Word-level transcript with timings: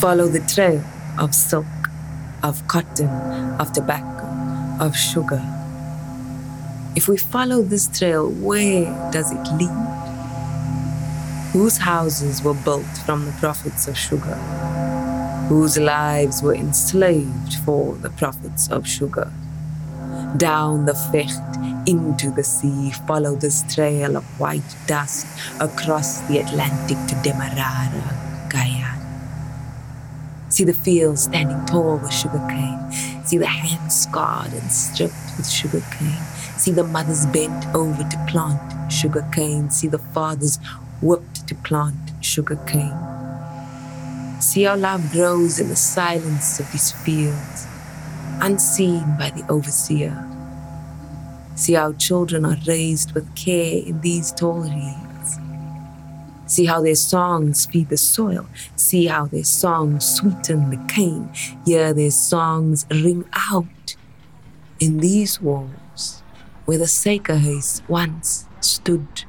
follow 0.00 0.28
the 0.28 0.40
trail 0.40 0.84
of 1.18 1.34
silk, 1.34 1.66
of 2.44 2.66
cotton, 2.68 3.08
of 3.58 3.72
tobacco, 3.72 4.24
of 4.80 4.96
sugar. 4.96 5.42
If 6.94 7.08
we 7.08 7.16
follow 7.16 7.62
this 7.62 7.88
trail, 7.98 8.30
where 8.30 8.84
does 9.10 9.32
it 9.32 9.42
lead? 9.58 9.68
Whose 11.52 11.78
houses 11.78 12.44
were 12.44 12.54
built 12.54 12.86
from 13.04 13.26
the 13.26 13.32
profits 13.40 13.88
of 13.88 13.98
sugar? 13.98 14.36
Whose 15.48 15.78
lives 15.78 16.42
were 16.42 16.54
enslaved 16.54 17.54
for 17.64 17.96
the 17.96 18.10
profits 18.10 18.70
of 18.70 18.86
sugar? 18.86 19.32
Down 20.36 20.84
the 20.86 20.92
Vecht 21.10 21.88
into 21.88 22.30
the 22.30 22.44
sea, 22.44 22.92
follow 23.08 23.34
this 23.34 23.64
trail 23.74 24.16
of 24.16 24.24
white 24.38 24.76
dust 24.86 25.26
across 25.58 26.20
the 26.28 26.38
Atlantic 26.38 26.98
to 27.08 27.20
Demerara. 27.24 28.17
See 30.58 30.64
the 30.64 30.72
fields 30.72 31.22
standing 31.22 31.64
tall 31.66 31.98
with 31.98 32.12
sugarcane. 32.12 32.90
See 33.24 33.38
the 33.38 33.46
hands 33.46 33.94
scarred 33.94 34.52
and 34.52 34.72
stripped 34.72 35.36
with 35.36 35.48
sugarcane. 35.48 36.20
See 36.56 36.72
the 36.72 36.82
mothers 36.82 37.26
bent 37.26 37.64
over 37.76 38.02
to 38.02 38.26
plant 38.28 38.90
sugarcane. 38.90 39.70
See 39.70 39.86
the 39.86 40.00
fathers 40.00 40.58
whipped 41.00 41.46
to 41.46 41.54
plant 41.54 42.10
sugarcane. 42.22 42.98
See 44.40 44.64
how 44.64 44.74
love 44.74 45.12
grows 45.12 45.60
in 45.60 45.68
the 45.68 45.76
silence 45.76 46.58
of 46.58 46.72
these 46.72 46.90
fields, 46.90 47.68
unseen 48.40 49.16
by 49.16 49.30
the 49.30 49.46
overseer. 49.48 50.26
See 51.54 51.74
how 51.74 51.92
children 51.92 52.44
are 52.44 52.58
raised 52.66 53.12
with 53.12 53.32
care 53.36 53.80
in 53.86 54.00
these 54.00 54.32
tall 54.32 54.62
reeds. 54.62 55.07
See 56.48 56.64
how 56.66 56.80
their 56.82 56.96
songs 56.96 57.66
feed 57.66 57.88
the 57.88 57.96
soil. 57.96 58.46
See 58.76 59.06
how 59.06 59.26
their 59.26 59.44
songs 59.44 60.04
sweeten 60.16 60.70
the 60.70 60.78
cane. 60.94 61.28
Hear 61.66 61.94
their 61.94 62.10
songs 62.10 62.86
ring 62.90 63.24
out 63.50 63.96
in 64.78 64.98
these 65.00 65.40
walls 65.42 66.22
where 66.64 66.78
the 66.78 66.86
Sekerhuis 66.86 67.82
once 67.86 68.46
stood. 68.60 69.24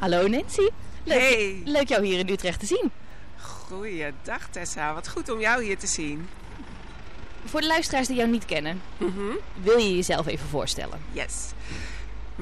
Hallo 0.00 0.26
Nancy. 0.26 0.70
Leuk, 1.04 1.18
Hey. 1.20 1.62
leuk 1.64 1.88
jou 1.88 2.04
hier 2.04 2.18
in 2.18 2.28
Utrecht 2.28 2.60
te 2.60 2.66
zien. 2.66 2.90
Goeiedag 3.68 4.48
Tessa, 4.50 4.94
wat 4.94 5.08
goed 5.08 5.28
om 5.30 5.40
jou 5.40 5.64
hier 5.64 5.78
te 5.78 5.86
zien. 5.86 6.28
Voor 7.44 7.60
de 7.60 7.66
luisteraars 7.66 8.06
die 8.06 8.16
jou 8.16 8.28
niet 8.30 8.44
kennen, 8.44 8.80
wil 9.62 9.78
je 9.78 9.94
jezelf 9.96 10.26
even 10.26 10.48
voorstellen? 10.48 10.98
Yes. 11.12 11.34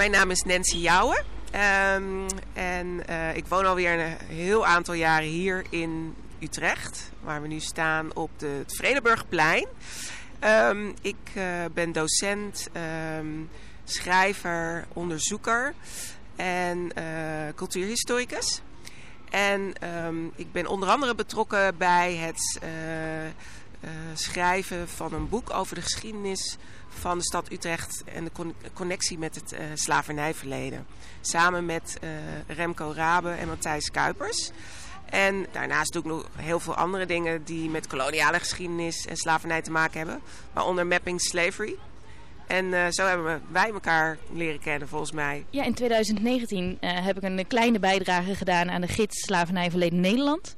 Mijn 0.01 0.13
naam 0.13 0.31
is 0.31 0.43
Nancy 0.43 0.77
Jouwen. 0.77 1.25
Ehm, 1.51 2.29
en 2.53 3.07
eh, 3.07 3.37
ik 3.37 3.47
woon 3.47 3.67
alweer 3.67 3.99
een 3.99 4.17
heel 4.27 4.67
aantal 4.67 4.95
jaren 4.95 5.29
hier 5.29 5.65
in 5.71 6.15
Utrecht. 6.39 7.11
Waar 7.23 7.43
we 7.43 7.49
nu 7.49 7.61
staan 7.61 8.15
op 8.15 8.31
het 8.39 8.77
Vredenburgplein. 8.77 9.67
Ehm, 10.39 10.89
ik 11.03 11.17
eh, 11.35 11.45
ben 11.75 11.93
docent, 11.93 12.69
ehm, 12.73 13.27
schrijver, 13.85 14.87
onderzoeker 14.93 15.75
en 16.37 16.93
eh, 16.95 17.05
cultuurhistoricus. 17.55 18.63
En 19.31 19.73
ik 20.35 20.53
ben 20.53 20.67
onder 20.67 20.89
andere 20.89 21.15
betrokken 21.15 21.77
bij 21.77 22.15
het 22.15 22.61
schrijven 24.15 24.89
van 24.89 25.13
een 25.13 25.29
boek 25.29 25.55
over 25.55 25.75
de 25.75 25.83
geschiedenis 25.83 26.57
van 26.91 27.19
de 27.19 27.25
stad 27.25 27.53
Utrecht 27.53 28.03
en 28.15 28.25
de 28.25 28.31
con- 28.33 28.55
connectie 28.73 29.19
met 29.19 29.35
het 29.35 29.53
eh, 29.53 29.61
slavernijverleden. 29.75 30.87
Samen 31.21 31.67
met 31.67 31.99
eh, 32.01 32.09
Remco 32.57 32.93
Rabe 32.95 33.31
en 33.31 33.49
Matthijs 33.49 33.91
Kuipers. 33.91 34.51
En 35.11 35.47
daarnaast 35.53 35.93
doe 35.93 36.03
ik 36.03 36.09
nog 36.09 36.29
heel 36.37 36.61
veel 36.61 36.75
andere 36.75 37.07
dingen 37.07 37.45
die 37.45 37.71
met 37.71 37.87
koloniale 37.87 38.39
geschiedenis 38.39 39.07
en 39.07 39.17
slavernij 39.17 39.63
te 39.63 39.71
maken 39.71 39.99
hebben. 39.99 40.21
Waaronder 40.53 40.87
Mapping 40.87 41.21
Slavery. 41.21 41.75
En 42.47 42.75
eh, 42.75 42.87
zo 42.91 43.07
hebben 43.07 43.43
wij 43.51 43.71
elkaar 43.71 44.19
leren 44.33 44.61
kennen 44.61 44.89
volgens 44.89 45.13
mij. 45.13 45.45
Ja, 45.51 45.65
in 45.65 45.75
2019 45.75 46.77
eh, 46.81 47.05
heb 47.05 47.17
ik 47.17 47.23
een 47.23 47.47
kleine 47.47 47.79
bijdrage 47.79 48.35
gedaan 48.35 48.71
aan 48.71 48.81
de 48.81 48.89
gids 48.89 49.21
Slavernij 49.25 49.71
Verleden 49.71 50.01
Nederland. 50.01 50.57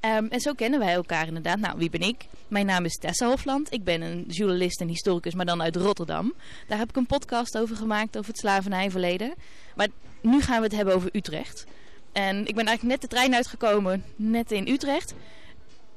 Ehm, 0.00 0.26
en 0.26 0.40
zo 0.40 0.52
kennen 0.52 0.78
wij 0.80 0.92
elkaar 0.92 1.26
inderdaad. 1.26 1.58
Nou, 1.58 1.78
wie 1.78 1.90
ben 1.90 2.00
ik? 2.00 2.26
Mijn 2.48 2.66
naam 2.66 2.84
is 2.84 2.96
Tessa 2.96 3.26
Hofland. 3.28 3.72
Ik 3.72 3.84
ben 3.84 4.02
een 4.02 4.24
journalist 4.28 4.80
en 4.80 4.88
historicus, 4.88 5.34
maar 5.34 5.46
dan 5.46 5.62
uit 5.62 5.76
Rotterdam. 5.76 6.34
Daar 6.66 6.78
heb 6.78 6.88
ik 6.88 6.96
een 6.96 7.06
podcast 7.06 7.58
over 7.58 7.76
gemaakt, 7.76 8.16
over 8.16 8.30
het 8.30 8.40
slavernijverleden. 8.40 9.34
Maar 9.76 9.88
nu 10.22 10.42
gaan 10.42 10.58
we 10.58 10.64
het 10.64 10.76
hebben 10.76 10.94
over 10.94 11.10
Utrecht. 11.12 11.66
En 12.12 12.46
ik 12.46 12.54
ben 12.54 12.66
eigenlijk 12.66 12.82
net 12.82 13.00
de 13.00 13.16
trein 13.16 13.34
uitgekomen, 13.34 14.04
net 14.16 14.52
in 14.52 14.68
Utrecht. 14.68 15.14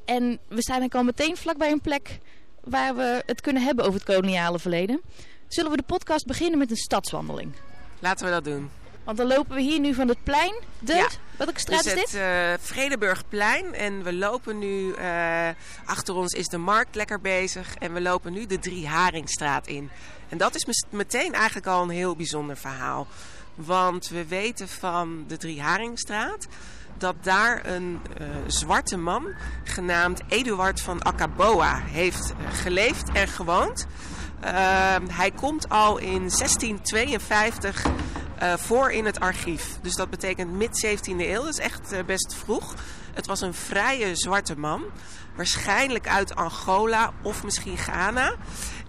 En 0.06 0.24
we 0.48 0.62
staan 0.62 0.80
eigenlijk 0.80 0.96
al 0.96 1.04
meteen 1.04 1.38
vlakbij 1.38 1.72
een 1.72 1.82
plek 1.82 2.20
waar 2.64 2.96
we 2.96 3.24
het 3.26 3.42
kunnen 3.42 3.64
hebben 3.64 3.86
over 3.86 4.00
het 4.00 4.10
koloniale 4.10 4.60
verleden. 4.60 5.02
Zullen 5.48 5.72
we 5.72 5.78
de 5.78 5.84
podcast 5.84 6.26
beginnen 6.26 6.60
met 6.60 6.70
een 6.72 6.78
stadswandeling? 6.78 7.52
Laten 8.00 8.26
we 8.26 8.32
dat 8.32 8.44
doen. 8.44 8.70
Want 9.04 9.18
dan 9.18 9.28
lopen 9.28 9.56
we 9.56 9.62
hier 9.62 9.80
nu 9.80 9.94
van 9.94 10.08
het 10.08 10.24
plein. 10.24 10.54
De, 10.80 10.94
Ja. 10.94 11.08
welke 11.38 11.60
straat 11.60 11.84
dus 11.84 11.94
is 11.94 12.00
het 12.02 12.12
dit? 12.12 12.22
eh, 12.22 12.54
Vredenburgplein. 12.60 13.74
En 13.74 14.04
we 14.04 14.14
lopen 14.14 14.60
nu, 14.60 14.94
eh, 14.94 15.50
achter 15.86 16.16
ons 16.16 16.34
is 16.34 16.48
de 16.48 16.58
markt 16.58 16.96
lekker 16.96 17.22
bezig. 17.22 17.76
En 17.76 17.94
we 17.94 18.02
lopen 18.02 18.34
nu 18.34 18.46
de 18.46 18.60
Drie 18.60 18.88
Haringstraat 18.88 19.68
in. 19.68 19.90
En 20.30 20.38
dat 20.38 20.56
is 20.56 20.84
meteen 20.90 21.34
eigenlijk 21.34 21.68
al 21.68 21.82
een 21.84 21.90
heel 21.90 22.16
bijzonder 22.16 22.58
verhaal. 22.58 23.08
Want 23.56 24.08
we 24.10 24.26
weten 24.28 24.68
van 24.68 25.24
de 25.28 25.38
Drie 25.38 25.62
Haringstraat 25.62 26.48
dat 26.98 27.16
daar 27.22 27.66
een 27.66 28.00
eh, 28.18 28.28
zwarte 28.48 28.98
man 28.98 29.28
genaamd 29.64 30.22
Eduard 30.28 30.82
van 30.82 31.04
Akaboa 31.04 31.82
heeft 31.86 32.32
eh, 32.40 32.54
geleefd 32.54 33.10
en 33.12 33.28
gewoond. 33.28 33.88
Ehm, 34.40 35.08
hij 35.08 35.32
komt 35.32 35.70
al 35.70 35.98
in 35.98 36.30
1652 36.30 37.86
eh, 38.42 38.54
voor 38.58 38.92
in 38.92 39.06
het 39.06 39.20
archief. 39.20 39.78
Dus 39.82 39.96
dat 39.96 40.10
betekent 40.10 40.52
mid 40.52 40.86
17e 40.86 41.02
eeuw. 41.20 41.42
Dat 41.44 41.48
is 41.54 41.60
echt 41.60 41.92
eh, 41.92 42.04
best 42.04 42.36
vroeg. 42.36 42.76
Het 43.14 43.26
was 43.26 43.42
een 43.42 43.54
vrije 43.54 44.16
zwarte 44.16 44.58
man. 44.58 44.84
Waarschijnlijk 45.36 46.08
uit 46.08 46.36
Angola 46.36 47.14
of 47.22 47.44
misschien 47.44 47.78
Ghana. 47.78 48.36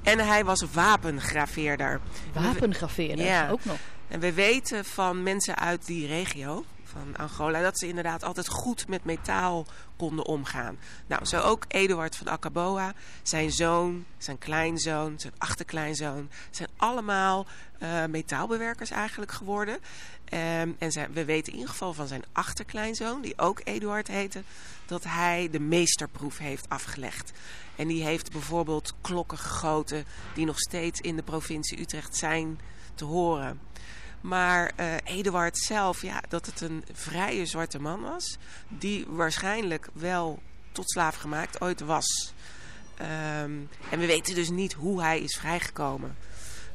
En 0.02 0.18
hij 0.18 0.44
was 0.44 0.64
wapengraveerder. 0.72 2.00
Wapengraveerder, 2.32 3.24
Ja. 3.24 3.48
ook 3.50 3.64
nog. 3.64 3.76
En 4.08 4.20
we 4.20 4.32
weten 4.32 4.84
van 4.84 5.22
mensen 5.22 5.56
uit 5.58 5.86
die 5.86 6.06
regio, 6.06 6.64
van 6.92 7.16
Angola, 7.16 7.60
dat 7.60 7.78
ze 7.78 7.86
inderdaad 7.86 8.22
altijd 8.22 8.48
goed 8.48 8.88
met 8.88 9.04
metaal 9.04 9.66
konden 9.96 10.26
omgaan. 10.26 10.78
Nou, 11.06 11.24
zo 11.24 11.40
ook 11.40 11.64
Eduard 11.68 12.16
van 12.16 12.28
Akaboa, 12.28 12.92
zijn 13.22 13.50
zoon, 13.50 14.04
zijn 14.18 14.38
kleinzoon, 14.38 15.14
zijn 15.16 15.32
achterkleinzoon, 15.38 16.30
zijn 16.50 16.68
allemaal 16.76 17.46
eh, 17.78 18.04
metaalbewerkers 18.04 18.90
eigenlijk 18.90 19.32
geworden. 19.32 19.78
Ehm, 20.24 20.72
en 20.78 21.12
we 21.12 21.24
weten 21.24 21.52
in 21.52 21.58
ieder 21.58 21.72
geval 21.72 21.92
van 21.92 22.06
zijn 22.06 22.24
achterkleinzoon, 22.32 23.20
die 23.20 23.38
ook 23.38 23.60
Eduard 23.64 24.08
heette, 24.08 24.42
dat 24.86 25.04
hij 25.04 25.48
de 25.50 25.60
meesterproef 25.60 26.38
heeft 26.38 26.68
afgelegd. 26.68 27.32
En 27.76 27.88
die 27.88 28.04
heeft 28.04 28.32
bijvoorbeeld 28.32 28.94
klokken 29.00 29.38
gegoten 29.38 30.04
die 30.34 30.46
nog 30.46 30.58
steeds 30.58 31.00
in 31.00 31.16
de 31.16 31.22
provincie 31.22 31.80
Utrecht 31.80 32.16
zijn 32.16 32.60
te 32.94 33.04
horen. 33.04 33.60
Maar 34.22 34.72
eh, 34.76 34.86
Eduard 35.04 35.58
zelf, 35.58 36.02
ja, 36.02 36.22
dat 36.28 36.46
het 36.46 36.60
een 36.60 36.84
vrije 36.92 37.46
zwarte 37.46 37.80
man 37.80 38.00
was, 38.00 38.38
die 38.68 39.04
waarschijnlijk 39.08 39.88
wel 39.92 40.42
tot 40.72 40.90
slaaf 40.90 41.16
gemaakt 41.16 41.60
ooit 41.60 41.80
was. 41.80 42.32
Ehm, 42.96 43.50
en 43.90 43.98
we 43.98 44.06
weten 44.06 44.34
dus 44.34 44.50
niet 44.50 44.72
hoe 44.72 45.02
hij 45.02 45.20
is 45.20 45.36
vrijgekomen. 45.36 46.16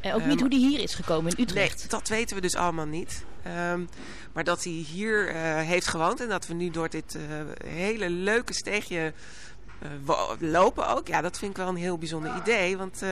En 0.02 0.14
ook 0.14 0.20
Ehm, 0.20 0.30
niet 0.30 0.40
hoe 0.40 0.50
die 0.50 0.68
hier 0.68 0.80
is 0.80 0.94
gekomen 0.96 1.32
in 1.32 1.36
Nee, 1.38 1.46
Utrecht. 1.46 1.90
dat 1.90 2.08
weten 2.08 2.36
we 2.36 2.42
dus 2.42 2.56
allemaal 2.56 2.86
niet. 2.86 3.24
Ehm, 3.44 3.82
maar 4.34 4.44
dat 4.44 4.64
hij 4.64 4.74
hier 4.74 5.28
eh, 5.28 5.36
heeft 5.68 5.88
gewoond 5.88 6.20
en 6.22 6.28
dat 6.30 6.48
we 6.48 6.54
nu 6.54 6.70
door 6.70 6.90
dit 6.90 7.16
eh, 7.16 7.68
hele 7.70 8.10
leuke 8.10 8.54
steegje 8.54 9.14
lopen 10.40 10.88
ook. 10.88 11.08
Ja, 11.08 11.22
dat 11.22 11.38
vind 11.38 11.52
ik 11.52 11.58
wel 11.58 11.68
een 11.68 11.76
heel 11.76 11.98
bijzonder 11.98 12.36
idee. 12.42 12.78
Want 12.78 13.02
eh, 13.02 13.10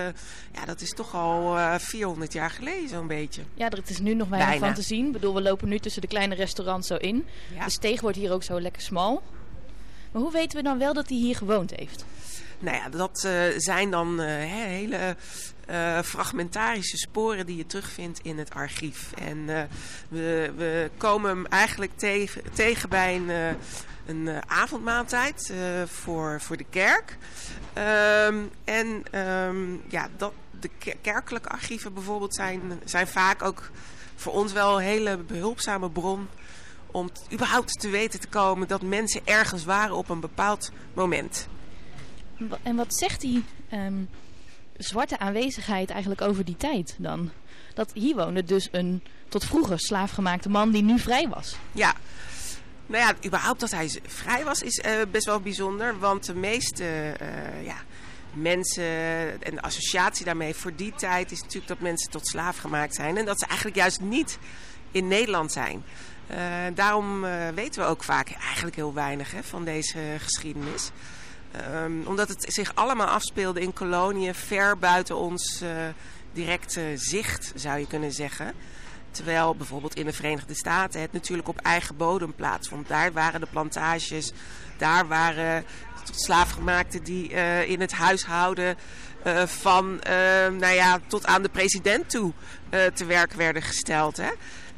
ja, 0.53 0.65
dat 0.65 0.81
is 0.81 0.89
toch 0.89 1.15
al 1.15 1.57
eh 1.57 1.75
400 1.77 2.33
jaar 2.33 2.49
geleden 2.49 2.89
zo'n 2.89 3.07
beetje. 3.07 3.41
Ja, 3.53 3.69
er 3.69 3.81
is 3.85 3.99
nu 3.99 4.13
nog 4.13 4.27
weinig 4.29 4.49
Bijna. 4.49 4.65
van 4.65 4.75
te 4.75 4.81
zien. 4.81 5.05
Ik 5.05 5.11
bedoel, 5.11 5.33
we 5.33 5.41
lopen 5.41 5.69
nu 5.69 5.79
tussen 5.79 6.01
de 6.01 6.07
kleine 6.07 6.35
restaurants 6.35 6.87
zo 6.87 6.95
in. 6.95 7.25
Ja. 7.55 7.65
De 7.65 7.71
steeg 7.71 8.01
wordt 8.01 8.17
hier 8.17 8.31
ook 8.31 8.43
zo 8.43 8.61
lekker 8.61 8.81
smal. 8.81 9.23
Maar 10.11 10.21
hoe 10.21 10.31
weten 10.31 10.57
we 10.57 10.63
dan 10.63 10.77
wel 10.77 10.93
dat 10.93 11.09
hij 11.09 11.17
hier 11.17 11.35
gewoond 11.35 11.75
heeft? 11.75 12.05
Nou 12.59 12.77
ja, 12.77 12.89
dat 12.89 13.23
eh, 13.23 13.41
zijn 13.57 13.91
dan 13.91 14.21
eh, 14.21 14.27
hele 14.51 15.15
eh, 15.65 16.01
fragmentarische 16.01 16.97
sporen 16.97 17.45
die 17.45 17.57
je 17.57 17.65
terugvindt 17.65 18.19
in 18.23 18.37
het 18.37 18.53
archief. 18.53 19.11
En 19.13 19.49
eh, 19.49 19.61
we, 20.09 20.51
we 20.55 20.89
komen 20.97 21.29
hem 21.29 21.45
eigenlijk 21.45 21.91
tegen, 21.95 22.41
tegen 22.53 22.89
bij 22.89 23.15
een, 23.15 23.29
eh, 23.29 23.49
een 24.05 24.27
eh, 24.27 24.37
avondmaaltijd 24.47 25.49
eh, 25.49 25.57
voor, 25.85 26.41
voor 26.41 26.57
de 26.57 26.65
kerk. 26.69 27.17
Ehm, 27.73 28.35
en 28.63 29.03
ehm, 29.11 29.73
ja, 29.89 30.09
dat, 30.17 30.33
de 30.59 30.69
ke- 30.79 30.95
kerkelijke 31.01 31.49
archieven 31.49 31.93
bijvoorbeeld 31.93 32.35
zijn, 32.35 32.61
zijn 32.83 33.07
vaak 33.07 33.43
ook 33.43 33.71
voor 34.15 34.33
ons 34.33 34.53
wel 34.53 34.75
een 34.77 34.83
hele 34.83 35.17
behulpzame 35.17 35.89
bron 35.89 36.27
om 36.91 37.09
überhaupt 37.33 37.79
te 37.79 37.89
weten 37.89 38.19
te 38.19 38.27
komen 38.27 38.67
dat 38.67 38.81
mensen 38.81 39.21
ergens 39.23 39.65
waren 39.65 39.95
op 39.95 40.09
een 40.09 40.19
bepaald 40.19 40.71
moment. 40.93 41.47
En 42.63 42.75
wat 42.75 42.95
zegt 42.95 43.21
die 43.21 43.43
ehm, 43.69 44.03
zwarte 44.77 45.19
aanwezigheid 45.19 45.89
eigenlijk 45.89 46.21
over 46.21 46.45
die 46.45 46.57
tijd 46.57 46.95
dan? 46.97 47.31
Dat 47.73 47.91
hier 47.93 48.15
woonde 48.15 48.43
dus 48.43 48.69
een 48.71 49.03
tot 49.29 49.45
vroeger 49.45 49.79
slaafgemaakte 49.79 50.49
man 50.49 50.71
die 50.71 50.83
nu 50.83 50.99
vrij 50.99 51.27
was. 51.29 51.55
Ja, 51.71 51.93
nou 52.87 53.03
ja, 53.03 53.13
überhaupt 53.25 53.59
dat 53.59 53.71
hij 53.71 53.99
vrij 54.07 54.43
was 54.43 54.61
is 54.61 54.79
eh, 54.79 54.93
best 55.11 55.25
wel 55.25 55.39
bijzonder. 55.39 55.99
Want 55.99 56.25
de 56.25 56.35
meeste 56.35 56.85
eh, 57.19 57.65
ja, 57.65 57.75
mensen 58.33 58.83
en 59.43 59.55
de 59.55 59.61
associatie 59.61 60.25
daarmee 60.25 60.53
voor 60.53 60.75
die 60.75 60.93
tijd 60.95 61.31
is 61.31 61.41
natuurlijk 61.41 61.67
dat 61.67 61.79
mensen 61.79 62.11
tot 62.11 62.27
slaaf 62.27 62.57
gemaakt 62.57 62.95
zijn. 62.95 63.17
En 63.17 63.25
dat 63.25 63.39
ze 63.39 63.45
eigenlijk 63.45 63.77
juist 63.77 64.01
niet 64.01 64.37
in 64.91 65.07
Nederland 65.07 65.51
zijn. 65.51 65.83
Eh, 66.27 66.37
daarom 66.73 67.21
weten 67.55 67.81
we 67.81 67.87
ook 67.87 68.03
vaak 68.03 68.31
eigenlijk 68.31 68.75
heel 68.75 68.93
weinig 68.93 69.31
hè, 69.31 69.43
van 69.43 69.63
deze 69.63 69.99
geschiedenis. 70.17 70.91
Ehm, 71.51 71.91
omdat 72.03 72.29
het 72.29 72.45
zich 72.53 72.75
allemaal 72.75 73.07
afspeelde 73.07 73.61
in 73.61 73.73
koloniën 73.73 74.35
ver 74.35 74.77
buiten 74.77 75.15
ons 75.15 75.63
directe 76.33 76.91
zicht, 76.95 77.51
zou 77.55 77.79
je 77.79 77.87
kunnen 77.87 78.11
zeggen. 78.11 78.53
Terwijl 79.15 79.55
bijvoorbeeld 79.55 79.95
in 79.95 80.05
de 80.05 80.13
Verenigde 80.13 80.55
Staten 80.55 81.01
het 81.01 81.11
natuurlijk 81.11 81.47
op 81.47 81.59
eigen 81.59 81.97
bodem 81.97 82.33
plaatsvond. 82.33 82.87
Daar 82.87 83.13
waren 83.13 83.39
de 83.39 83.47
plantages, 83.51 84.31
daar 84.77 85.07
waren 85.07 85.65
slaafgemaakten 86.11 87.03
die 87.03 87.33
eh, 87.33 87.69
in 87.69 87.81
het 87.81 87.91
huishouden 87.91 88.77
eh, 89.23 89.43
van, 89.45 90.01
eh, 90.01 90.13
nou 90.47 90.73
ja, 90.73 90.99
tot 91.07 91.25
aan 91.25 91.41
de 91.41 91.49
president 91.49 92.09
toe 92.09 92.33
te 92.93 93.05
werk 93.05 93.33
werden 93.33 93.61
gesteld. 93.61 94.17
Hè. 94.17 94.29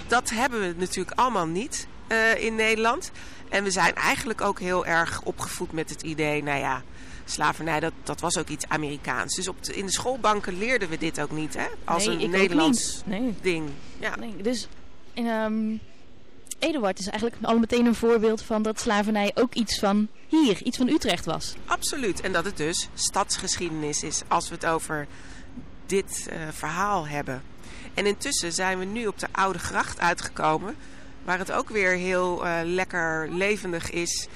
Dat 0.08 0.30
hebben 0.30 0.60
we 0.60 0.74
natuurlijk 0.78 1.20
allemaal 1.20 1.48
niet 1.48 1.88
in 2.38 2.56
Nederland. 2.56 3.12
En 3.50 3.64
we 3.64 3.72
zijn 3.72 3.96
eigenlijk 3.96 4.42
ook 4.42 4.60
heel 4.60 4.86
erg 4.86 5.22
opgevoed 5.22 5.72
met 5.72 5.90
het 5.90 6.02
idee, 6.02 6.44
nou 6.44 6.60
ja, 6.60 6.84
slavernij, 7.32 7.80
dat, 7.80 7.94
dat 8.04 8.20
was 8.20 8.38
ook 8.38 8.48
iets 8.48 8.68
Amerikaans. 8.68 9.36
Dus 9.36 9.48
op 9.48 9.64
de- 9.64 9.74
in 9.76 9.86
de 9.86 9.92
schoolbanken 9.92 10.58
leerden 10.58 10.90
we 10.90 10.98
dit 10.98 11.22
ook 11.22 11.32
niet, 11.32 11.54
hè? 11.58 11.66
Als 11.84 12.06
Nee, 12.06 12.24
een 12.24 12.30
Nederlands. 12.30 13.02
Nee. 13.06 13.36
ding. 13.42 13.70
Ja. 14.00 14.16
Nee, 14.16 14.36
dus 14.42 14.68
ehm, 15.14 15.76
Eduard 16.60 17.00
is 17.00 17.08
eigenlijk 17.08 17.36
al 17.42 17.58
meteen 17.60 17.86
een 17.86 17.96
voorbeeld 17.96 18.42
van 18.42 18.62
dat 18.62 18.80
slavernij 18.80 19.32
ook 19.36 19.54
iets 19.54 19.80
van 19.80 20.08
hier, 20.28 20.62
iets 20.64 20.78
van 20.78 20.88
Utrecht 20.88 21.26
was. 21.26 21.54
Absoluut. 21.66 22.22
En 22.22 22.32
dat 22.32 22.46
het 22.46 22.58
dus 22.58 22.90
stadsgeschiedenis 22.94 24.04
is 24.04 24.22
als 24.28 24.50
we 24.50 24.56
het 24.56 24.66
over 24.66 25.08
dit 25.86 26.28
eh, 26.30 26.38
verhaal 26.52 27.08
hebben. 27.08 27.42
En 27.94 28.06
intussen 28.06 28.54
zijn 28.54 28.80
we 28.80 28.86
nu 28.86 29.08
op 29.08 29.20
de 29.20 29.28
Oude 29.32 29.60
Gracht 29.60 30.00
uitgekomen. 30.00 30.76
Waar 31.24 31.38
het 31.38 31.52
ook 31.52 31.70
weer 31.70 31.92
heel 31.92 32.46
eh, 32.46 32.60
lekker 32.64 33.28
levendig 33.32 33.90
is. 33.92 34.28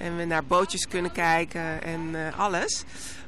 En 0.00 0.16
we 0.16 0.24
naar 0.24 0.44
bootjes 0.44 0.88
kunnen 0.88 1.12
kijken 1.12 1.82
en 1.82 2.10
eh, 2.26 2.38
alles. 2.38 2.82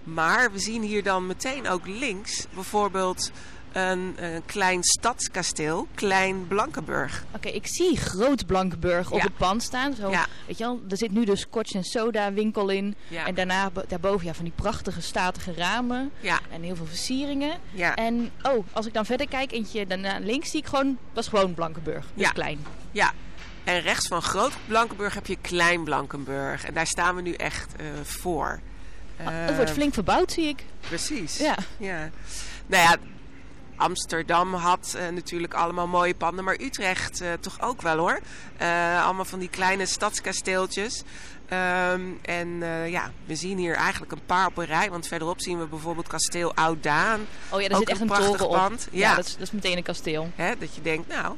Maar 0.05 0.53
we 0.53 0.59
zien 0.59 0.83
hier 0.83 1.03
dan 1.03 1.27
meteen 1.27 1.69
ook 1.69 1.87
links 1.87 2.47
bijvoorbeeld 2.55 3.31
een, 3.73 4.15
een 4.25 4.43
klein 4.47 4.83
stadskasteel. 4.83 5.87
Klein 5.95 6.47
Blankenburg. 6.49 7.25
Oké, 7.35 7.49
ik 7.49 7.67
zie 7.67 7.97
Groot 7.97 8.47
Blankenburg 8.47 9.11
op 9.11 9.19
Ja. 9.19 9.25
het 9.25 9.37
pand 9.37 9.63
staan. 9.63 9.95
Zo, 9.95 10.11
Ja. 10.11 10.27
Weet 10.47 10.59
je 10.59 10.65
wel, 10.65 10.81
er 10.89 10.97
zit 10.97 11.11
nu 11.13 11.25
de 11.25 11.37
Scotch 11.37 11.73
en 11.75 11.85
Soda 11.85 12.33
winkel 12.33 12.69
in. 12.69 12.95
Ja. 13.09 13.27
En 13.27 13.35
daarna 13.35 13.71
bo- 13.71 13.83
daarboven 13.89 14.27
ja, 14.27 14.35
van 14.35 14.45
die 14.45 14.53
prachtige 14.57 15.01
statige 15.01 15.53
ramen. 15.55 16.11
Ja, 16.21 16.41
En 16.51 16.63
heel 16.63 16.77
veel 16.77 16.87
versieringen. 16.87 17.59
ja. 17.71 17.95
En 17.95 18.31
oh, 18.43 18.67
als 18.73 18.87
ik 18.87 18.93
dan 18.95 19.07
verder 19.07 19.29
kijk, 19.29 19.53
eentje 19.53 19.87
daarna 19.87 20.19
links 20.19 20.51
zie 20.51 20.61
ik 20.61 20.67
gewoon, 20.67 20.99
is 21.15 21.29
gewoon 21.29 21.55
Blankenburg. 21.55 22.07
Dus 22.15 22.25
Ja. 22.27 22.31
klein. 22.31 22.59
Ja, 22.91 23.13
en 23.65 23.81
rechts 23.81 24.09
van 24.09 24.23
Groot 24.23 24.53
Blankenburg 24.67 25.15
heb 25.15 25.27
je 25.27 25.37
Klein 25.41 25.85
Blankenburg. 25.85 26.65
En 26.65 26.75
daar 26.75 26.87
staan 26.87 27.15
we 27.15 27.23
nu 27.23 27.33
echt 27.33 27.77
eh, 27.77 27.87
voor. 28.03 28.61
Ah, 29.21 29.27
het 29.31 29.55
wordt 29.57 29.71
Eh, 29.71 29.77
flink 29.77 29.95
verbouwd, 29.95 30.33
zie 30.33 30.49
ik. 30.49 30.65
Precies. 30.81 31.37
Ja. 31.37 31.57
ja. 31.79 32.11
Nou 32.67 32.83
ja, 32.83 32.97
Amsterdam 33.77 34.55
had 34.55 34.95
eh, 34.99 35.09
natuurlijk 35.09 35.55
allemaal 35.55 35.87
mooie 35.87 36.15
panden, 36.15 36.45
maar 36.45 36.61
Utrecht 36.61 37.23
toch 37.41 37.61
ook 37.61 37.83
wel 37.83 37.97
hoor. 37.99 38.21
Allemaal 39.05 39.25
van 39.25 39.39
die 39.39 39.49
kleine 39.49 39.87
stadskasteeltjes. 39.87 41.03
Ehm, 41.49 42.01
en 42.23 42.49
ja, 42.89 43.11
we 43.27 43.35
zien 43.37 43.59
hier 43.59 43.75
eigenlijk 43.75 44.13
een 44.13 44.25
paar 44.27 44.47
op 44.47 44.57
een 44.57 44.65
rij. 44.67 44.91
Want 44.91 45.07
verderop 45.07 45.41
zien 45.41 45.59
we 45.59 45.67
bijvoorbeeld 45.67 46.07
kasteel 46.09 46.55
Oudaan. 46.55 47.21
Oh 47.51 47.61
ja, 47.61 47.67
er 47.69 47.73
Ook 47.73 47.79
zit 47.79 47.89
echt 47.89 48.01
een 48.01 48.09
een 48.09 48.13
prachtig 48.15 48.37
toren 48.37 48.49
op. 48.49 48.55
pand. 48.57 48.89
Ja, 48.91 48.99
Ja. 49.11 49.15
dat, 49.15 49.27
is, 49.27 49.33
dat 49.33 49.43
is 49.43 49.51
meteen 49.51 49.77
een 49.77 49.83
kasteel. 49.83 50.31
Hè, 50.35 50.59
dat 50.59 50.75
je 50.75 50.83
denkt, 50.83 51.09
nou. 51.09 51.37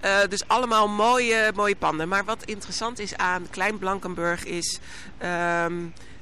Eh, 0.00 0.18
dus 0.28 0.48
allemaal 0.48 0.88
mooie, 0.88 1.52
mooie 1.54 1.76
panden. 1.76 2.08
Maar 2.08 2.24
wat 2.24 2.44
interessant 2.44 2.98
is 2.98 3.16
aan 3.16 3.46
Klein 3.50 3.78
Blankenburg 3.78 4.44
is 4.44 4.78
ehm, 5.18 5.74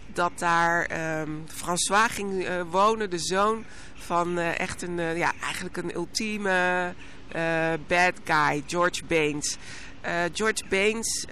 dat 0.07 0.33
daar 0.39 0.85
ehm, 0.85 1.31
François 1.47 2.11
ging 2.11 2.45
eh, 2.45 2.61
wonen, 2.71 3.11
de 3.11 3.19
zoon 3.19 3.65
van 4.09 4.39
eh, 4.39 4.59
echt 4.59 4.83
een, 4.83 4.99
eh, 4.99 5.17
ja, 5.17 5.33
eigenlijk 5.43 5.77
een 5.77 5.95
ultieme 5.95 6.95
bad 7.87 8.13
guy, 8.25 8.63
George 8.67 9.05
Baines. 9.05 9.57
George 10.33 10.65
Baines 10.69 11.27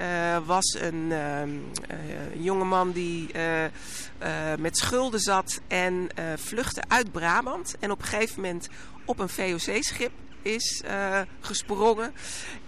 was 0.46 0.76
een, 0.80 1.12
ehm 1.12 1.50
eh, 1.88 2.44
jongeman 2.44 2.92
die 2.92 3.30
met 4.58 4.78
schulden 4.78 5.20
zat 5.20 5.60
en 5.68 6.08
vluchtte 6.36 6.82
uit 6.88 7.12
Brabant. 7.12 7.76
En 7.80 7.90
op 7.90 7.98
een 7.98 8.06
gegeven 8.08 8.40
moment 8.40 8.68
op 9.04 9.18
een 9.18 9.28
VOC-schip 9.28 10.10
is 10.46 10.82
eh, 10.84 11.20
gesprongen. 11.40 12.14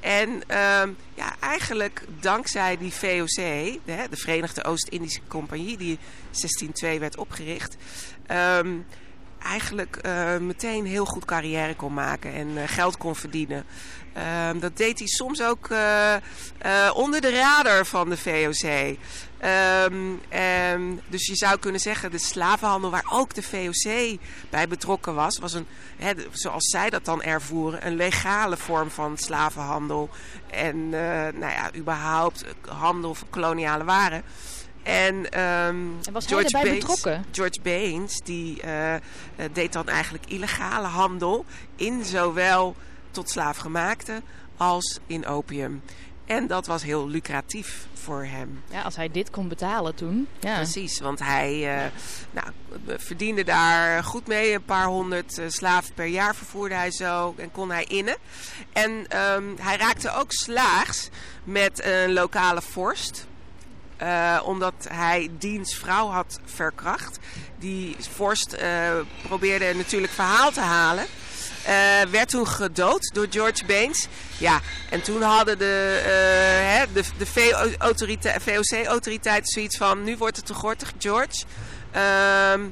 En 0.00 0.42
ehm, 0.46 0.90
ja, 1.14 1.34
eigenlijk 1.40 2.04
dankzij 2.20 2.76
die 2.76 2.92
VOC, 2.92 3.36
de, 3.84 4.06
de 4.10 4.16
Verenigde 4.16 4.64
Oost-Indische 4.64 5.20
Compagnie, 5.28 5.76
die 5.76 5.98
1602 6.30 6.98
werd 7.00 7.16
opgericht, 7.16 7.76
ehm, 8.26 8.68
eigenlijk 9.42 9.96
eh, 9.96 10.36
meteen 10.36 10.86
heel 10.86 11.04
goed 11.04 11.24
carrière 11.24 11.74
kon 11.74 11.94
maken 11.94 12.34
en 12.34 12.56
eh, 12.56 12.62
geld 12.66 12.96
kon 12.96 13.16
verdienen. 13.16 13.64
Ehm, 14.12 14.58
dat 14.58 14.76
deed 14.76 14.98
hij 14.98 15.08
soms 15.08 15.42
ook 15.42 15.68
onder 16.94 17.20
de 17.20 17.30
radar 17.30 17.86
van 17.86 18.08
de 18.08 18.16
VOC. 18.16 18.96
Ehm, 19.38 20.14
en 20.28 21.00
dus 21.08 21.26
je 21.26 21.36
zou 21.36 21.58
kunnen 21.58 21.80
zeggen, 21.80 22.10
de 22.10 22.18
slavenhandel 22.18 22.90
waar 22.90 23.06
ook 23.12 23.34
de 23.34 23.42
VOC 23.42 24.18
bij 24.50 24.68
betrokken 24.68 25.14
was, 25.14 25.38
was 25.38 25.52
een, 25.52 25.66
zoals 26.32 26.64
zij 26.70 26.90
dat 26.90 27.04
dan 27.04 27.22
ervoeren, 27.22 27.86
een 27.86 27.96
legale 27.96 28.56
vorm 28.56 28.90
van 28.90 29.16
slavenhandel. 29.16 30.08
En 30.50 30.76
eh, 30.76 31.32
nou 31.40 31.52
ja, 31.52 31.70
überhaupt 31.76 32.44
eh, 32.44 32.78
handel 32.78 33.14
van 33.14 33.28
koloniale 33.30 33.84
waren. 33.84 34.22
En, 34.82 35.30
ehm, 35.30 35.76
En 36.02 36.12
was 36.12 36.26
hij 36.26 36.38
erbij 36.44 36.62
Baines- 36.62 36.78
betrokken? 36.78 37.24
George 37.32 37.60
Baines, 37.62 38.20
die 38.24 38.62
eh, 38.62 38.94
deed 39.52 39.72
dan 39.72 39.88
eigenlijk 39.88 40.26
illegale 40.26 40.86
handel 40.86 41.44
in 41.76 42.04
zowel 42.04 42.76
tot 43.10 43.30
slaafgemaakte 43.30 44.22
als 44.56 44.98
in 45.06 45.26
opium. 45.26 45.82
En 46.28 46.46
dat 46.46 46.66
was 46.66 46.82
heel 46.82 47.08
lucratief 47.08 47.86
voor 47.94 48.24
hem. 48.24 48.62
Ja, 48.70 48.82
als 48.82 48.96
hij 48.96 49.10
dit 49.10 49.30
kon 49.30 49.48
betalen 49.48 49.94
toen. 49.94 50.28
Ja. 50.40 50.54
Precies, 50.54 51.00
want 51.00 51.18
hij 51.18 51.76
eh, 51.76 51.90
nou, 52.30 52.46
verdiende 52.86 53.44
daar 53.44 54.04
goed 54.04 54.26
mee. 54.26 54.54
Een 54.54 54.64
paar 54.64 54.86
honderd 54.86 55.38
eh, 55.38 55.44
slaven 55.48 55.94
per 55.94 56.06
jaar 56.06 56.34
vervoerde 56.34 56.74
hij 56.74 56.90
zo 56.90 57.34
en 57.36 57.50
kon 57.50 57.70
hij 57.70 57.84
innen. 57.84 58.16
En 58.72 59.06
ehm, 59.08 59.44
hij 59.60 59.76
raakte 59.76 60.14
ook 60.14 60.32
slaags 60.32 61.08
met 61.44 61.84
een 61.84 62.12
lokale 62.12 62.62
vorst. 62.62 63.26
Eh, 63.98 64.40
omdat 64.44 64.74
hij 64.88 65.30
diens 65.38 65.74
vrouw 65.74 66.08
had 66.08 66.40
verkracht. 66.44 67.18
Die 67.58 67.96
vorst 68.12 68.52
eh, 68.52 68.90
probeerde 69.22 69.74
natuurlijk 69.74 70.12
verhaal 70.12 70.50
te 70.50 70.60
halen. 70.60 71.06
Eh, 71.64 71.74
werd 72.10 72.28
toen 72.28 72.46
gedood 72.46 73.10
door 73.14 73.26
George 73.30 73.64
Baines. 73.64 74.06
Ja, 74.36 74.60
en 74.90 75.02
toen 75.02 75.22
hadden 75.22 75.58
de, 75.58 76.00
hè, 76.62 76.84
de, 76.92 77.04
de 77.18 77.26
VOC-autoriteiten 78.40 79.52
zoiets 79.52 79.76
van... 79.76 80.04
nu 80.04 80.16
wordt 80.16 80.36
het 80.36 80.46
te 80.46 80.54
gortig, 80.54 80.92
George. 80.98 81.44
Ehm, 81.90 82.66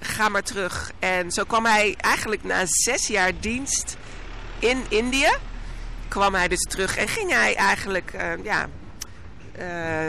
ga 0.00 0.28
maar 0.28 0.42
terug. 0.42 0.92
En 0.98 1.30
zo 1.30 1.44
kwam 1.44 1.64
hij 1.64 1.94
eigenlijk 2.00 2.44
na 2.44 2.62
zes 2.66 3.06
jaar 3.06 3.32
dienst 3.40 3.96
in 4.58 4.84
Indië... 4.88 5.30
kwam 6.08 6.34
hij 6.34 6.48
dus 6.48 6.62
terug 6.68 6.96
en 6.96 7.08
ging 7.08 7.30
hij 7.30 7.54
eigenlijk... 7.54 8.12
ja, 8.42 8.68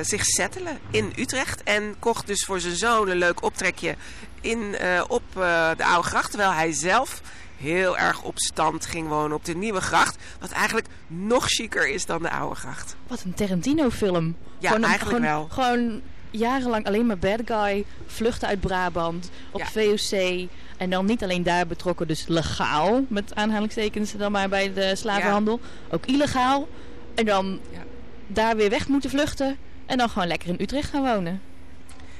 zich 0.01 0.25
settelen 0.25 0.79
in 0.91 1.13
Utrecht. 1.17 1.63
En 1.63 1.95
kocht 1.99 2.27
dus 2.27 2.43
voor 2.45 2.59
zijn 2.59 2.75
zoon 2.75 3.09
een 3.09 3.17
leuk 3.17 3.43
optrekje 3.43 3.95
in, 4.41 4.75
eh, 4.75 5.03
op 5.07 5.23
eh, 5.33 5.69
de 5.77 5.85
Oude 5.85 6.07
Gracht. 6.07 6.29
Terwijl 6.29 6.51
hij 6.53 6.71
zelf 6.71 7.21
heel 7.57 7.97
erg 7.97 8.21
op 8.23 8.39
stand 8.39 8.85
ging 8.85 9.07
wonen 9.07 9.37
op 9.37 9.45
de 9.45 9.55
Nieuwe 9.55 9.81
Gracht. 9.81 10.17
Wat 10.39 10.51
eigenlijk 10.51 10.87
nog 11.07 11.45
chiquer 11.47 11.89
is 11.89 12.05
dan 12.05 12.21
de 12.21 12.29
Oude 12.29 12.55
Gracht. 12.55 12.95
Wat 13.07 13.23
een 13.23 13.33
Tarantino-film. 13.33 14.35
Ja, 14.59 14.69
eigenlijk 14.69 15.01
gewoon, 15.01 15.21
wel. 15.21 15.47
Gewoon 15.51 16.01
jarenlang 16.31 16.85
alleen 16.85 17.05
maar 17.05 17.17
bad 17.17 17.39
guy, 17.45 17.85
vluchten 18.07 18.47
uit 18.47 18.59
Brabant, 18.59 19.29
op 19.51 19.59
Ja. 19.59 19.65
VOC. 19.65 20.47
En 20.77 20.89
dan 20.89 21.05
niet 21.05 21.23
alleen 21.23 21.43
daar 21.43 21.67
betrokken, 21.67 22.07
dus 22.07 22.27
legaal, 22.27 23.05
met 23.07 23.35
aanhalingstekens 23.35 24.11
dan 24.11 24.31
maar 24.31 24.49
bij 24.49 24.73
de 24.73 24.95
slavenhandel. 24.95 25.59
Ook 25.91 26.05
illegaal. 26.05 26.67
En 27.15 27.25
dan 27.25 27.59
Ja. 27.71 27.83
Daar 28.27 28.55
weer 28.55 28.69
weg 28.69 28.87
moeten 28.87 29.09
vluchten 29.09 29.57
en 29.85 29.97
dan 29.97 30.09
gewoon 30.09 30.27
lekker 30.27 30.49
in 30.49 30.57
Utrecht 30.59 30.89
gaan 30.89 31.03
wonen. 31.03 31.41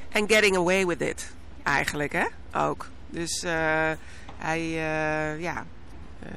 En 0.10 0.30
getting 0.30 0.56
away 0.56 0.86
with 0.86 1.02
it, 1.02 1.32
eigenlijk, 1.64 2.12
hè? 2.12 2.26
Ook. 2.54 2.90
Dus 3.10 3.44
uh, 3.44 3.92
hij, 4.38 4.62
uh, 4.62 5.42
ja... 5.42 5.66
Uh, 6.24 6.30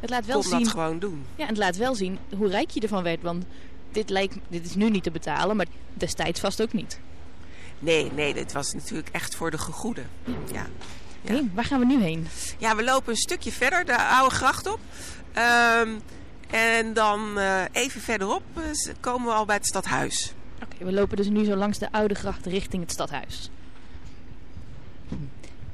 het 0.00 0.10
laat 0.10 0.26
wel 0.26 0.40
kon 0.40 0.50
zien, 0.50 0.62
dat 0.62 0.68
gewoon 0.68 0.98
doen. 0.98 1.26
Ja, 1.36 1.42
en 1.42 1.48
het 1.48 1.58
laat 1.58 1.76
wel 1.76 1.94
zien 1.94 2.18
hoe 2.36 2.48
rijk 2.48 2.70
je 2.70 2.80
ervan 2.80 3.02
werd. 3.02 3.22
Want 3.22 3.44
dit, 3.90 4.10
lijkt, 4.10 4.36
dit 4.48 4.64
is 4.64 4.74
nu 4.74 4.90
niet 4.90 5.02
te 5.02 5.10
betalen, 5.10 5.56
maar 5.56 5.66
destijds 5.94 6.40
vast 6.40 6.62
ook 6.62 6.72
niet. 6.72 7.00
Nee, 7.78 8.12
nee, 8.12 8.34
dit 8.34 8.52
was 8.52 8.72
natuurlijk 8.72 9.08
echt 9.08 9.34
voor 9.34 9.50
de 9.50 9.58
gegoede. 9.58 10.02
Ja. 10.52 10.66
ja. 11.20 11.40
Waar 11.54 11.64
gaan 11.64 11.78
we 11.78 11.86
nu 11.86 12.02
heen? 12.02 12.28
Ja, 12.58 12.76
we 12.76 12.84
lopen 12.84 13.10
een 13.10 13.18
stukje 13.18 13.52
verder, 13.52 13.84
de 13.84 13.96
oude 13.96 14.34
gracht 14.34 14.66
op. 14.66 14.78
Um, 15.78 16.00
en 16.52 16.92
dan 16.92 17.38
uh, 17.38 17.62
even 17.72 18.00
verderop 18.00 18.42
uh, 18.56 18.64
komen 19.00 19.28
we 19.28 19.34
al 19.34 19.44
bij 19.44 19.56
het 19.56 19.66
stadhuis. 19.66 20.34
Oké, 20.54 20.74
okay, 20.74 20.86
we 20.86 20.92
lopen 20.92 21.16
dus 21.16 21.28
nu 21.28 21.44
zo 21.44 21.56
langs 21.56 21.78
de 21.78 21.92
oude 21.92 22.14
gracht 22.14 22.46
richting 22.46 22.82
het 22.82 22.92
stadhuis. 22.92 23.50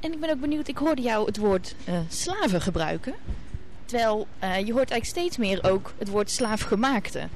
En 0.01 0.13
ik 0.13 0.21
ben 0.21 0.31
ook 0.31 0.41
benieuwd, 0.41 0.69
ik 0.69 0.77
hoorde 0.77 1.03
jou 1.03 1.27
het 1.27 1.37
woord 1.37 1.75
uh, 1.89 1.99
slaven 2.09 2.61
gebruiken. 2.61 3.15
Terwijl 3.85 4.27
je 4.41 4.73
hoort 4.73 4.91
eigenlijk 4.91 5.05
steeds 5.05 5.37
meer 5.37 5.71
ook 5.71 5.93
het 5.99 6.09
woord 6.09 6.31
slaafgemaakte. 6.31 7.29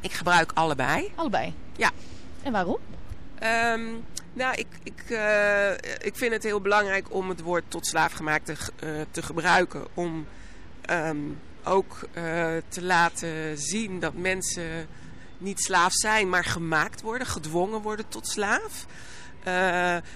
Ik 0.00 0.12
gebruik 0.12 0.52
allebei. 0.54 1.10
Allebei? 1.14 1.54
Ja. 1.76 1.90
En 2.42 2.52
waarom? 2.52 2.78
Um, 3.42 4.04
nou, 4.32 4.54
ik, 4.54 4.66
ik, 4.82 5.04
uh, 5.08 5.70
ik 5.98 6.12
vind 6.16 6.32
het 6.32 6.42
heel 6.42 6.60
belangrijk 6.60 7.14
om 7.14 7.28
het 7.28 7.40
woord 7.40 7.64
tot 7.68 7.86
slaafgemaakte 7.86 8.56
te 9.10 9.22
gebruiken. 9.22 9.86
Om 9.94 10.26
um, 10.90 11.38
ook 11.64 11.98
uh, 12.02 12.22
te 12.68 12.82
laten 12.82 13.58
zien 13.58 14.00
dat 14.00 14.14
mensen 14.14 14.86
niet 15.38 15.60
slaaf 15.60 15.92
zijn, 15.92 16.28
maar 16.28 16.44
gemaakt 16.44 17.00
worden, 17.00 17.26
gedwongen 17.26 17.80
worden 17.80 18.08
tot 18.08 18.28
slaaf. 18.28 18.86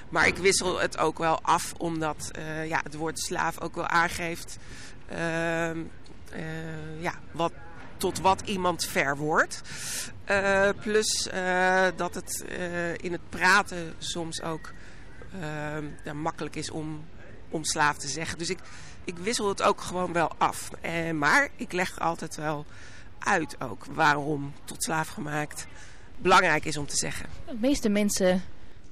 maar 0.08 0.26
ik 0.26 0.36
wissel 0.36 0.80
het 0.80 0.98
ook 0.98 1.18
wel 1.18 1.40
af, 1.42 1.72
omdat 1.76 2.30
ja, 2.66 2.80
het 2.82 2.94
woord 2.94 3.18
slaaf 3.18 3.60
ook 3.60 3.74
wel 3.74 3.86
aangeeft 3.86 4.56
ehm, 5.08 5.78
ja, 6.98 7.14
wat 7.32 7.52
tot 7.96 8.20
wat 8.20 8.40
iemand 8.44 8.84
ver 8.84 9.16
wordt. 9.16 9.60
Plus 10.80 11.28
dat 11.96 12.14
het 12.14 12.44
in 12.96 13.12
het 13.12 13.28
praten 13.28 13.94
soms 13.98 14.42
ook 14.42 14.72
ja, 16.04 16.12
makkelijk 16.12 16.56
is 16.56 16.70
om, 16.70 17.04
om 17.48 17.64
slaaf 17.64 17.96
te 17.96 18.08
zeggen. 18.08 18.38
Dus 18.38 18.50
ik, 18.50 18.58
ik 19.04 19.18
wissel 19.18 19.48
het 19.48 19.62
ook 19.62 19.80
gewoon 19.80 20.12
wel 20.12 20.30
af. 20.38 20.70
maar 21.14 21.48
ik 21.56 21.72
leg 21.72 22.00
altijd 22.00 22.36
wel 22.36 22.66
uit 23.18 23.60
ook 23.60 23.84
waarom 23.84 24.52
tot 24.64 24.82
slaaf 24.82 25.08
gemaakt 25.08 25.66
belangrijk 26.16 26.64
is 26.64 26.76
om 26.76 26.86
te 26.86 26.96
zeggen. 26.96 27.26
De 27.46 27.56
meeste 27.60 27.88
mensen 27.88 28.42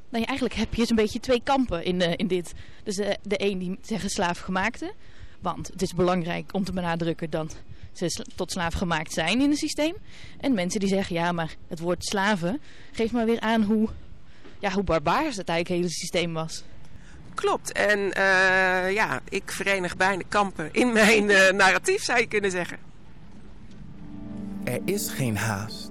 nou 0.09 0.25
eigenlijk 0.25 0.59
heb 0.59 0.75
je 0.75 0.85
een 0.89 0.97
beetje 0.97 1.21
twee 1.21 1.41
kampen 1.43 1.85
in, 1.85 2.01
in 2.01 2.27
dit. 2.27 2.53
Dus 2.85 2.97
de, 2.97 3.19
de 3.23 3.45
een 3.45 3.59
die 3.59 3.79
zeggen 3.83 4.11
slaafgemaakte. 4.11 4.93
Want 5.41 5.69
het 5.69 5.83
is 5.83 5.95
belangrijk 5.95 6.55
om 6.55 6.65
te 6.65 6.73
benadrukken 6.73 7.31
dat 7.31 7.57
ze 7.93 8.27
tot 8.35 8.51
slaaf 8.51 8.75
gemaakt 8.75 9.13
zijn 9.13 9.41
in 9.41 9.51
het 9.51 9.59
systeem. 9.59 9.95
En 10.41 10.55
mensen 10.55 10.81
die 10.81 10.89
zeggen, 10.89 11.15
ja, 11.15 11.33
maar 11.33 11.55
het 11.69 11.79
woord 11.81 12.05
slaven 12.05 12.61
geeft 12.93 13.13
maar 13.13 13.27
weer 13.27 13.41
aan 13.41 13.63
hoe, 13.63 13.89
ja, 14.59 14.71
hoe 14.71 14.85
barbaars 14.85 15.37
het 15.37 15.49
eigenlijk 15.49 15.81
hele 15.81 15.95
systeem 15.95 16.33
was. 16.33 16.63
Klopt. 17.35 17.73
En 17.73 17.99
uh, 17.99 18.93
ja, 18.93 19.21
ik 19.29 19.51
verenig 19.51 19.97
beide 19.97 20.25
kampen 20.29 20.69
in 20.73 20.93
mijn 20.93 21.31
uh, 21.31 21.51
narratief, 21.51 22.03
zou 22.03 22.19
je 22.21 22.27
kunnen 22.27 22.51
zeggen. 22.51 22.79
Er 24.65 24.81
is 24.85 25.09
geen 25.09 25.37
haast. 25.37 25.91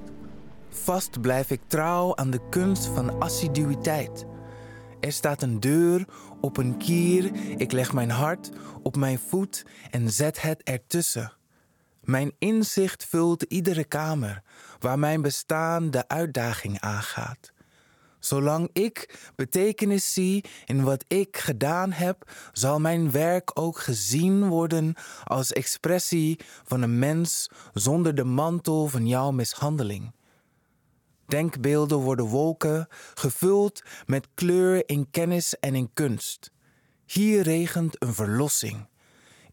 Vast 0.69 1.21
blijf 1.21 1.49
ik 1.49 1.61
trouw 1.67 2.15
aan 2.15 2.29
de 2.29 2.49
kunst 2.49 2.85
van 2.85 3.19
assiduïteit. 3.19 4.25
Er 4.99 5.11
staat 5.11 5.41
een 5.41 5.59
deur 5.59 6.05
op 6.41 6.57
een 6.57 6.77
kier, 6.77 7.31
ik 7.57 7.71
leg 7.71 7.93
mijn 7.93 8.09
hart 8.09 8.49
op 8.83 8.95
mijn 8.95 9.19
voet 9.19 9.65
en 9.91 10.09
zet 10.09 10.41
het 10.41 10.63
ertussen. 10.63 11.33
Mijn 12.01 12.31
inzicht 12.39 13.05
vult 13.05 13.41
iedere 13.41 13.83
kamer 13.83 14.41
waar 14.79 14.99
mijn 14.99 15.21
bestaan 15.21 15.91
de 15.91 16.07
uitdaging 16.07 16.79
aangaat. 16.79 17.51
Zolang 18.21 18.69
ik 18.73 19.29
betekenis 19.35 20.13
zie 20.13 20.45
in 20.65 20.83
wat 20.83 21.05
ik 21.07 21.37
gedaan 21.37 21.91
heb, 21.91 22.31
zal 22.51 22.79
mijn 22.79 23.11
werk 23.11 23.59
ook 23.59 23.79
gezien 23.79 24.47
worden 24.47 24.93
als 25.23 25.53
expressie 25.53 26.39
van 26.63 26.81
een 26.81 26.99
mens 26.99 27.49
zonder 27.73 28.15
de 28.15 28.23
mantel 28.23 28.87
van 28.87 29.07
jouw 29.07 29.31
mishandeling. 29.31 30.11
Denkbeelden 31.25 31.97
worden 31.97 32.25
wolken, 32.25 32.87
gevuld 33.13 33.83
met 34.05 34.27
kleur 34.33 34.89
in 34.89 35.09
kennis 35.11 35.59
en 35.59 35.75
in 35.75 35.93
kunst. 35.93 36.51
Hier 37.05 37.41
regent 37.41 38.03
een 38.03 38.13
verlossing. 38.13 38.87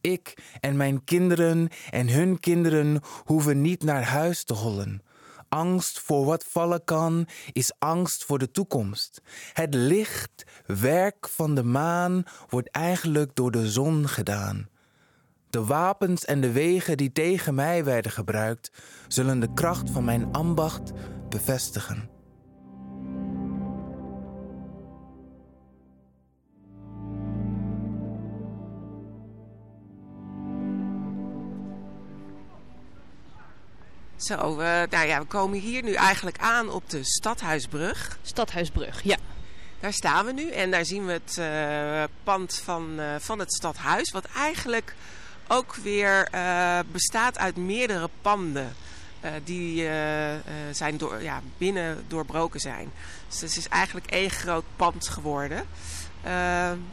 Ik 0.01 0.35
en 0.61 0.77
mijn 0.77 1.05
kinderen 1.05 1.69
en 1.91 2.09
hun 2.09 2.41
kinderen 2.41 3.01
hoeven 3.25 3.61
niet 3.61 3.83
naar 3.83 4.05
huis 4.05 4.45
te 4.45 4.55
hollen. 4.55 5.03
Angst 5.49 6.01
voor 6.01 6.25
wat 6.25 6.45
vallen 6.45 6.85
kan 6.85 7.29
is 7.53 7.73
angst 7.79 8.25
voor 8.25 8.39
de 8.39 8.51
toekomst. 8.51 9.23
Het 9.53 9.75
licht, 9.75 10.45
werk 10.67 11.29
van 11.29 11.55
de 11.55 11.63
maan, 11.63 12.25
wordt 12.49 12.71
eigenlijk 12.71 13.35
door 13.35 13.51
de 13.51 13.71
zon 13.71 14.09
gedaan. 14.09 14.69
De 15.51 15.65
wapens 15.65 16.25
en 16.25 16.41
de 16.41 16.53
wegen 16.53 16.97
die 16.97 17.13
tegen 17.13 17.55
mij 17.55 17.85
werden 17.85 18.13
gebruikt, 18.13 18.71
zullen 19.09 19.41
de 19.41 19.53
kracht 19.55 19.91
van 19.91 20.05
mijn 20.05 20.33
ambacht 20.33 20.93
bevestigen. 21.29 22.18
Zo, 34.19 34.51
uh, 34.51 34.83
nou 34.91 35.07
ja, 35.07 35.19
we 35.21 35.27
komen 35.27 35.59
hier 35.59 35.83
nu 35.83 35.93
eigenlijk 35.93 36.39
aan 36.39 36.71
op 36.71 36.91
de 36.91 37.05
Stadhuisbrug. 37.05 38.19
Stadhuisbrug, 38.23 39.03
ja. 39.03 39.17
Daar 39.81 39.93
staan 39.93 40.27
we 40.27 40.33
nu 40.33 40.51
en 40.51 40.71
daar 40.71 40.85
zien 40.85 41.07
we 41.07 41.13
het 41.13 41.37
uh, 41.39 42.05
pand 42.25 42.55
van, 42.55 43.01
uh, 43.01 43.15
van 43.19 43.39
het 43.39 43.53
stadhuis. 43.55 44.11
Wat 44.11 44.25
eigenlijk 44.25 44.95
ook 45.49 45.75
weer 45.75 46.29
bestaat 46.93 47.39
uit 47.39 47.57
meerdere 47.57 48.09
panden. 48.23 48.75
die 49.45 49.89
zijn 50.71 50.97
door, 50.97 51.23
ja, 51.23 51.43
binnen 51.59 52.05
doorbroken 52.09 52.61
zijn. 52.61 52.93
Dus 53.29 53.41
het 53.41 53.57
is 53.57 53.69
eigenlijk 53.69 54.07
één 54.07 54.31
groot 54.31 54.65
pand 54.77 55.09
geworden. 55.09 55.67
Uh, 56.25 56.31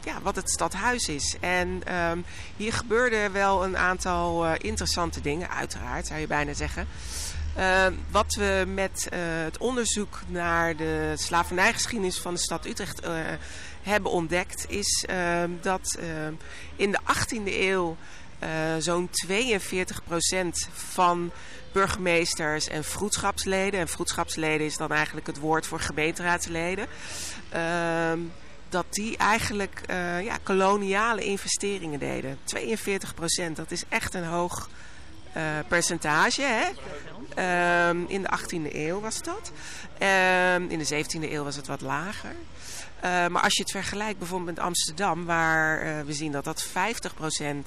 ja, 0.04 0.20
wat 0.22 0.36
het 0.36 0.50
stadhuis 0.50 1.08
is. 1.08 1.36
En 1.40 1.94
um, 1.94 2.24
hier 2.56 2.72
gebeurden 2.72 3.32
wel 3.32 3.64
een 3.64 3.76
aantal 3.76 4.46
uh, 4.46 4.52
interessante 4.58 5.20
dingen, 5.20 5.50
uiteraard 5.50 6.06
zou 6.06 6.20
je 6.20 6.26
bijna 6.26 6.52
zeggen. 6.52 6.86
Uh, 7.58 7.86
wat 8.10 8.34
we 8.34 8.64
met 8.74 9.08
het 9.44 9.58
onderzoek 9.58 10.20
naar 10.26 10.76
de 10.76 11.12
slavernijgeschiedenis 11.16 12.18
van 12.18 12.34
de 12.34 12.40
stad 12.40 12.66
Utrecht 12.66 13.06
hebben 13.82 14.10
ontdekt, 14.10 14.64
is 14.68 15.04
ehm, 15.08 15.50
dat 15.60 15.98
ehm, 16.00 16.32
in 16.76 16.90
de 16.90 16.98
18e 16.98 17.60
eeuw 17.60 17.96
zo'n 18.78 19.08
42% 19.26 20.68
van 20.72 21.30
burgemeesters 21.72 22.68
en 22.68 22.84
vroedschapsleden, 22.84 23.80
en 23.80 23.88
vroedschapsleden 23.88 24.66
is 24.66 24.76
dan 24.76 24.92
eigenlijk 24.92 25.26
het 25.26 25.38
woord 25.38 25.66
voor 25.66 25.80
gemeenteraadsleden 25.80 26.86
dat 28.68 28.86
die 28.90 29.16
eigenlijk 29.16 29.80
uh, 29.90 30.24
ja, 30.24 30.36
koloniale 30.42 31.24
investeringen 31.24 31.98
deden. 31.98 32.38
42 32.44 33.14
procent, 33.14 33.56
dat 33.56 33.70
is 33.70 33.84
echt 33.88 34.14
een 34.14 34.24
hoog 34.24 34.68
uh, 35.36 35.42
percentage. 35.68 36.42
Hè? 36.42 36.64
Um, 37.88 38.04
in 38.08 38.22
de 38.22 38.28
18e 38.38 38.74
eeuw 38.74 39.00
was 39.00 39.22
dat. 39.22 39.52
Um, 39.98 40.68
in 40.68 40.78
de 40.78 41.04
17e 41.04 41.32
eeuw 41.32 41.44
was 41.44 41.56
het 41.56 41.66
wat 41.66 41.80
lager. 41.80 42.34
Uh, 43.04 43.26
maar 43.26 43.42
als 43.42 43.54
je 43.54 43.62
het 43.62 43.70
vergelijkt 43.70 44.18
bijvoorbeeld 44.18 44.56
met 44.56 44.64
Amsterdam, 44.64 45.24
waar 45.24 46.04
we 46.06 46.12
zien 46.12 46.32
dat 46.32 46.44
dat 46.44 46.66
50% 46.66 46.70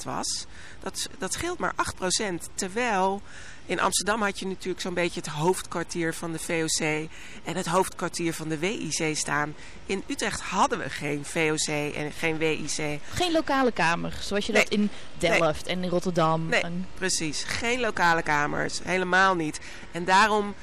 was, 0.03 0.45
dat, 0.79 1.09
dat 1.17 1.33
scheelt 1.33 1.59
maar 1.59 1.73
8%. 1.73 2.55
Terwijl 2.55 3.21
in 3.69 3.79
Amsterdam 3.79 4.21
had 4.21 4.39
je 4.39 4.47
natuurlijk 4.47 4.81
zo'n 4.81 4.93
beetje 4.93 5.19
het 5.19 5.29
hoofdkwartier 5.29 6.13
van 6.13 6.31
de 6.31 6.39
VOC 6.39 7.09
en 7.43 7.55
het 7.55 7.65
hoofdkwartier 7.65 8.33
van 8.33 8.49
de 8.49 8.57
WIC 8.57 9.17
staan. 9.17 9.55
In 9.85 10.03
Utrecht 10.07 10.41
hadden 10.41 10.79
we 10.79 10.89
geen 10.89 11.25
VOC 11.25 11.93
en 11.95 12.11
geen 12.11 12.37
WIC. 12.37 12.99
Geen 13.09 13.31
lokale 13.31 13.71
kamer, 13.71 14.13
zoals 14.21 14.45
je 14.45 14.51
nee. 14.51 14.63
dat 14.63 14.71
in 14.71 14.89
Delft 15.17 15.65
nee. 15.65 15.75
en 15.75 15.83
in 15.83 15.89
Rotterdam. 15.89 16.45
Nee, 16.45 16.61
en... 16.61 16.87
precies. 16.93 17.43
Geen 17.43 17.79
lokale 17.79 18.21
kamers, 18.21 18.79
helemaal 18.83 19.35
niet. 19.35 19.59
En 19.91 20.05
daarom 20.05 20.55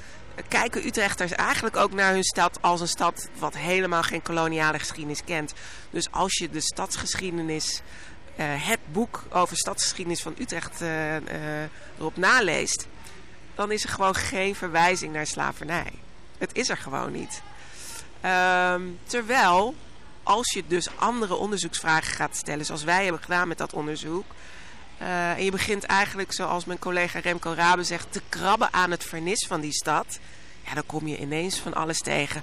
kijken 0.48 0.86
Utrechters 0.86 1.32
eigenlijk 1.32 1.76
ook 1.76 1.92
naar 1.92 2.12
hun 2.12 2.24
stad 2.24 2.58
als 2.60 2.80
een 2.80 2.88
stad 2.88 3.28
wat 3.38 3.56
helemaal 3.56 4.02
geen 4.02 4.22
koloniale 4.22 4.78
geschiedenis 4.78 5.24
kent. 5.24 5.54
Dus 5.90 6.10
als 6.10 6.38
je 6.38 6.50
de 6.50 6.60
stadsgeschiedenis, 6.60 7.80
uh, 8.36 8.44
het 8.48 8.80
boek 8.92 9.24
over 9.30 9.56
stadsgeschiedenis 9.56 10.22
van 10.22 10.34
Utrecht 10.38 10.82
uh, 10.82 11.14
uh, 11.14 11.20
erop 11.98 12.16
naleest, 12.16 12.86
dan 13.56 13.72
is 13.72 13.82
er 13.82 13.88
gewoon 13.88 14.14
geen 14.14 14.54
verwijzing 14.54 15.12
naar 15.12 15.26
slavernij. 15.26 15.92
Het 16.38 16.54
is 16.54 16.68
er 16.68 16.76
gewoon 16.76 17.12
niet. 17.12 17.42
Ehm, 18.20 18.82
terwijl, 19.04 19.74
als 20.22 20.52
je 20.52 20.62
dus 20.66 20.88
andere 20.96 21.34
onderzoeksvragen 21.34 22.14
gaat 22.14 22.36
stellen, 22.36 22.64
zoals 22.64 22.84
wij 22.84 23.02
hebben 23.02 23.22
gedaan 23.22 23.48
met 23.48 23.58
dat 23.58 23.72
onderzoek, 23.72 24.24
uh, 25.02 25.30
en 25.30 25.44
je 25.44 25.50
begint 25.50 25.84
eigenlijk, 25.84 26.32
zoals 26.32 26.64
mijn 26.64 26.78
collega 26.78 27.18
Remco 27.18 27.52
Rabe 27.52 27.84
zegt, 27.84 28.12
te 28.12 28.22
krabben 28.28 28.72
aan 28.72 28.90
het 28.90 29.04
vernis 29.04 29.46
van 29.46 29.60
die 29.60 29.72
stad, 29.72 30.18
ja, 30.66 30.74
dan 30.74 30.86
kom 30.86 31.06
je 31.06 31.18
ineens 31.18 31.58
van 31.58 31.74
alles 31.74 31.98
tegen. 31.98 32.42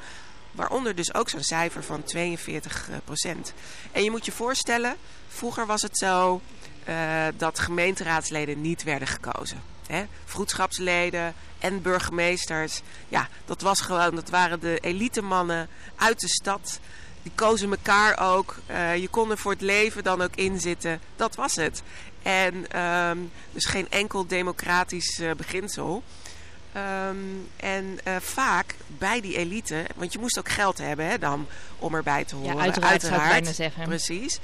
Waaronder 0.52 0.96
dus 0.96 1.14
ook 1.14 1.30
zo'n 1.30 1.44
cijfer 1.44 1.84
van 1.84 2.04
42 2.04 2.90
procent. 3.04 3.54
En 3.92 4.04
je 4.04 4.12
moet 4.12 4.26
je 4.26 4.32
voorstellen, 4.32 4.96
vroeger 5.28 5.66
was 5.66 5.82
het 5.82 5.98
zo 5.98 6.42
uh, 6.90 7.26
dat 7.38 7.60
gemeenteraadsleden 7.60 8.62
niet 8.62 8.84
werden 8.84 9.08
gekozen. 9.08 9.73
Hè? 9.88 10.04
Vroedschapsleden 10.26 11.34
en 11.60 11.82
burgemeesters. 11.82 12.82
Ja, 13.08 13.28
dat 13.46 13.62
was 13.62 13.82
gewoon, 13.82 14.16
dat 14.16 14.30
waren 14.30 14.60
de 14.60 14.80
elite 14.80 15.22
mannen 15.22 15.70
uit 15.96 16.20
de 16.20 16.30
stad. 16.30 16.80
Die 17.24 17.32
kozen 17.36 17.72
elkaar 17.72 18.20
ook. 18.20 18.56
Uh, 18.70 18.98
je 18.98 19.08
kon 19.08 19.32
er 19.32 19.38
voor 19.38 19.52
het 19.52 19.62
leven 19.62 20.04
dan 20.04 20.22
ook 20.22 20.36
in 20.36 20.60
zitten. 20.60 21.00
Dat 21.16 21.36
was 21.36 21.56
het. 21.56 21.84
En 22.22 22.82
um, 22.82 23.32
dus 23.52 23.66
geen 23.66 23.90
enkel 23.90 24.28
democratisch 24.28 25.20
uh, 25.20 25.32
beginsel. 25.32 26.04
Um, 27.10 27.50
en 27.56 28.00
uh, 28.08 28.16
vaak 28.20 28.76
bij 28.88 29.22
die 29.22 29.38
elite, 29.38 29.86
want 29.96 30.14
je 30.14 30.20
moest 30.20 30.40
ook 30.40 30.50
geld 30.50 30.78
hebben 30.78 31.08
hè, 31.08 31.18
dan 31.18 31.48
om 31.80 31.96
erbij 31.96 32.26
te 32.26 32.36
horen. 32.36 32.56
Ja, 32.56 32.62
uiteraard, 32.62 33.56
zeggen. 33.56 33.84
Precies. 33.84 34.40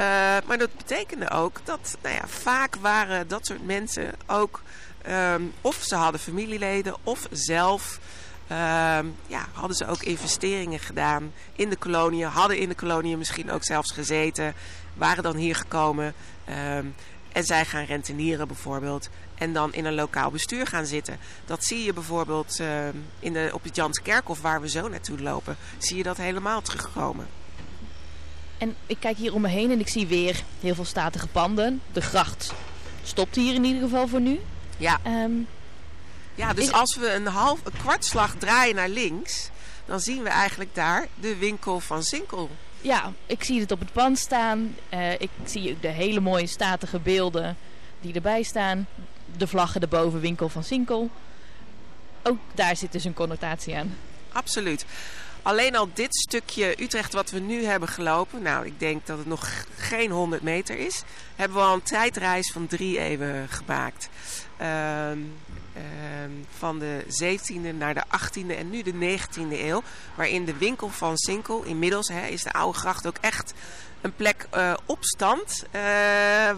Uh, 0.00 0.06
maar 0.46 0.58
dat 0.58 0.76
betekende 0.76 1.30
ook 1.30 1.60
dat 1.64 1.96
nou 2.02 2.14
ja, 2.14 2.26
vaak 2.26 2.76
waren 2.76 3.28
dat 3.28 3.46
soort 3.46 3.66
mensen 3.66 4.14
ook... 4.26 4.62
Um, 5.08 5.52
of 5.60 5.82
ze 5.82 5.94
hadden 5.94 6.20
familieleden 6.20 6.96
of 7.02 7.26
zelf... 7.30 7.98
Um, 8.50 9.16
ja, 9.26 9.46
hadden 9.52 9.76
ze 9.76 9.86
ook 9.86 10.02
investeringen 10.02 10.78
gedaan 10.78 11.32
in 11.52 11.68
de 11.68 11.76
koloniën. 11.76 12.28
Hadden 12.28 12.58
in 12.58 12.68
de 12.68 12.74
koloniën 12.74 13.18
misschien 13.18 13.50
ook 13.50 13.64
zelfs 13.64 13.92
gezeten. 13.92 14.54
Waren 14.94 15.22
dan 15.22 15.36
hier 15.36 15.54
gekomen. 15.54 16.14
Um, 16.76 16.94
en 17.32 17.44
zij 17.44 17.64
gaan 17.64 17.84
rentenieren 17.84 18.46
bijvoorbeeld. 18.46 19.08
En 19.34 19.52
dan 19.52 19.72
in 19.72 19.84
een 19.84 19.94
lokaal 19.94 20.30
bestuur 20.30 20.66
gaan 20.66 20.86
zitten. 20.86 21.18
Dat 21.44 21.64
zie 21.64 21.84
je 21.84 21.92
bijvoorbeeld 21.92 22.60
in 23.18 23.32
de, 23.32 23.50
op 23.52 23.62
het 23.62 23.76
Janskerkhof 23.76 24.40
waar 24.40 24.60
we 24.60 24.68
zo 24.68 24.88
naartoe 24.88 25.20
lopen. 25.20 25.56
Zie 25.78 25.96
je 25.96 26.02
dat 26.02 26.16
helemaal 26.16 26.62
terugkomen. 26.62 27.26
En 28.64 28.76
ik 28.86 28.96
kijk 29.00 29.16
hier 29.16 29.34
om 29.34 29.40
me 29.40 29.48
heen 29.48 29.70
en 29.70 29.80
ik 29.80 29.88
zie 29.88 30.06
weer 30.06 30.42
heel 30.60 30.74
veel 30.74 30.84
statige 30.84 31.26
panden. 31.26 31.82
De 31.92 32.00
gracht 32.00 32.54
stopt 33.02 33.34
hier 33.34 33.54
in 33.54 33.64
ieder 33.64 33.82
geval 33.82 34.08
voor 34.08 34.20
nu. 34.20 34.40
Ja. 34.76 35.00
Um, 35.06 35.46
ja, 36.34 36.52
dus 36.52 36.64
is... 36.64 36.72
als 36.72 36.96
we 36.96 37.12
een 37.12 37.26
half, 37.26 37.60
een 37.64 37.76
kwartslag 37.78 38.34
draaien 38.38 38.74
naar 38.74 38.88
links, 38.88 39.50
dan 39.86 40.00
zien 40.00 40.22
we 40.22 40.28
eigenlijk 40.28 40.74
daar 40.74 41.06
de 41.20 41.36
winkel 41.36 41.80
van 41.80 42.02
Zinkel. 42.02 42.50
Ja, 42.80 43.12
ik 43.26 43.44
zie 43.44 43.60
het 43.60 43.72
op 43.72 43.80
het 43.80 43.92
pand 43.92 44.18
staan. 44.18 44.76
Uh, 44.94 45.12
ik 45.12 45.30
zie 45.44 45.76
de 45.80 45.88
hele 45.88 46.20
mooie 46.20 46.46
statige 46.46 46.98
beelden 46.98 47.56
die 48.00 48.14
erbij 48.14 48.42
staan. 48.42 48.86
De 49.36 49.46
vlaggen 49.46 49.80
erboven, 49.80 50.20
winkel 50.20 50.48
van 50.48 50.64
Zinkel. 50.64 51.10
Ook 52.22 52.38
daar 52.54 52.76
zit 52.76 52.92
dus 52.92 53.04
een 53.04 53.14
connotatie 53.14 53.76
aan. 53.76 53.96
Absoluut. 54.32 54.84
Alleen 55.44 55.76
al 55.76 55.88
dit 55.94 56.16
stukje 56.16 56.82
Utrecht 56.82 57.12
wat 57.12 57.30
we 57.30 57.38
nu 57.38 57.64
hebben 57.64 57.88
gelopen, 57.88 58.42
nou 58.42 58.66
ik 58.66 58.80
denk 58.80 59.06
dat 59.06 59.18
het 59.18 59.26
nog 59.26 59.48
geen 59.76 60.10
100 60.10 60.42
meter 60.42 60.78
is, 60.78 61.02
hebben 61.36 61.56
we 61.56 61.64
al 61.64 61.74
een 61.74 61.82
tijdreis 61.82 62.52
van 62.52 62.66
drie 62.66 62.98
eeuwen 62.98 63.48
gemaakt. 63.48 64.08
Uh, 64.60 65.10
uh, 65.10 65.82
van 66.58 66.78
de 66.78 67.04
17e 67.22 67.76
naar 67.76 67.94
de 67.94 68.02
18e 68.04 68.56
en 68.56 68.70
nu 68.70 68.82
de 68.82 69.18
19e 69.18 69.50
eeuw. 69.50 69.82
Waarin 70.14 70.44
de 70.44 70.56
winkel 70.56 70.88
van 70.88 71.16
Sinkel, 71.16 71.62
inmiddels 71.62 72.08
hè, 72.08 72.26
is 72.26 72.42
de 72.42 72.52
oude 72.52 72.78
gracht 72.78 73.06
ook 73.06 73.18
echt 73.20 73.54
een 74.00 74.14
plek 74.14 74.46
uh, 74.54 74.74
op 74.86 74.98
stand. 75.00 75.64
Uh, 75.66 75.80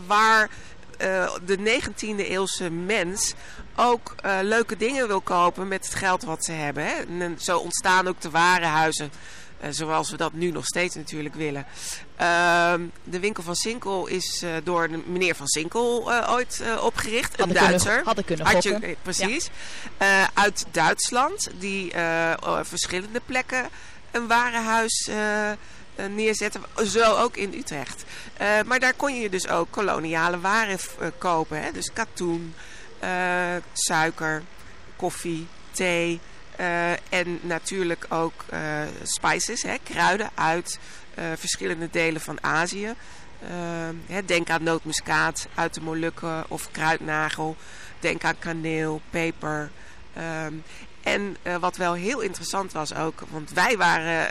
waar 0.06 0.50
uh, 1.02 1.34
de 1.44 1.80
19e 1.80 2.16
eeuwse 2.16 2.70
mens 2.70 3.34
ook 3.76 4.14
uh, 4.26 4.38
leuke 4.42 4.76
dingen 4.76 5.06
wil 5.06 5.20
kopen 5.20 5.68
met 5.68 5.84
het 5.84 5.94
geld 5.94 6.24
wat 6.24 6.44
ze 6.44 6.52
hebben. 6.52 6.86
Hè? 6.86 6.92
En 7.18 7.36
zo 7.40 7.58
ontstaan 7.58 8.08
ook 8.08 8.20
de 8.20 8.30
warenhuizen. 8.30 9.10
Uh, 9.62 9.68
zoals 9.70 10.10
we 10.10 10.16
dat 10.16 10.32
nu 10.32 10.50
nog 10.50 10.66
steeds 10.66 10.94
natuurlijk 10.94 11.34
willen. 11.34 11.66
Uh, 12.20 12.74
de 13.04 13.20
winkel 13.20 13.42
van 13.42 13.54
Sinkel 13.54 14.06
is 14.06 14.42
uh, 14.44 14.50
door 14.64 14.88
de 14.88 15.02
meneer 15.06 15.34
van 15.34 15.46
Sinkel 15.46 16.12
ooit 16.28 16.62
opgericht. 16.80 17.36
Hadden 17.36 17.56
een 17.56 17.62
Duitser. 17.62 17.88
Kunnen, 17.88 18.06
hadden 18.06 18.24
kunnen 18.24 18.46
Had 18.46 18.62
je, 18.62 18.96
Precies. 19.02 19.50
Ja. 19.98 20.30
uit 20.34 20.66
Duitsland. 20.70 21.50
Die 21.58 21.92
verschillende 22.62 23.20
plekken 23.26 23.68
een 24.10 24.26
warenhuis 24.26 25.08
neerzetten. 26.10 26.62
Zo 26.86 27.14
ook 27.14 27.36
in 27.36 27.54
Utrecht. 27.54 28.04
maar 28.66 28.80
daar 28.80 28.94
kon 28.94 29.20
je 29.20 29.30
dus 29.30 29.48
ook 29.48 29.70
koloniale 29.70 30.40
waren 30.40 30.78
kopen. 31.18 31.62
Hè? 31.62 31.72
Dus 31.72 31.92
katoen. 31.92 32.54
Uh, 33.06 33.56
suiker, 33.72 34.42
koffie, 34.96 35.46
thee 35.70 36.20
uh, 36.60 36.90
en 36.90 37.38
natuurlijk 37.42 38.06
ook 38.08 38.44
uh, 38.52 38.82
spices, 39.02 39.62
hè, 39.62 39.74
kruiden 39.82 40.30
uit 40.34 40.78
verschillende 41.34 41.88
delen 41.90 42.20
van 42.20 42.38
Azië. 42.42 42.94
Hè, 44.06 44.24
denk 44.24 44.50
aan 44.50 44.62
nootmuskaat 44.62 45.48
uit 45.54 45.74
de 45.74 45.80
Molukken 45.80 46.44
of 46.48 46.70
kruidnagel. 46.70 47.56
Denk 48.00 48.24
aan 48.24 48.38
kaneel, 48.38 49.00
peper. 49.10 49.70
En 51.02 51.36
wat 51.60 51.76
wel 51.76 51.92
heel 51.92 52.20
interessant 52.20 52.72
was 52.72 52.94
ook, 52.94 53.22
want 53.28 53.52
wij, 53.52 53.76
waren, 53.76 54.28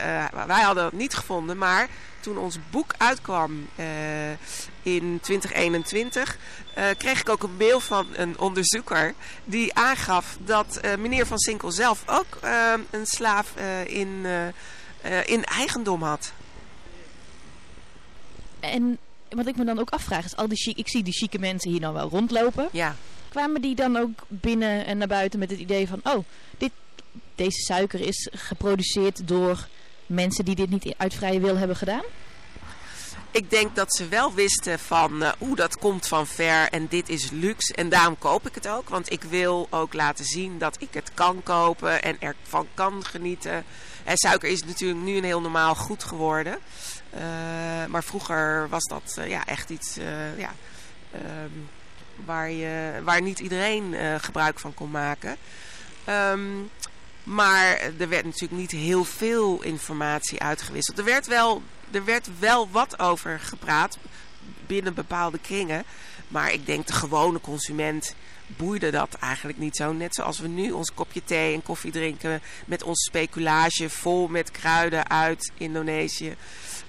wij 0.48 0.62
hadden 0.62 0.84
het 0.84 0.94
niet 0.94 1.14
gevonden, 1.14 1.58
maar 1.58 1.88
toen 2.26 2.38
ons 2.38 2.58
boek 2.70 2.94
uitkwam 2.98 3.68
uh, 3.76 3.86
in 4.82 5.20
2021, 5.22 6.38
kreeg 6.98 7.20
ik 7.20 7.30
ook 7.30 7.44
een 7.44 7.58
mail 7.58 7.80
van 7.80 8.08
een 8.14 8.40
onderzoeker 8.40 9.14
die 9.44 9.74
aangaf 9.74 10.38
dat 10.46 10.80
meneer 11.00 11.26
Van 11.26 11.40
Sinkel 11.40 11.72
zelf 11.72 12.04
ook 12.06 12.40
een 12.92 13.06
slaaf 13.06 13.54
in, 13.86 14.26
in 15.26 15.44
eigendom 15.44 16.04
had. 16.04 16.34
En 18.60 18.98
wat 19.30 19.48
ik 19.48 19.56
me 19.56 19.66
dan 19.66 19.80
ook 19.80 19.90
afvraag 19.90 20.26
is, 20.26 20.36
al 20.36 20.48
die 20.48 20.58
chic, 20.58 20.78
ik 20.78 20.90
zie 20.90 21.04
die 21.04 21.14
chique 21.14 21.40
mensen 21.40 21.72
hier 21.72 21.80
nou 21.80 21.94
wel 21.94 22.10
rondlopen. 22.10 22.70
Ja 22.72 22.96
kwamen 23.36 23.62
die 23.62 23.76
dan 23.76 23.98
ook 23.98 24.24
binnen 24.28 24.86
en 24.86 24.98
naar 24.98 25.08
buiten 25.08 25.40
met 25.40 25.50
het 25.50 25.60
idee 25.60 25.88
van... 25.88 26.00
oh, 26.04 26.26
dit, 26.58 26.72
deze 27.36 27.62
suiker 27.62 28.00
is 28.00 28.30
geproduceerd 28.32 29.28
door 29.28 29.68
mensen 30.06 30.46
die 30.46 30.56
dit 30.56 30.70
niet 30.70 30.94
uit 30.98 31.14
vrije 31.14 31.40
wil 31.40 31.58
hebben 31.58 31.76
gedaan? 31.76 32.04
Ik 33.36 33.50
denk 33.50 33.76
dat 33.76 33.96
ze 33.96 34.08
wel 34.08 34.34
wisten 34.34 34.80
van, 34.80 35.24
uh, 35.24 35.32
oeh, 35.42 35.56
dat 35.56 35.78
komt 35.78 36.08
van 36.08 36.28
ver 36.28 36.70
en 36.70 36.88
dit 36.88 37.10
is 37.10 37.30
luxe. 37.32 37.74
En 37.74 37.90
daarom 37.90 38.18
koop 38.18 38.48
ik 38.48 38.56
het 38.56 38.68
ook. 38.68 38.90
Want 38.90 39.12
ik 39.12 39.24
wil 39.24 39.68
ook 39.70 39.94
laten 39.94 40.26
zien 40.26 40.58
dat 40.58 40.82
ik 40.82 40.94
het 40.94 41.12
kan 41.14 41.44
kopen 41.44 42.04
en 42.04 42.18
ervan 42.20 42.68
kan 42.74 43.06
genieten. 43.06 43.64
En 44.04 44.18
suiker 44.18 44.50
is 44.50 44.64
natuurlijk 44.64 45.00
nu 45.00 45.18
een 45.18 45.24
heel 45.24 45.42
normaal 45.42 45.76
goed 45.76 46.04
geworden. 46.04 46.58
Uh, 47.14 47.22
maar 47.88 48.04
vroeger 48.04 48.70
was 48.70 48.84
dat 48.84 49.18
ja, 49.28 49.46
echt 49.46 49.70
iets... 49.70 49.96
ja, 50.38 50.54
um, 51.16 51.70
waar, 52.26 52.52
je, 52.52 53.02
waar 53.04 53.22
niet 53.22 53.40
iedereen 53.40 53.96
gebruik 54.20 54.60
van 54.60 54.74
kon 54.74 54.92
maken. 54.92 55.38
Um, 56.10 56.70
maar 57.26 57.78
er 57.98 58.10
werd 58.10 58.26
natuurlijk 58.26 58.60
niet 58.62 58.72
heel 58.72 59.04
veel 59.04 59.62
informatie 59.62 60.42
uitgewisseld. 60.42 60.98
Er 60.98 61.04
werd 61.04 61.28
wel, 61.28 61.62
er 61.92 62.06
werd 62.06 62.30
wel 62.40 62.70
wat 62.70 63.00
over 63.00 63.40
gepraat 63.40 63.98
binnen 64.68 64.94
bepaalde 64.94 65.40
kringen. 65.40 65.84
Maar 66.28 66.54
ik 66.54 66.66
denk 66.66 66.88
de 66.88 66.94
gewone 66.94 67.42
consument 67.42 68.16
boeide 68.48 68.92
dat 68.92 69.14
eigenlijk 69.14 69.58
niet 69.58 69.76
zo. 69.76 69.94
Net 69.94 70.16
zoals 70.16 70.40
we 70.40 70.48
nu 70.48 70.72
ons 70.72 70.94
kopje 70.94 71.24
thee 71.24 71.54
en 71.54 71.64
koffie 71.64 71.92
drinken 71.92 72.42
met 72.66 72.84
ons 72.84 73.04
speculage 73.04 73.90
vol 73.90 74.28
met 74.28 74.52
kruiden 74.52 75.10
uit 75.10 75.52
Indonesië. 75.58 76.36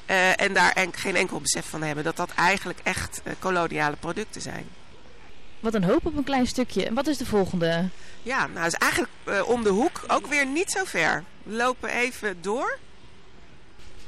Uh, 0.06 0.40
en 0.40 0.52
daar 0.52 0.72
en 0.72 0.92
geen 0.94 1.16
enkel 1.16 1.40
besef 1.40 1.68
van 1.68 1.82
hebben 1.82 2.04
dat 2.04 2.16
dat 2.16 2.30
eigenlijk 2.34 2.78
echt 2.82 3.20
uh, 3.24 3.32
koloniale 3.38 3.96
producten 3.96 4.40
zijn. 4.40 4.66
Wat 5.66 5.74
een 5.74 5.84
hoop 5.84 6.06
op 6.06 6.16
een 6.16 6.24
klein 6.24 6.46
stukje. 6.46 6.86
En 6.86 6.94
wat 6.94 7.06
is 7.06 7.16
de 7.16 7.26
volgende? 7.26 7.88
Ja, 8.22 8.46
nou 8.46 8.66
is 8.66 8.72
eigenlijk 8.72 9.12
uh, 9.24 9.48
om 9.48 9.62
de 9.62 9.68
hoek 9.68 10.04
ook 10.06 10.26
weer 10.26 10.46
niet 10.46 10.70
zo 10.70 10.84
ver. 10.84 11.24
We 11.42 11.52
lopen 11.52 11.88
even 11.88 12.36
door. 12.40 12.78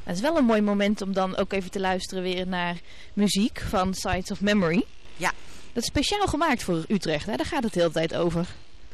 Het 0.03 0.17
is 0.17 0.23
wel 0.23 0.37
een 0.37 0.45
mooi 0.45 0.61
moment 0.61 1.03
om 1.03 1.13
dan 1.13 1.37
ook 1.37 1.53
even 1.53 1.71
te 1.71 1.81
luisteren 1.81 2.23
weer 2.23 2.47
naar 2.47 2.77
muziek 3.13 3.63
van 3.69 3.95
Sides 3.95 4.31
of 4.31 4.41
Memory. 4.41 4.85
Ja. 5.17 5.33
Dat 5.73 5.83
is 5.83 5.89
speciaal 5.89 6.27
gemaakt 6.27 6.63
voor 6.63 6.85
Utrecht, 6.89 7.27
hè? 7.27 7.37
daar 7.37 7.47
gaat 7.47 7.63
het 7.63 7.73
de 7.73 7.81
hele 7.81 7.93
tijd 7.93 8.15
over. 8.15 8.47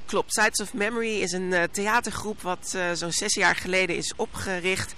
Klopt, 0.07 0.33
Sides 0.33 0.61
of 0.61 0.75
Memory 0.75 1.21
is 1.21 1.33
een 1.33 1.51
uh, 1.53 1.63
theatergroep 1.63 2.43
wat 2.43 2.73
uh, 2.77 2.93
zo'n 2.93 3.13
zes 3.13 3.35
jaar 3.35 3.57
geleden 3.57 3.97
is 3.97 4.13
opgericht 4.17 4.95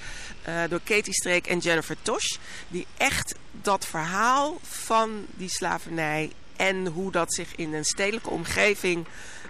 uh, 0.48 0.55
door 0.68 0.81
Katie 0.85 1.14
Streek 1.14 1.46
en 1.46 1.59
Jennifer 1.59 1.96
Tosh. 2.02 2.37
Die 2.68 2.87
echt 2.96 3.35
dat 3.62 3.87
verhaal 3.87 4.59
van 4.62 5.26
die 5.37 5.48
slavernij 5.48 6.31
En 6.56 6.86
hoe 6.86 7.12
dat 7.12 7.34
zich 7.34 7.54
in 7.56 7.74
een 7.74 7.84
stedelijke 7.84 8.30
omgeving, 8.30 9.06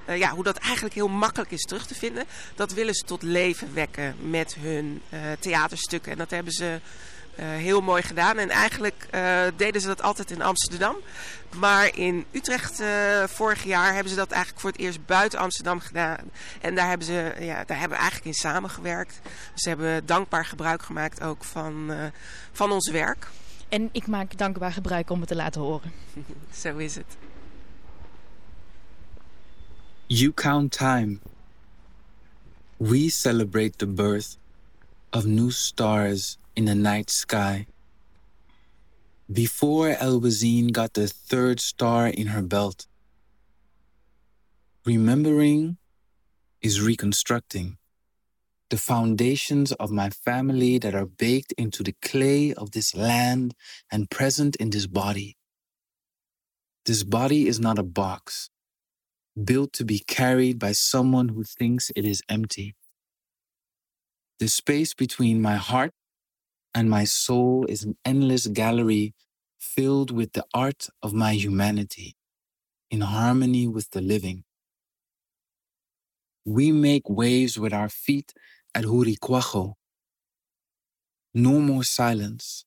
uh, 0.08 0.18
ja, 0.18 0.30
hoe 0.30 0.44
dat 0.44 0.56
eigenlijk 0.56 0.94
heel 0.94 1.08
makkelijk 1.08 1.50
is 1.50 1.62
terug 1.62 1.86
te 1.86 1.94
vinden. 1.94 2.24
Dat 2.54 2.72
willen 2.72 2.94
ze 2.94 3.04
tot 3.04 3.22
leven 3.22 3.74
wekken 3.74 4.16
met 4.30 4.54
hun 4.54 5.02
uh, 5.10 5.20
theaterstukken. 5.38 6.12
En 6.12 6.18
dat 6.18 6.30
hebben 6.30 6.52
ze 6.52 6.80
uh, 7.38 7.46
heel 7.46 7.80
mooi 7.80 8.02
gedaan. 8.02 8.38
En 8.38 8.50
eigenlijk 8.50 9.06
deden 9.56 9.80
ze 9.80 9.86
dat 9.86 10.02
altijd 10.02 10.30
in 10.30 10.42
Amsterdam. 10.42 10.96
Maar 11.56 11.96
in 11.96 12.24
Utrecht 12.32 12.82
vorig 13.26 13.64
jaar 13.64 13.92
hebben 13.92 14.10
ze 14.10 14.16
dat 14.16 14.30
eigenlijk 14.30 14.60
voor 14.60 14.70
het 14.70 14.80
eerst 14.80 15.06
buiten 15.06 15.38
Amsterdam 15.38 15.80
gedaan. 15.80 16.30
En 16.60 16.74
daar 16.74 16.88
hebben, 16.88 17.06
ze, 17.06 17.34
ja, 17.38 17.64
daar 17.64 17.78
hebben 17.78 17.96
we 17.98 18.02
eigenlijk 18.04 18.24
in 18.24 18.34
samengewerkt. 18.34 19.20
Ze 19.54 19.68
hebben 19.68 20.06
dankbaar 20.06 20.44
gebruik 20.44 20.82
gemaakt 20.82 21.22
ook 21.22 21.44
van, 21.44 21.92
van 22.52 22.72
ons 22.72 22.90
werk. 22.90 23.26
En 23.68 23.88
ik 23.92 24.06
maak 24.06 24.38
dankbaar 24.38 24.72
gebruik 24.72 25.10
om 25.10 25.18
het 25.18 25.28
te 25.28 25.34
laten 25.34 25.60
horen. 25.60 25.92
Zo 26.62 26.76
is 26.76 26.94
het. 26.94 27.16
You 30.06 30.32
count 30.32 30.72
time. 30.72 31.18
We 32.76 33.08
celebrate 33.08 33.76
the 33.76 33.86
birth 33.86 34.38
of 35.10 35.24
new 35.24 35.50
stars 35.50 36.38
in 36.52 36.64
the 36.66 36.74
night 36.74 37.10
sky. 37.10 37.66
Before 39.26 39.96
Elwazine 39.96 40.72
got 40.72 40.92
the 40.92 41.08
third 41.26 41.60
star 41.60 42.08
in 42.08 42.26
her 42.26 42.46
belt, 42.46 42.86
remembering 44.84 45.78
is 46.60 46.80
reconstructing 46.80 47.78
the 48.70 48.76
foundations 48.76 49.72
of 49.72 49.90
my 49.90 50.10
family 50.10 50.78
that 50.78 50.94
are 50.94 51.06
baked 51.06 51.52
into 51.56 51.82
the 51.82 51.94
clay 52.02 52.52
of 52.54 52.72
this 52.72 52.94
land 52.94 53.54
and 53.92 54.10
present 54.10 54.56
in 54.56 54.70
this 54.70 54.86
body. 54.86 55.36
This 56.84 57.02
body 57.02 57.46
is 57.46 57.60
not 57.60 57.78
a 57.78 57.84
box 57.84 58.50
built 59.44 59.72
to 59.74 59.84
be 59.84 60.00
carried 60.00 60.58
by 60.58 60.72
someone 60.72 61.28
who 61.28 61.44
thinks 61.44 61.90
it 61.94 62.04
is 62.04 62.22
empty. 62.28 62.74
The 64.40 64.48
space 64.48 64.94
between 64.94 65.40
my 65.42 65.56
heart 65.56 65.92
and 66.74 66.90
my 66.90 67.04
soul 67.04 67.66
is 67.68 67.84
an 67.84 67.96
endless 68.04 68.46
gallery 68.46 69.14
filled 69.58 70.10
with 70.10 70.32
the 70.32 70.44
art 70.54 70.88
of 71.02 71.12
my 71.12 71.34
humanity, 71.34 72.16
in 72.90 73.00
harmony 73.00 73.66
with 73.66 73.90
the 73.90 74.00
living. 74.00 74.44
We 76.44 76.72
make 76.72 77.08
waves 77.08 77.58
with 77.58 77.72
our 77.72 77.88
feet 77.88 78.32
at 78.76 78.84
Hurikwajo. 78.84 79.72
No 81.32 81.58
more 81.60 81.82
silence. 81.82 82.66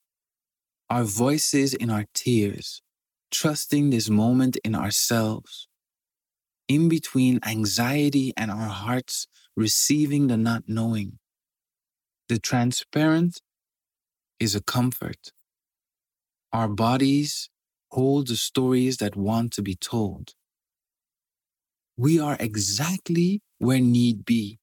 Our 0.89 1.03
voices 1.03 1.75
in 1.75 1.91
our 1.91 2.05
tears, 2.15 2.81
trusting 3.29 3.91
this 3.91 4.09
moment 4.09 4.57
in 4.63 4.73
ourselves. 4.73 5.67
In 6.67 6.89
between 6.89 7.39
anxiety 7.45 8.33
and 8.35 8.49
our 8.49 8.69
hearts 8.69 9.27
receiving 9.55 10.27
the 10.27 10.37
not 10.37 10.63
knowing. 10.67 11.19
The 12.27 12.39
transparent 12.39 13.41
is 14.39 14.55
a 14.55 14.61
comfort. 14.61 15.31
Our 16.51 16.67
bodies 16.67 17.49
hold 17.91 18.29
the 18.29 18.35
stories 18.35 18.97
that 18.97 19.15
want 19.15 19.53
to 19.53 19.61
be 19.61 19.75
told. 19.75 20.33
We 21.97 22.19
are 22.19 22.37
exactly 22.39 23.43
where 23.59 23.79
need 23.79 24.25
be 24.25 24.59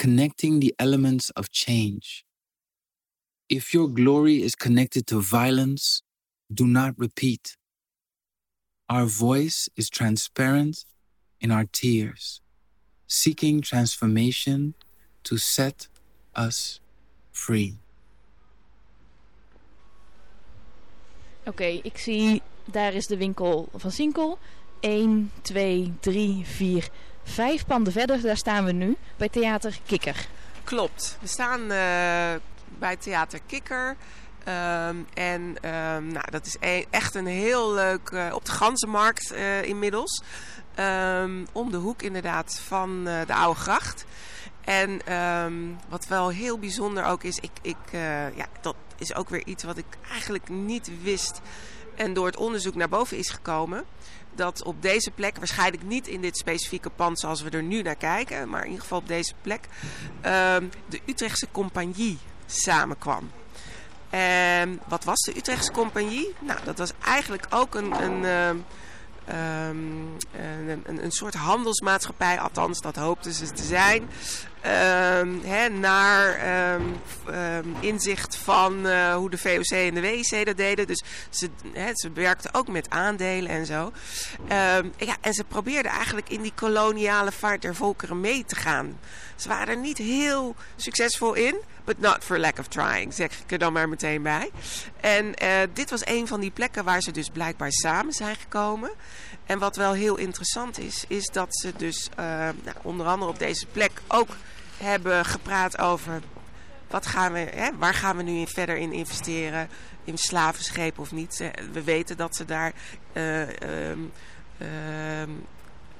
connecting 0.00 0.60
the 0.60 0.74
elements 0.78 1.28
of 1.36 1.50
change. 1.50 2.24
If 3.50 3.74
your 3.74 3.86
glory 3.86 4.42
is 4.42 4.54
connected 4.54 5.06
to 5.08 5.20
violence, 5.20 6.02
do 6.48 6.66
not 6.66 6.94
repeat. 6.96 7.58
Our 8.88 9.04
voice 9.04 9.68
is 9.76 9.90
transparent 9.90 10.86
in 11.38 11.50
our 11.50 11.66
tears, 11.70 12.40
seeking 13.06 13.60
transformation 13.60 14.72
to 15.24 15.36
set 15.36 15.88
us 16.34 16.80
free. 17.30 17.76
Oké, 21.40 21.48
okay, 21.48 21.80
ik 21.82 21.98
zie 21.98 22.42
daar 22.64 22.94
is 22.94 23.06
de 23.06 23.16
winkel 23.16 23.68
van 23.74 23.90
Sinkel. 23.90 24.38
1, 24.80 25.30
2, 25.42 25.92
3, 26.00 26.44
4, 26.44 26.90
Vijf 27.30 27.66
panden 27.66 27.92
verder, 27.92 28.20
daar 28.20 28.36
staan 28.36 28.64
we 28.64 28.72
nu 28.72 28.96
bij 29.16 29.28
Theater 29.28 29.78
Kikker. 29.86 30.26
Klopt. 30.64 31.18
We 31.20 31.26
staan 31.26 31.60
uh, 31.60 31.68
bij 32.78 32.96
Theater 32.98 33.40
Kikker. 33.46 33.96
Um, 34.48 35.06
en 35.14 35.40
um, 35.40 36.06
nou, 36.12 36.30
dat 36.30 36.46
is 36.46 36.56
e 36.60 36.84
echt 36.90 37.14
een 37.14 37.26
heel 37.26 37.72
leuk... 37.72 38.10
Uh, 38.10 38.26
op 38.32 38.44
de 38.44 38.50
Ganzenmarkt 38.50 39.32
uh, 39.32 39.62
inmiddels. 39.62 40.22
Um, 40.78 41.46
om 41.52 41.70
de 41.70 41.76
hoek 41.76 42.02
inderdaad 42.02 42.60
van 42.66 43.04
de 43.04 43.34
Oude 43.34 43.60
Gracht. 43.60 44.04
En 44.60 45.00
wat 45.88 46.06
wel 46.06 46.28
heel 46.28 46.58
bijzonder 46.58 47.04
ook 47.04 47.22
is... 47.22 47.38
Ik, 47.38 47.52
ik, 47.62 47.92
ja, 48.34 48.46
dat 48.60 48.76
is 48.98 49.14
ook 49.14 49.28
weer 49.28 49.46
iets 49.46 49.64
wat 49.64 49.76
ik 49.76 49.86
eigenlijk 50.10 50.48
niet 50.48 50.90
wist... 51.02 51.40
en 51.96 52.12
door 52.12 52.26
het 52.26 52.36
onderzoek 52.36 52.74
naar 52.74 52.88
boven 52.88 53.16
is 53.16 53.30
gekomen 53.30 53.84
dat 54.40 54.64
op 54.64 54.82
deze 54.82 55.10
plek, 55.10 55.36
waarschijnlijk 55.36 55.82
niet 55.82 56.06
in 56.06 56.20
dit 56.20 56.36
specifieke 56.36 56.90
pand 56.90 57.20
zoals 57.20 57.42
we 57.42 57.50
er 57.50 57.62
nu 57.62 57.82
naar 57.82 57.96
kijken, 57.96 58.48
maar 58.48 58.60
in 58.60 58.66
ieder 58.66 58.82
geval 58.82 58.98
op 58.98 59.08
deze 59.08 59.34
plek, 59.42 59.68
ehm, 60.20 60.64
de 60.88 61.00
Utrechtse 61.06 61.46
Compagnie 61.52 62.18
samenkwam. 62.46 63.30
En 64.10 64.80
wat 64.88 65.04
was 65.04 65.20
de 65.20 65.36
Utrechtse 65.36 65.72
Compagnie? 65.72 66.34
Nou, 66.38 66.58
dat 66.64 66.78
was 66.78 66.92
eigenlijk 67.04 67.46
ook 67.50 67.74
een, 67.74 68.02
een, 68.02 68.24
ehm, 68.24 68.56
ehm, 69.24 70.68
een, 70.84 71.04
een, 71.04 71.10
soort 71.10 71.34
handelsmaatschappij, 71.34 72.40
althans 72.40 72.80
dat 72.80 72.96
hoopten 72.96 73.32
ze 73.32 73.50
te 73.50 73.62
zijn. 73.62 74.08
Hè, 74.60 75.68
naar 75.68 76.74
um, 76.74 77.00
um, 77.34 77.74
inzicht 77.80 78.36
van 78.36 78.86
uh, 78.86 79.14
hoe 79.14 79.30
de 79.30 79.38
VOC 79.38 79.70
en 79.70 79.94
de 79.94 80.00
WIC 80.00 80.46
dat 80.46 80.56
deden. 80.56 80.86
Dus 80.86 81.04
ze, 81.30 81.48
hè, 81.72 81.90
ze 81.94 82.12
werkten 82.12 82.54
ook 82.54 82.68
met 82.68 82.90
aandelen 82.90 83.50
en 83.50 83.66
zo. 83.66 83.92
ja, 84.96 85.16
en 85.20 85.32
ze 85.32 85.44
probeerden 85.44 85.92
eigenlijk 85.92 86.28
in 86.28 86.42
die 86.42 86.52
koloniale 86.54 87.32
vaart 87.32 87.62
der 87.62 87.74
volkeren 87.74 88.20
mee 88.20 88.44
te 88.44 88.56
gaan. 88.56 88.98
Ze 89.36 89.48
waren 89.48 89.68
er 89.68 89.80
niet 89.80 89.98
heel 89.98 90.54
succesvol 90.76 91.34
in. 91.34 91.60
But 91.84 91.98
not 91.98 92.24
for 92.24 92.38
lack 92.38 92.58
of 92.58 92.66
trying, 92.66 93.14
zeg 93.14 93.40
ik 93.40 93.52
er 93.52 93.58
dan 93.58 93.72
maar 93.72 93.88
meteen 93.88 94.22
bij. 94.22 94.50
En 95.00 95.24
uh, 95.42 95.50
dit 95.72 95.90
was 95.90 96.06
een 96.06 96.26
van 96.26 96.40
die 96.40 96.50
plekken 96.50 96.84
waar 96.84 97.00
ze 97.00 97.10
dus 97.10 97.28
blijkbaar 97.28 97.72
samen 97.72 98.12
zijn 98.12 98.36
gekomen. 98.36 98.90
En 99.46 99.58
wat 99.58 99.76
wel 99.76 99.92
heel 99.92 100.16
interessant 100.16 100.78
is, 100.78 101.04
is 101.08 101.26
dat 101.26 101.56
ze 101.56 101.72
dus 101.76 102.08
uh, 102.10 102.24
nou, 102.36 102.76
onder 102.82 103.06
andere 103.06 103.30
op 103.30 103.38
deze 103.38 103.66
plek 103.66 103.90
ook 104.06 104.28
hebben 104.80 105.24
gepraat 105.24 105.78
over 105.78 106.20
wat 106.90 107.06
gaan 107.06 107.32
we, 107.32 107.38
hè, 107.38 107.76
waar 107.78 107.94
gaan 107.94 108.16
we 108.16 108.22
nu 108.22 108.38
in 108.38 108.46
verder 108.46 108.76
in 108.76 108.92
investeren. 108.92 109.68
In 110.04 110.18
slavenschepen 110.18 111.02
of 111.02 111.12
niet. 111.12 111.50
We 111.72 111.82
weten 111.82 112.16
dat 112.16 112.36
ze 112.36 112.44
daar 112.44 112.72
uh, 113.12 113.40
um, 113.40 114.12
uh, 114.58 114.68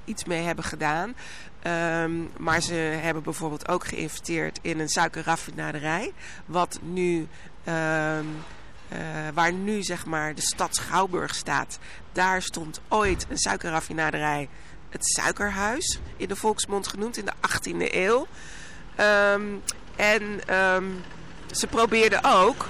iets 0.05 0.25
mee 0.25 0.43
hebben 0.43 0.64
gedaan. 0.64 1.14
Um, 2.03 2.31
maar 2.38 2.61
ze 2.61 2.75
hebben 2.75 3.23
bijvoorbeeld 3.23 3.69
ook 3.69 3.87
geïnvesteerd 3.87 4.59
in 4.62 4.81
een 4.81 4.88
suikerraffinaderij. 4.88 6.12
Wat 6.47 6.79
nu... 6.83 7.29
Uh, 7.64 8.19
waar 9.35 9.53
nu 9.53 9.83
zeg 9.83 10.07
maar 10.07 10.35
de 10.35 10.40
stad 10.40 10.77
Schouwburg 10.77 11.35
staat. 11.35 11.79
Daar 12.12 12.43
stond 12.43 12.81
ooit 12.88 13.27
een 13.29 13.38
suikerraffinaderij. 13.38 14.49
Het 14.88 15.07
Suikerhuis, 15.07 16.01
in 16.16 16.29
de 16.29 16.37
volksmond 16.37 16.87
genoemd, 16.88 17.16
in 17.16 17.25
de 17.25 17.33
18e 17.33 17.95
eeuw. 17.95 18.27
Um, 19.01 19.63
en 19.97 20.55
um, 20.75 21.03
ze 21.51 21.67
probeerden 21.67 22.25
ook... 22.25 22.67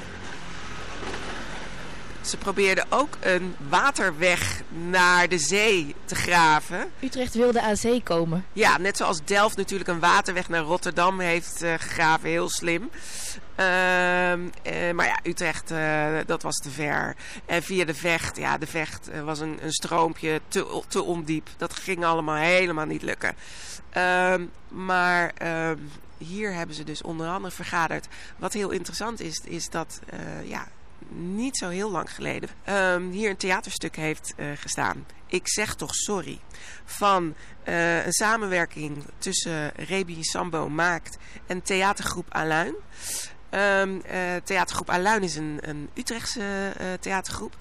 Ze 2.20 2.36
probeerden 2.36 2.86
ook 2.88 3.16
een 3.20 3.54
waterweg 3.68 4.62
naar 4.68 5.28
de 5.28 5.38
zee 5.38 5.94
te 6.04 6.14
graven. 6.14 6.90
Utrecht 7.00 7.34
wilde 7.34 7.62
aan 7.62 7.76
zee 7.76 8.02
komen. 8.02 8.44
Ja, 8.52 8.78
net 8.78 8.96
zoals 8.96 9.24
Delft 9.24 9.56
natuurlijk 9.56 9.90
een 9.90 10.00
waterweg 10.00 10.48
naar 10.48 10.62
Rotterdam 10.62 11.20
heeft 11.20 11.62
uh, 11.62 11.74
gegraven. 11.78 12.28
Heel 12.28 12.48
slim. 12.48 12.90
Uh, 13.60 14.32
uh, 14.32 14.92
maar 14.94 15.06
ja, 15.06 15.18
Utrecht, 15.22 15.70
uh, 15.70 16.18
dat 16.26 16.42
was 16.42 16.56
te 16.56 16.70
ver. 16.70 17.16
En 17.46 17.62
via 17.62 17.84
de 17.84 17.94
Vecht, 17.94 18.36
ja, 18.36 18.58
de 18.58 18.66
Vecht 18.66 19.08
eh, 19.08 19.22
was 19.22 19.40
een, 19.40 19.58
een 19.62 19.72
stroompje 19.72 20.40
te, 20.48 20.82
te 20.88 21.02
ondiep. 21.02 21.48
Dat 21.56 21.74
ging 21.74 22.04
allemaal 22.04 22.36
helemaal 22.36 22.86
niet 22.86 23.02
lukken. 23.02 23.34
Ehm, 23.90 24.44
maar 24.68 25.32
ehm, 25.36 25.78
hier 26.24 26.52
hebben 26.52 26.76
ze 26.76 26.84
dus 26.84 27.02
onder 27.02 27.28
andere 27.28 27.54
vergaderd. 27.54 28.06
Wat 28.36 28.52
heel 28.52 28.70
interessant 28.70 29.20
is, 29.20 29.40
is 29.44 29.70
dat 29.70 30.00
ja, 30.44 30.68
niet 31.14 31.56
zo 31.56 31.68
heel 31.68 31.90
lang 31.90 32.14
geleden 32.14 32.48
um, 32.68 33.10
hier 33.10 33.30
een 33.30 33.36
theaterstuk 33.36 33.96
heeft 33.96 34.34
uh, 34.36 34.46
gestaan. 34.54 35.06
Ik 35.26 35.48
zeg 35.48 35.74
toch 35.74 35.94
sorry. 35.94 36.40
Van 36.84 37.34
uh, 37.68 38.04
een 38.06 38.12
samenwerking 38.12 39.04
tussen 39.18 39.72
Rebi 39.74 40.22
Sambo 40.22 40.68
Maakt 40.68 41.16
en 41.46 41.62
theatergroep 41.62 42.26
Aluin. 42.28 42.74
Ehm, 43.50 44.00
eh, 44.00 44.36
theatergroep 44.44 44.90
Aluin 44.90 45.22
is 45.22 45.36
een, 45.36 45.58
een 45.60 45.88
Utrechtse 45.94 46.72
eh, 46.76 46.86
theatergroep. 47.00 47.56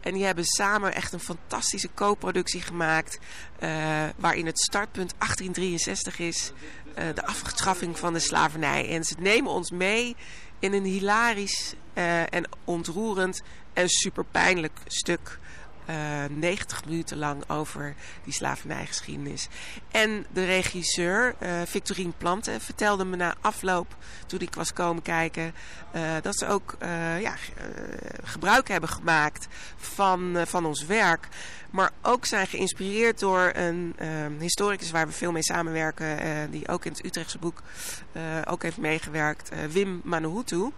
En 0.00 0.14
die 0.14 0.24
hebben 0.24 0.44
samen 0.44 0.94
echt 0.94 1.12
een 1.12 1.20
fantastische 1.20 1.88
co-productie 1.94 2.60
gemaakt. 2.60 3.18
eh, 3.58 4.04
waarin 4.16 4.46
het 4.46 4.60
startpunt 4.60 5.14
1863 5.18 6.18
is. 6.18 6.52
Eh, 6.94 7.14
de 7.14 7.26
afschaffing 7.26 7.98
van 7.98 8.12
de 8.12 8.18
slavernij. 8.18 8.88
En 8.88 9.04
ze 9.04 9.14
nemen 9.18 9.50
ons 9.50 9.70
mee 9.70 10.16
in 10.58 10.72
een 10.72 10.84
hilarisch 10.84 11.74
eh, 11.94 12.34
en 12.34 12.48
ontroerend 12.64 13.42
en 13.72 13.88
super 13.88 14.24
pijnlijk 14.24 14.78
stuk. 14.86 15.38
Eh, 15.84 15.96
90 16.30 16.84
minuten 16.84 17.18
lang 17.18 17.50
over 17.50 17.94
die 18.24 18.32
slavernijgeschiedenis. 18.32 19.48
En 19.90 20.26
de 20.32 20.44
regisseur, 20.44 21.34
eh 21.38 21.50
Victorine 21.66 22.12
Planten, 22.18 22.60
vertelde 22.60 23.04
me 23.04 23.16
na 23.16 23.34
afloop, 23.40 23.96
toen 24.26 24.40
ik 24.40 24.54
was 24.54 24.72
komen 24.72 25.02
kijken, 25.02 25.54
eh, 25.90 26.02
dat 26.22 26.38
ze 26.38 26.46
ook 26.46 26.76
eh, 26.78 27.20
ja, 27.20 27.32
eh, 27.56 27.64
gebruik 28.22 28.68
hebben 28.68 28.88
gemaakt 28.88 29.46
van, 29.76 30.36
eh, 30.36 30.46
van 30.46 30.66
ons 30.66 30.84
werk. 30.84 31.28
Maar 31.70 31.90
ook 32.02 32.26
zijn 32.26 32.46
geïnspireerd 32.46 33.18
door 33.18 33.50
een 33.54 33.94
eh, 33.96 34.08
historicus 34.38 34.90
waar 34.90 35.06
we 35.06 35.12
veel 35.12 35.32
mee 35.32 35.42
samenwerken, 35.42 36.18
eh, 36.18 36.30
die 36.50 36.68
ook 36.68 36.84
in 36.84 36.92
het 36.92 37.04
Utrechtse 37.04 37.38
boek 37.38 37.62
eh, 38.12 38.22
ook 38.44 38.62
heeft 38.62 38.76
meegewerkt, 38.76 39.48
eh, 39.48 39.58
Wim 39.64 40.00
Manuhutu. 40.04 40.70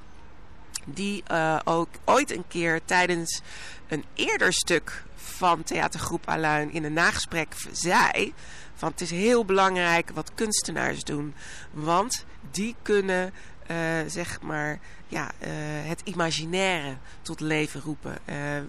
Die 0.85 1.23
eh, 1.27 1.59
ook 1.65 1.89
ooit 2.05 2.31
een 2.31 2.45
keer 2.49 2.81
tijdens 2.85 3.43
een 3.89 4.05
eerder 4.15 4.53
stuk 4.53 5.05
van 5.15 5.63
theatergroep 5.63 6.29
Aluin 6.29 6.73
in 6.73 6.85
een 6.85 6.93
nagesprek 6.93 7.55
zei... 7.73 8.35
van 8.75 8.91
het 8.91 9.01
is 9.01 9.11
heel 9.11 9.45
belangrijk 9.45 10.11
wat 10.11 10.35
kunstenaars 10.35 11.05
doen. 11.05 11.35
Want 11.71 12.25
die 12.51 12.75
kunnen 12.83 13.33
eh, 13.67 13.77
zeg 14.07 14.41
maar 14.41 14.79
ja, 15.07 15.31
eh, 15.39 15.51
het 15.89 16.01
imaginaire 16.05 16.97
tot 17.23 17.41
leven 17.41 17.81
roepen. 17.81 18.19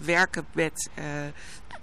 Werken 0.02 0.46
met 0.54 0.90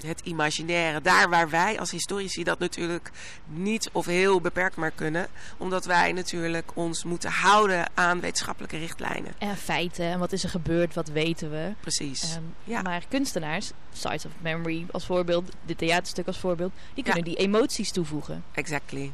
het 0.03 0.21
imaginaire. 0.21 1.01
Daar 1.01 1.29
waar 1.29 1.51
wij 1.51 1.79
als 1.79 1.91
historici 1.91 2.45
dat 2.45 2.59
natuurlijk 2.59 3.11
niet 3.47 3.89
of 3.93 4.07
heel 4.07 4.41
beperkt 4.41 4.77
maar 4.77 4.91
kunnen. 4.91 5.27
Omdat 5.57 5.85
wij 5.85 6.13
natuurlijk 6.13 6.71
ons 6.75 7.05
moeten 7.05 7.31
houden 7.31 7.91
aan 7.95 8.21
wetenschappelijke 8.21 8.79
richtlijnen. 8.79 9.33
En 9.39 9.57
feiten, 9.57 10.05
en 10.05 10.19
wat 10.19 10.33
is 10.33 10.43
er 10.45 10.51
gebeurd, 10.51 10.95
wat 10.95 11.09
weten 11.09 11.51
we. 11.51 11.73
Precies. 11.81 12.23
Ehm, 12.23 12.43
Ja. 12.65 12.83
Maar 12.83 13.03
kunstenaars, 13.09 13.71
Sides 13.93 14.25
of 14.27 14.33
Memory 14.41 14.87
als 14.91 15.07
voorbeeld, 15.07 15.51
dit 15.65 15.79
theaterstuk 15.79 16.27
als 16.27 16.39
voorbeeld, 16.39 16.73
die 16.95 17.05
kunnen 17.05 17.25
Ja. 17.25 17.29
die 17.31 17.39
emoties 17.47 17.91
toevoegen. 17.93 18.45
Exactly. 18.53 19.13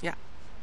Ja. 0.00 0.14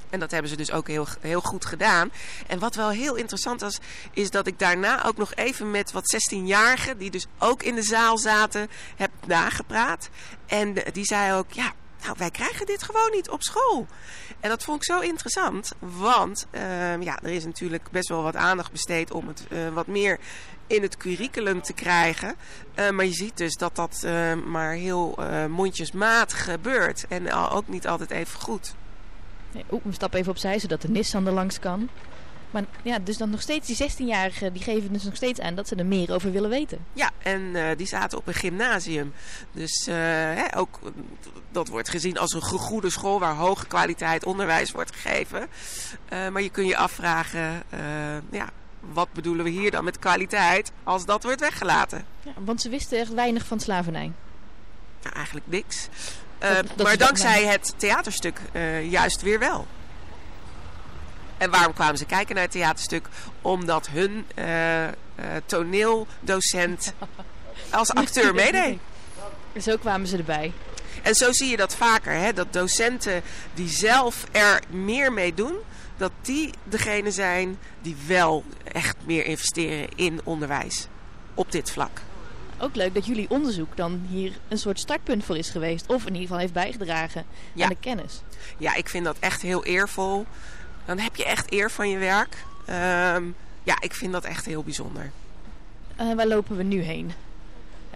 En 0.10 0.20
dat 0.20 0.32
hebben 0.32 0.50
ze 0.50 0.58
dus 0.58 0.72
ook 0.72 0.88
heel, 0.88 1.08
heel 1.20 1.42
goed 1.42 1.66
gedaan. 1.66 2.12
En 2.48 2.60
wat 2.60 2.76
wel 2.76 2.90
heel 2.90 3.16
interessant 3.16 3.62
was, 3.62 3.80
is 4.14 4.30
dat 4.30 4.48
ik 4.48 4.60
daarna 4.60 5.06
ook 5.06 5.18
nog 5.18 5.34
even 5.34 5.72
met 5.72 5.92
wat 5.92 6.16
16-jarigen, 6.16 6.98
die 6.98 7.12
dus 7.12 7.28
ook 7.40 7.64
in 7.64 7.76
de 7.76 7.84
zaal 7.84 8.18
zaten, 8.18 8.70
heb 8.96 9.12
nagepraat. 9.26 10.10
En 10.46 10.74
die 10.92 11.06
zei 11.06 11.34
ook, 11.34 11.52
ja, 11.52 11.74
nou, 12.04 12.16
wij 12.18 12.32
krijgen 12.32 12.66
dit 12.66 12.84
gewoon 12.84 13.12
niet 13.12 13.30
op 13.30 13.44
school. 13.44 13.88
En 14.40 14.50
dat 14.50 14.64
vond 14.64 14.78
ik 14.78 14.94
zo 14.94 15.00
interessant, 15.00 15.72
want 15.80 16.48
ehm, 16.52 17.02
ja, 17.02 17.20
er 17.24 17.32
is 17.32 17.46
natuurlijk 17.46 17.92
best 17.92 18.10
wel 18.10 18.24
wat 18.24 18.36
aandacht 18.36 18.72
besteed 18.72 19.12
om 19.12 19.28
het 19.28 19.44
eh, 19.50 19.70
wat 19.74 19.88
meer 19.88 20.20
in 20.68 20.82
het 20.82 20.98
curriculum 20.98 21.62
te 21.62 21.74
krijgen. 21.74 22.36
Eh, 22.74 22.90
maar 22.90 23.06
je 23.06 23.14
ziet 23.14 23.38
dus 23.38 23.56
dat 23.56 23.76
dat 23.76 24.02
eh, 24.04 24.34
maar 24.34 24.74
heel 24.74 25.16
eh, 25.18 25.46
mondjesmaat 25.46 26.34
gebeurt. 26.34 27.06
En 27.10 27.34
ook 27.34 27.68
niet 27.68 27.88
altijd 27.88 28.12
even 28.12 28.40
goed. 28.40 28.76
Oeh, 29.72 29.84
we 29.84 29.94
stappen 29.94 30.20
even 30.20 30.32
opzij, 30.32 30.60
zodat 30.60 30.82
de 30.82 30.90
Nissan 30.90 31.28
er 31.28 31.34
langs 31.34 31.60
kan. 31.60 31.90
Maar 32.52 32.66
ja, 32.82 33.00
dus 33.00 33.18
dan 33.18 33.30
nog 33.30 33.42
steeds 33.42 33.68
die 33.68 33.90
16-jarigen, 33.90 34.54
die 34.54 34.64
geven 34.64 34.94
dus 34.94 35.04
nog 35.04 35.16
steeds 35.16 35.40
aan 35.40 35.56
dat 35.56 35.68
ze 35.68 35.76
er 35.76 35.86
meer 35.86 36.14
over 36.14 36.32
willen 36.32 36.50
weten. 36.50 36.86
Ja, 36.94 37.12
en 37.18 37.56
eh, 37.56 37.78
die 37.78 37.88
zaten 37.88 38.18
op 38.18 38.28
een 38.28 38.34
gymnasium. 38.34 39.14
Dus 39.52 39.88
eh, 39.88 39.96
hè, 39.96 40.58
ook 40.58 40.80
dat 41.52 41.68
wordt 41.68 41.90
gezien 41.90 42.18
als 42.18 42.34
een 42.34 42.42
goede 42.42 42.90
school 42.90 43.20
waar 43.20 43.36
hoge 43.36 43.68
kwaliteit 43.68 44.26
onderwijs 44.26 44.72
wordt 44.72 44.96
gegeven. 44.96 45.48
Eh, 46.06 46.28
maar 46.28 46.42
je 46.42 46.50
kunt 46.50 46.68
je 46.68 46.78
afvragen, 46.78 47.64
ja, 48.32 48.50
wat 48.80 49.14
bedoelen 49.14 49.44
we 49.44 49.52
hier 49.52 49.72
dan 49.72 49.84
met 49.84 50.00
kwaliteit 50.00 50.72
als 50.84 51.06
dat 51.06 51.24
wordt 51.24 51.40
weggelaten? 51.40 52.06
Ja, 52.24 52.32
want 52.38 52.62
ze 52.62 52.70
wisten 52.70 53.00
echt 53.00 53.14
weinig 53.14 53.46
van 53.46 53.60
slavernij. 53.60 54.12
Nou, 55.04 55.16
eigenlijk 55.16 55.48
niks. 55.48 55.90
Eh, 56.40 56.56
Dat- 56.56 56.68
dat 56.76 56.88
maar 56.88 56.98
dankzij 56.98 57.46
het 57.46 57.74
theaterstuk 57.78 58.40
eh, 58.52 58.92
juist 58.92 59.22
weer 59.22 59.40
wel. 59.40 59.68
En 61.38 61.50
waarom 61.52 61.74
kwamen 61.74 61.98
ze 61.98 62.06
kijken 62.06 62.36
naar 62.36 62.44
het 62.44 62.52
theaterstuk? 62.54 63.08
Omdat 63.42 63.88
hun 63.92 64.26
eh, 64.36 64.88
toneeldocent 65.46 66.94
als 67.70 67.94
acteur 67.94 68.34
meedeed. 68.34 68.80
Zo 69.62 69.78
kwamen 69.78 70.08
ze 70.08 70.18
erbij. 70.18 70.54
En 71.04 71.16
zo 71.16 71.32
zie 71.32 71.50
je 71.50 71.58
dat 71.58 71.76
vaker, 71.76 72.14
hè? 72.14 72.34
dat 72.34 72.54
docenten 72.54 73.22
die 73.54 73.70
zelf 73.70 74.24
er 74.32 74.62
meer 74.70 75.14
mee 75.14 75.34
doen, 75.34 75.56
dat 75.98 76.12
die 76.22 76.54
degene 76.64 77.12
zijn 77.12 77.60
die 77.82 77.98
wel 78.08 78.44
echt 78.74 78.96
meer 79.06 79.26
investeren 79.26 79.88
in 79.96 80.22
onderwijs 80.24 80.88
op 81.34 81.52
dit 81.52 81.72
vlak. 81.72 82.02
Ook 82.60 82.76
leuk 82.76 82.94
dat 82.94 83.06
jullie 83.06 83.30
onderzoek 83.30 83.78
dan 83.78 84.06
hier 84.10 84.32
een 84.48 84.58
soort 84.58 84.80
startpunt 84.80 85.24
voor 85.26 85.38
is 85.38 85.50
geweest. 85.50 85.86
Of 85.88 86.02
in 86.02 86.08
ieder 86.08 86.22
geval 86.22 86.38
heeft 86.38 86.54
bijgedragen 86.54 87.26
Ja. 87.54 87.64
aan 87.64 87.70
de 87.70 87.76
kennis. 87.80 88.22
Ja, 88.58 88.76
ik 88.76 88.90
vind 88.90 89.06
dat 89.06 89.18
echt 89.20 89.42
heel 89.42 89.66
eervol. 89.66 90.26
Dan 90.86 91.00
heb 91.00 91.16
je 91.16 91.26
echt 91.26 91.52
eer 91.52 91.72
van 91.72 91.90
je 91.90 91.98
werk. 91.98 92.36
Ehm, 92.66 93.24
ja, 93.64 93.78
ik 93.80 93.94
vind 93.94 94.12
dat 94.12 94.24
echt 94.26 94.46
heel 94.46 94.64
bijzonder. 94.64 95.12
Eh, 95.96 96.14
waar 96.16 96.28
lopen 96.28 96.58
we 96.58 96.64
nu 96.64 96.82
heen? 96.82 97.12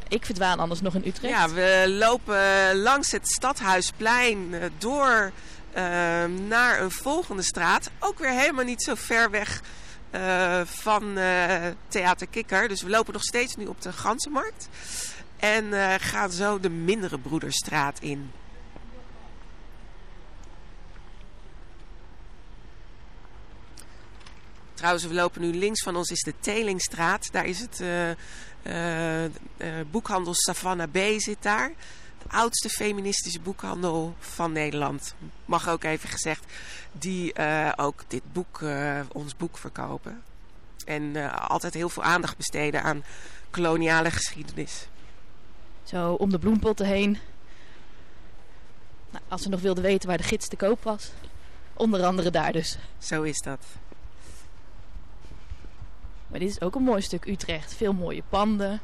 Ik 0.08 0.26
verdwaan 0.26 0.60
anders 0.60 0.82
nog 0.82 0.96
in 0.96 1.04
Utrecht. 1.06 1.34
Ja, 1.34 1.50
we 1.50 1.86
lopen 2.00 2.76
langs 2.82 3.12
het 3.12 3.28
Stadhuisplein 3.28 4.54
eh, 4.54 4.70
door 4.78 5.32
ehm, 5.74 6.48
naar 6.48 6.82
een 6.82 6.92
volgende 6.92 7.42
straat. 7.44 7.90
Ook 8.00 8.20
weer 8.20 8.32
helemaal 8.32 8.66
niet 8.66 8.84
zo 8.84 8.96
ver 8.96 9.30
weg 9.30 9.62
van 10.64 11.18
eh, 11.18 11.68
Theater 11.88 12.28
Kikker. 12.28 12.68
Dus 12.68 12.82
we 12.82 12.90
lopen 12.90 13.14
nog 13.14 13.24
steeds 13.24 13.56
nu 13.56 13.66
op 13.66 13.82
de 13.82 13.92
Gansenmarkt. 13.92 14.70
En 15.40 15.74
eh, 15.74 15.96
gaan 16.00 16.32
zo 16.32 16.60
de 16.60 16.70
Mindere 16.70 17.20
Broederstraat 17.20 18.00
in. 18.00 18.32
Trouwens, 24.82 25.06
we 25.06 25.14
lopen 25.14 25.42
nu 25.42 25.54
links 25.54 25.84
van 25.84 25.96
ons 25.96 26.10
is 26.10 26.22
de 26.22 26.34
Telingstraat. 26.40 27.32
Daar 27.32 27.46
is 27.46 27.60
het 27.60 27.80
eh, 27.82 28.10
eh, 28.64 29.26
eh, 29.26 29.32
boekhandel 29.92 30.34
Savannah 30.34 30.92
B 30.92 30.98
zit 31.18 31.38
daar. 31.42 31.72
Oudste 32.28 32.70
feministische 32.70 33.40
boekhandel 33.40 34.16
van 34.20 34.52
Nederland. 34.52 35.16
Mag 35.46 35.70
ook 35.70 35.84
even 35.84 36.10
gezegd. 36.10 36.46
Die 36.92 37.34
eh, 37.34 37.72
ook 37.76 38.04
dit 38.08 38.34
boek, 38.34 38.62
eh, 38.62 39.00
ons 39.12 39.38
boek 39.38 39.58
verkopen. 39.58 40.24
En 40.86 41.16
eh, 41.16 41.50
altijd 41.50 41.74
heel 41.74 41.90
veel 41.90 42.04
aandacht 42.04 42.38
besteden 42.38 42.84
aan 42.84 43.04
koloniale 43.50 44.12
geschiedenis. 44.12 44.88
Zo 45.84 46.14
om 46.14 46.30
de 46.30 46.40
bloempotten 46.40 46.86
heen. 46.86 47.18
Nou, 49.10 49.24
als 49.28 49.44
we 49.44 49.50
nog 49.50 49.62
wilden 49.62 49.84
weten 49.84 50.08
waar 50.08 50.18
de 50.18 50.24
gids 50.24 50.48
te 50.48 50.56
koop 50.56 50.84
was. 50.84 51.12
Onder 51.74 52.04
andere 52.04 52.32
daar 52.32 52.52
dus. 52.52 52.78
Zo 52.98 53.22
is 53.22 53.42
dat. 53.42 53.66
Maar 56.28 56.40
dit 56.40 56.50
is 56.50 56.62
ook 56.62 56.76
een 56.76 56.84
mooi 56.84 57.02
stuk 57.02 57.26
Utrecht. 57.26 57.74
Veel 57.74 57.94
mooie 57.94 58.24
panden. 58.30 58.80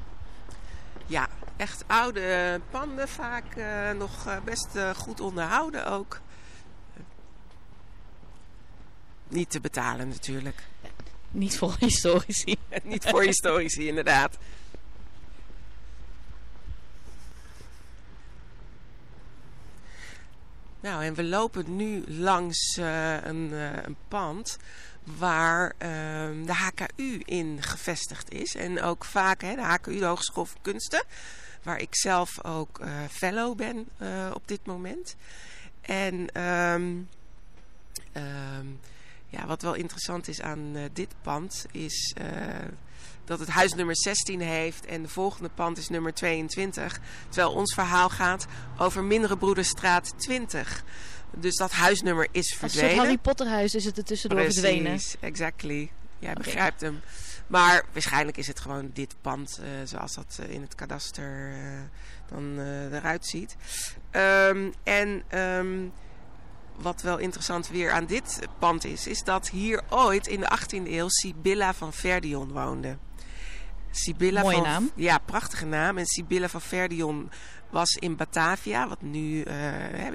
Ja, 1.06 1.28
echt 1.58 1.84
oude 1.88 2.62
panden 2.72 3.08
vaak 3.08 3.56
eh, 3.56 3.92
nog 3.92 4.28
eh, 4.28 4.38
best 4.44 4.76
eh, 4.76 4.90
goed 4.90 5.20
onderhouden 5.20 5.86
ook. 5.86 6.20
Niet 9.28 9.50
te 9.50 9.60
betalen 9.60 10.08
natuurlijk. 10.08 10.64
Niet 11.32 11.58
voor 11.58 11.76
historici. 11.80 12.56
Niet 12.84 13.04
voor 13.04 13.24
historici 13.24 13.88
inderdaad. 13.88 14.38
Nou, 20.80 21.04
en 21.04 21.14
we 21.14 21.24
lopen 21.24 21.76
nu 21.76 22.04
langs 22.08 22.78
eh, 22.78 23.24
een, 23.24 23.54
eh, 23.54 23.84
een 23.84 23.96
pand 24.08 24.58
waar 25.04 25.74
ehm, 25.78 26.46
de 26.46 26.54
HKU 26.54 27.22
in 27.26 27.58
gevestigd 27.62 28.32
is. 28.32 28.56
En 28.56 28.82
ook 28.82 29.06
vaak 29.06 29.42
hè, 29.42 29.56
de 29.56 29.62
HKU, 29.62 30.00
de 30.00 30.06
Hogeschool 30.06 30.46
voor 30.46 30.62
Kunsten, 30.62 31.04
waar 31.64 31.82
ik 31.82 31.96
zelf 31.96 32.44
ook 32.44 32.80
eh, 32.80 32.90
fellow 33.10 33.56
ben 33.56 33.88
eh, 33.98 34.32
op 34.34 34.48
dit 34.48 34.66
moment. 34.66 35.16
En 35.82 36.32
ehm, 36.32 36.94
ehm, 38.12 38.66
ja, 39.28 39.46
wat 39.46 39.62
wel 39.62 39.74
interessant 39.74 40.28
is 40.28 40.42
aan 40.42 40.72
eh, 40.76 40.84
dit 40.94 41.16
pand 41.22 41.66
is 41.72 42.16
dat 43.26 43.40
het 43.40 43.50
huis 43.50 43.74
nummer 43.74 43.98
16 43.98 44.42
heeft 44.42 44.86
en 44.86 45.02
de 45.02 45.08
volgende 45.08 45.50
pand 45.50 45.78
is 45.78 45.90
nummer 45.90 46.14
22. 46.14 47.00
Terwijl 47.30 47.54
ons 47.54 47.74
verhaal 47.74 48.10
gaat 48.10 48.46
over 48.78 49.04
Mindere 49.04 49.38
Broederstraat 49.38 50.14
20. 50.18 50.84
Dus 51.32 51.56
dat 51.56 51.72
huisnummer 51.72 52.28
is 52.32 52.36
Als 52.36 52.46
een 52.52 52.58
soort 52.58 52.72
verdwenen. 52.72 52.98
Harry 52.98 53.18
Potter 53.18 53.48
huis 53.48 53.76
is 53.76 53.86
het 53.86 53.98
er 53.98 54.04
tussendoor 54.04 54.44
verdwenen. 54.44 54.84
Precies, 54.84 55.16
exactly. 55.20 55.92
jij 56.20 56.34
begrijpt 56.34 56.82
hem. 56.82 57.02
Maar 57.48 57.86
waarschijnlijk 57.94 58.38
is 58.38 58.48
het 58.48 58.60
gewoon 58.60 58.90
dit 58.94 59.16
pand 59.22 59.60
eh, 59.62 59.70
zoals 59.84 60.14
dat 60.14 60.40
eh, 60.42 60.50
in 60.50 60.62
het 60.62 60.76
kadaster 60.76 61.52
eh, 61.52 61.60
dan 62.30 62.60
eruit 62.92 63.26
ziet. 63.26 63.56
Ehm, 64.12 64.72
en 64.84 65.24
ehm, 65.28 65.88
wat 66.76 67.02
wel 67.02 67.18
interessant 67.18 67.68
weer 67.68 67.92
aan 67.92 68.06
dit 68.06 68.40
pand 68.60 68.86
is, 68.86 69.08
is 69.08 69.24
dat 69.24 69.50
hier 69.50 69.82
ooit 69.90 70.28
in 70.28 70.40
de 70.40 70.58
18e 70.60 70.92
eeuw 70.92 71.08
Sibylla 71.10 71.74
van 71.74 71.94
Verdion 71.94 72.52
woonde. 72.52 72.98
Sibylla 73.92 74.42
Mooie 74.42 74.56
van, 74.56 74.64
naam. 74.64 74.92
Ja, 74.96 75.18
prachtige 75.18 75.66
naam. 75.66 75.98
En 75.98 76.06
Sibylla 76.06 76.50
van 76.50 76.62
Verdion 76.62 77.32
was 77.70 77.96
in 77.96 78.16
Batavia, 78.16 78.88
wat 78.88 79.02
nu 79.02 79.46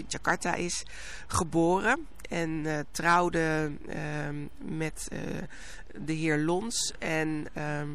Jakarta 0.06 0.54
is, 0.54 0.84
geboren. 1.26 2.06
En 2.28 2.86
trouwde 2.90 3.72
ehm, 3.88 4.46
met 4.58 5.08
de 5.98 6.12
heer 6.12 6.38
Lons. 6.38 6.92
En 6.98 7.46
ehm, 7.52 7.90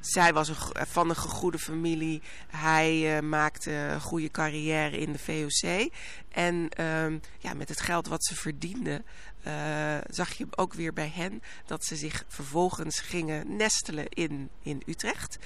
zij 0.00 0.32
was 0.32 0.52
van 0.74 1.08
een 1.08 1.16
gegoede 1.16 1.58
familie. 1.58 2.22
Hij 2.46 3.16
eh, 3.16 3.22
maakte 3.22 3.72
een 3.72 4.00
goede 4.00 4.30
carrière 4.30 4.98
in 4.98 5.12
de 5.12 5.18
VOC. 5.18 5.90
En 6.28 6.68
ehm, 6.68 7.18
ja, 7.38 7.54
met 7.54 7.68
het 7.68 7.80
geld 7.80 8.06
wat 8.08 8.24
ze 8.24 8.34
verdiende, 8.34 9.02
eh, 9.42 9.96
zag 10.10 10.32
je 10.32 10.46
ook 10.50 10.74
weer 10.74 10.92
bij 10.92 11.12
hen 11.14 11.42
dat 11.66 11.84
ze 11.84 11.96
zich 11.96 12.24
vervolgens 12.28 13.00
gingen 13.00 13.56
nestelen 13.56 14.08
in, 14.08 14.50
in 14.62 14.82
Utrecht. 14.86 15.38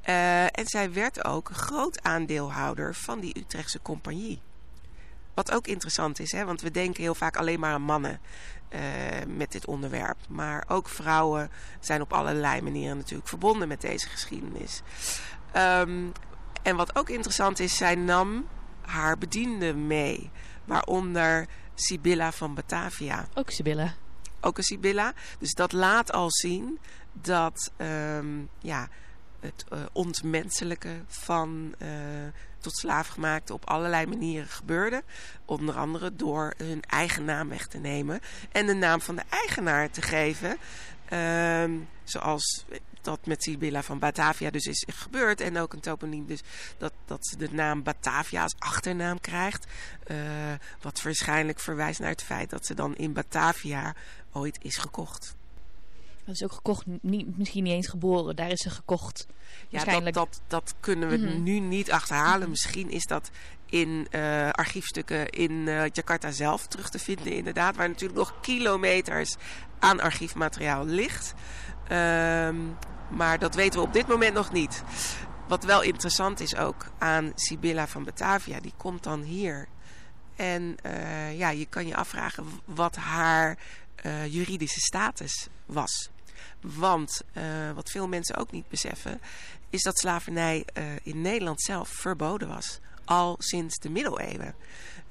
Eh, 0.00 0.42
en 0.44 0.66
zij 0.66 0.92
werd 0.92 1.24
ook 1.24 1.50
groot 1.52 2.02
aandeelhouder 2.02 2.94
van 2.94 3.20
die 3.20 3.38
Utrechtse 3.38 3.82
compagnie. 3.82 4.40
Wat 5.34 5.52
ook 5.52 5.66
interessant 5.66 6.18
is, 6.18 6.32
hè, 6.32 6.44
want 6.44 6.60
we 6.60 6.70
denken 6.70 7.02
heel 7.02 7.14
vaak 7.14 7.36
alleen 7.36 7.60
maar 7.60 7.72
aan 7.72 7.82
mannen 7.82 8.20
eh, 8.72 8.80
met 9.26 9.52
dit 9.52 9.66
onderwerp. 9.66 10.16
Maar 10.28 10.64
ook 10.68 10.88
vrouwen 10.88 11.50
zijn 11.80 12.00
op 12.00 12.12
allerlei 12.12 12.62
manieren 12.62 12.96
natuurlijk 12.96 13.28
verbonden 13.28 13.68
met 13.68 13.80
deze 13.80 14.08
geschiedenis. 14.08 14.82
Ehm, 15.52 16.06
en 16.62 16.76
wat 16.76 16.96
ook 16.96 17.08
interessant 17.08 17.58
is, 17.58 17.76
zij 17.76 17.94
nam 17.94 18.46
haar 18.80 19.18
bediende 19.18 19.74
mee. 19.74 20.30
Waaronder 20.64 21.46
Sibylla 21.74 22.32
van 22.32 22.54
Batavia 22.54 23.28
Ook 23.34 23.50
Sibylla. 23.50 23.94
ook 24.40 24.58
een 24.58 24.64
Sibylla. 24.64 25.12
Dus 25.38 25.52
dat 25.54 25.72
laat 25.72 26.12
al 26.12 26.30
zien 26.30 26.78
dat 27.12 27.72
ehm, 27.76 28.40
ja, 28.58 28.88
het 29.42 29.64
eh, 29.68 29.78
ontmenselijke 29.92 30.94
van 31.06 31.74
eh, 31.78 31.88
tot 32.58 32.76
slaafgemaakte 32.76 33.52
op 33.52 33.68
allerlei 33.68 34.06
manieren 34.06 34.48
gebeurde. 34.48 35.02
Onder 35.44 35.74
andere 35.74 36.16
door 36.16 36.54
hun 36.56 36.82
eigen 36.82 37.24
naam 37.24 37.48
weg 37.48 37.66
te 37.66 37.78
nemen 37.78 38.20
en 38.52 38.66
de 38.66 38.74
naam 38.74 39.00
van 39.00 39.16
de 39.16 39.22
eigenaar 39.28 39.90
te 39.90 40.02
geven. 40.02 40.56
Ehm, 41.08 41.78
zoals 42.04 42.64
dat 43.02 43.26
met 43.26 43.42
Sibylla 43.42 43.82
van 43.82 43.98
Batavia 43.98 44.50
dus 44.50 44.64
is 44.64 44.86
gebeurd. 44.88 45.40
En 45.40 45.58
ook 45.58 45.72
een 45.72 45.80
toponiem 45.80 46.26
dus 46.26 46.42
dat, 46.78 46.92
dat 47.04 47.26
ze 47.26 47.36
de 47.36 47.48
naam 47.50 47.82
Batavia 47.82 48.42
als 48.42 48.54
achternaam 48.58 49.20
krijgt. 49.20 49.66
Eh, 50.04 50.16
wat 50.80 51.02
waarschijnlijk 51.02 51.60
verwijst 51.60 52.00
naar 52.00 52.10
het 52.10 52.22
feit 52.22 52.50
dat 52.50 52.66
ze 52.66 52.74
dan 52.74 52.96
in 52.96 53.12
Batavia 53.12 53.94
ooit 54.32 54.58
is 54.62 54.76
gekocht. 54.76 55.34
Dat 56.24 56.34
is 56.34 56.42
ook 56.44 56.52
gekocht, 56.52 56.84
niet, 57.02 57.38
misschien 57.38 57.62
niet 57.64 57.72
eens 57.72 57.86
geboren. 57.88 58.36
Daar 58.36 58.50
is 58.50 58.60
ze 58.62 58.70
gekocht. 58.70 59.26
Ja, 59.28 59.34
dat, 59.60 59.70
Waarschijnlijk. 59.70 60.14
dat, 60.14 60.40
dat 60.46 60.74
kunnen 60.80 61.08
we 61.08 61.16
Mhm. 61.16 61.42
nu 61.42 61.58
niet 61.60 61.90
achterhalen. 61.90 62.48
Misschien 62.50 62.90
is 62.90 63.04
dat 63.04 63.30
in 63.66 64.06
eh, 64.10 64.48
archiefstukken 64.50 65.28
in 65.30 65.68
eh, 65.68 65.84
Jakarta 65.92 66.30
zelf 66.30 66.66
terug 66.66 66.90
te 66.90 66.98
vinden, 66.98 67.32
inderdaad. 67.32 67.76
Waar 67.76 67.88
natuurlijk 67.88 68.18
nog 68.18 68.40
kilometers 68.40 69.36
aan 69.78 70.00
archiefmateriaal 70.00 70.84
ligt. 70.86 71.34
Ehm, 71.88 72.56
maar 73.10 73.38
dat 73.38 73.54
weten 73.54 73.80
we 73.80 73.86
op 73.86 73.92
dit 73.92 74.06
moment 74.06 74.34
nog 74.34 74.52
niet. 74.52 74.82
Wat 75.48 75.64
wel 75.64 75.82
interessant 75.82 76.40
is 76.40 76.56
ook 76.56 76.86
aan 76.98 77.32
Sibylla 77.34 77.86
van 77.86 78.04
Batavia, 78.04 78.60
die 78.60 78.72
komt 78.76 79.02
dan 79.02 79.22
hier. 79.22 79.68
En 80.36 80.76
eh, 80.82 81.38
ja, 81.38 81.50
je 81.50 81.66
kan 81.66 81.86
je 81.86 81.96
afvragen 81.96 82.44
wat 82.64 82.96
haar 82.96 83.58
juridische 84.28 84.80
status 84.80 85.48
was. 85.66 86.10
Want 86.62 87.22
eh, 87.32 87.44
wat 87.74 87.90
veel 87.90 88.08
mensen 88.08 88.36
ook 88.36 88.50
niet 88.50 88.68
beseffen, 88.68 89.20
is 89.70 89.82
dat 89.82 89.98
slavernij 89.98 90.64
eh, 90.72 90.84
in 91.02 91.20
Nederland 91.20 91.62
zelf 91.62 91.88
verboden 91.88 92.48
was. 92.48 92.80
Al 93.04 93.36
sinds 93.38 93.78
de 93.78 93.90
middeleeuwen. 93.90 94.54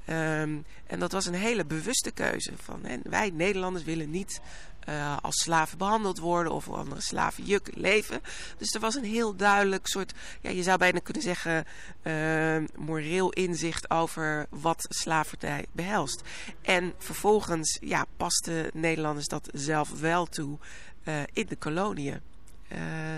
Ehm, 0.06 0.58
en 0.88 1.00
dat 1.00 1.12
was 1.12 1.26
een 1.26 1.34
hele 1.34 1.66
bewuste 1.66 2.12
keuze. 2.12 2.52
Van, 2.64 2.82
wij 3.04 3.30
Nederlanders 3.30 3.84
willen 3.86 4.10
niet 4.10 4.42
eh, 4.82 5.18
als 5.22 5.36
slaven 5.36 5.78
behandeld 5.78 6.20
worden 6.20 6.54
of 6.54 6.70
andere 6.70 7.02
slavenjuk 7.02 7.70
leven. 7.76 8.22
Dus 8.58 8.74
er 8.74 8.80
was 8.80 8.96
een 8.96 9.04
heel 9.04 9.36
duidelijk 9.36 9.88
soort, 9.88 10.14
ja, 10.42 10.50
je 10.50 10.64
zou 10.64 10.78
bijna 10.78 11.00
kunnen 11.00 11.24
zeggen, 11.24 11.66
eh, 12.02 12.58
moreel 12.76 13.32
inzicht 13.32 13.90
over 13.90 14.46
wat 14.50 14.86
slavernij 14.90 15.66
behelst. 15.72 16.22
En 16.62 16.94
vervolgens 16.98 17.78
ja, 17.82 18.06
pasten 18.18 18.70
Nederlanders 18.74 19.28
dat 19.28 19.50
zelf 19.54 20.00
wel 20.00 20.26
toe 20.26 20.58
eh, 21.04 21.22
in 21.34 21.46
de 21.48 21.56
koloniën. 21.56 22.20
Eh, 22.68 23.16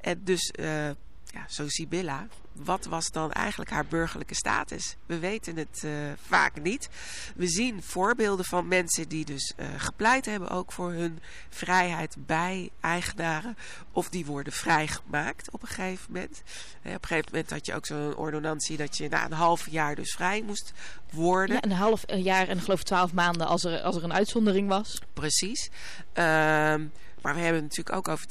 en 0.00 0.20
dus, 0.24 0.50
eh, 0.50 0.86
ja, 1.30 1.44
zo 1.48 1.68
Sibylla, 1.68 2.26
wat 2.52 2.84
was 2.84 3.10
dan 3.10 3.32
eigenlijk 3.32 3.70
haar 3.70 3.86
burgerlijke 3.86 4.34
status? 4.34 4.96
We 5.06 5.18
weten 5.18 5.56
het 5.56 5.86
vaak 6.26 6.62
niet. 6.62 6.88
We 7.36 7.46
zien 7.46 7.82
voorbeelden 7.82 8.44
van 8.44 8.68
mensen 8.68 9.08
die 9.08 9.24
dus 9.24 9.54
gepleit 9.76 10.24
hebben 10.24 10.48
ook 10.48 10.72
voor 10.72 10.92
hun 10.92 11.18
vrijheid 11.48 12.16
bij 12.18 12.70
eigenaren. 12.80 13.56
Of 13.92 14.08
die 14.08 14.26
worden 14.26 14.52
vrijgemaakt 14.52 15.50
op 15.50 15.62
een 15.62 15.68
gegeven 15.68 16.12
moment. 16.12 16.42
Op 16.78 16.84
een 16.84 17.08
gegeven 17.08 17.30
moment 17.32 17.50
had 17.50 17.66
je 17.66 17.74
ook 17.74 17.86
zo'n 17.86 18.16
ordonnantie 18.16 18.76
dat 18.76 18.96
je 18.96 19.08
na 19.08 19.24
een 19.24 19.32
half 19.32 19.70
jaar 19.70 19.94
dus 19.94 20.14
vrij 20.14 20.42
moest 20.42 20.72
worden. 21.12 21.54
Ja, 21.56 21.62
een 21.62 21.72
half 21.72 22.02
jaar 22.06 22.48
en 22.48 22.60
geloof 22.60 22.80
ik 22.80 22.86
twaalf 22.86 23.12
maanden 23.12 23.46
als 23.46 23.64
er, 23.64 23.80
als 23.80 23.96
er 23.96 24.04
een 24.04 24.12
uitzondering 24.12 24.68
was. 24.68 24.98
Precies. 25.12 25.70
Ehm, 26.12 26.86
maar 27.28 27.36
we 27.36 27.42
hebben 27.42 27.62
het 27.62 27.76
natuurlijk 27.76 27.96
ook 27.96 28.14
over 28.14 28.26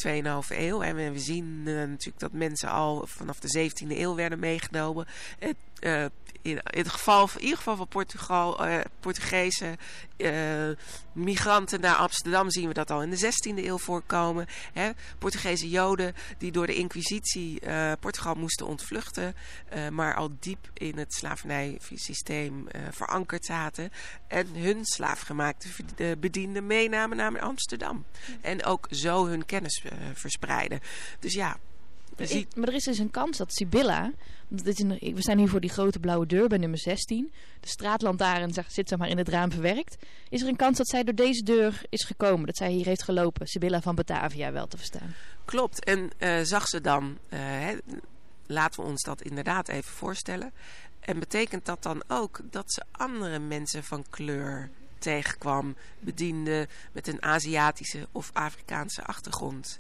2,5 0.52 0.58
eeuw. 0.58 0.82
En 0.82 0.96
we 0.96 1.20
zien 1.20 1.64
eh, 1.66 1.74
natuurlijk 1.74 2.20
dat 2.20 2.32
mensen 2.32 2.70
al 2.70 3.08
vanaf 3.08 3.40
de 3.40 3.70
17e 3.70 3.98
eeuw 3.98 4.16
werden 4.16 4.40
meegenomen. 4.40 5.06
Eh, 5.80 6.06
in, 6.42 6.52
in, 6.52 6.62
het 6.64 6.90
geval, 6.90 7.30
in 7.36 7.42
ieder 7.42 7.58
geval 7.58 7.76
van 7.76 7.88
Portugal, 7.88 8.66
eh, 8.66 8.80
Portugese 9.00 9.78
eh, 10.18 10.32
migranten 11.12 11.82
naar 11.82 11.96
Amsterdam 11.96 12.50
zien 12.50 12.68
we 12.68 12.74
dat 12.74 12.92
al 12.92 13.02
in 13.02 13.10
de 13.10 13.18
16e 13.18 13.66
eeuw 13.66 13.78
voorkomen. 13.78 14.48
Hè? 14.74 14.90
Portugese 15.18 15.70
Joden 15.70 16.16
die 16.38 16.52
door 16.52 16.68
de 16.68 16.76
Inquisitie 16.76 17.62
Portugal 18.00 18.36
moesten 18.36 18.68
ontvluchten, 18.68 19.36
maar 19.92 20.16
al 20.16 20.30
diep 20.40 20.70
in 20.74 20.98
het 20.98 21.14
slavernijsysteem 21.14 22.68
verankerd 22.92 23.46
zaten. 23.46 23.92
En 24.28 24.48
hun 24.56 24.86
slaafgemaakte 24.86 25.68
bedienden 26.20 26.68
meenamen 26.68 27.18
naar 27.18 27.40
Amsterdam. 27.40 28.06
En 28.42 28.66
ook 28.66 28.88
zo 28.92 29.26
hun 29.26 29.46
kennis 29.46 29.84
verspreiden. 30.14 30.80
Dus 31.20 31.34
ja, 31.34 31.58
maar 32.56 32.68
er 32.68 32.74
is 32.74 32.84
dus 32.84 32.98
een 32.98 33.12
kans 33.12 33.38
dat 33.38 33.54
Sibylla... 33.54 34.12
we 34.48 35.16
staan 35.18 35.38
hier 35.38 35.50
voor 35.50 35.60
die 35.60 35.70
grote 35.70 36.00
blauwe 36.00 36.26
deur 36.26 36.48
bij 36.48 36.58
nummer 36.58 36.80
16. 36.80 37.32
De 37.60 37.68
straatlantaarn 37.68 38.54
zeg- 38.54 38.72
zit 38.72 38.90
zeg 38.90 38.98
maar 39.00 39.10
in 39.10 39.18
het 39.18 39.30
raam 39.30 39.52
verwerkt. 39.52 39.98
Is 40.30 40.42
er 40.42 40.48
een 40.48 40.56
kans 40.56 40.78
dat 40.78 40.88
zij 40.88 41.04
door 41.04 41.16
deze 41.16 41.44
deur 41.44 41.82
is 41.90 42.04
gekomen? 42.04 42.46
Dat 42.46 42.58
zij 42.58 42.72
hier 42.72 42.86
heeft 42.86 43.04
gelopen? 43.04 43.48
Sibylla 43.48 43.82
van 43.82 43.96
Batavia 43.96 44.52
wel 44.52 44.68
te 44.68 44.78
verstaan. 44.78 45.16
Klopt. 45.46 45.84
En 45.84 46.10
eh, 46.18 46.40
zag 46.42 46.68
ze 46.68 46.82
dan, 46.82 47.18
eh, 47.30 47.40
hè, 47.40 47.76
laten 48.46 48.82
we 48.82 48.90
ons 48.90 49.04
dat 49.04 49.22
inderdaad 49.22 49.68
even 49.68 49.92
voorstellen. 49.92 50.52
En 51.00 51.20
betekent 51.20 51.66
dat 51.66 51.84
dan 51.84 52.04
ook 52.08 52.40
dat 52.44 52.74
ze 52.74 52.84
andere 52.92 53.40
mensen 53.40 53.84
van 53.84 54.06
kleur 54.10 54.70
tegenkwam, 55.00 55.76
bediende 56.00 56.68
met 56.92 57.08
een 57.08 57.24
Aziatische 57.24 58.08
of 58.12 58.30
Afrikaanse 58.34 59.04
achtergrond? 59.04 59.80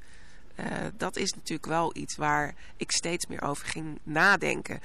Eh, 0.57 0.65
dat 0.97 1.15
is 1.15 1.33
natuurlijk 1.33 1.67
wel 1.67 1.95
iets 1.95 2.15
waar 2.15 2.53
ik 2.77 2.91
steeds 2.91 3.25
meer 3.25 3.41
over 3.41 3.67
ging 3.67 3.99
nadenken. 4.03 4.79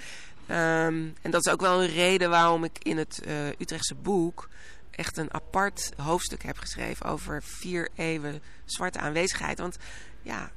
Ehm, 0.47 1.09
en 1.23 1.31
dat 1.31 1.47
is 1.47 1.53
ook 1.53 1.61
wel 1.61 1.83
een 1.83 1.95
reden 1.95 2.31
waarom 2.31 2.65
ik 2.65 2.79
in 2.83 2.99
het 2.99 3.23
eh, 3.25 3.47
Utrechtse 3.47 3.95
boek 3.95 4.49
echt 4.91 5.17
een 5.17 5.35
apart 5.35 5.93
hoofdstuk 5.97 6.43
heb 6.43 6.59
geschreven 6.59 7.07
over 7.07 7.43
vier 7.43 7.89
eeuwen 7.95 8.43
zwarte 8.65 8.99
aanwezigheid. 8.99 9.59
Want 9.59 9.77
ja, 10.23 10.51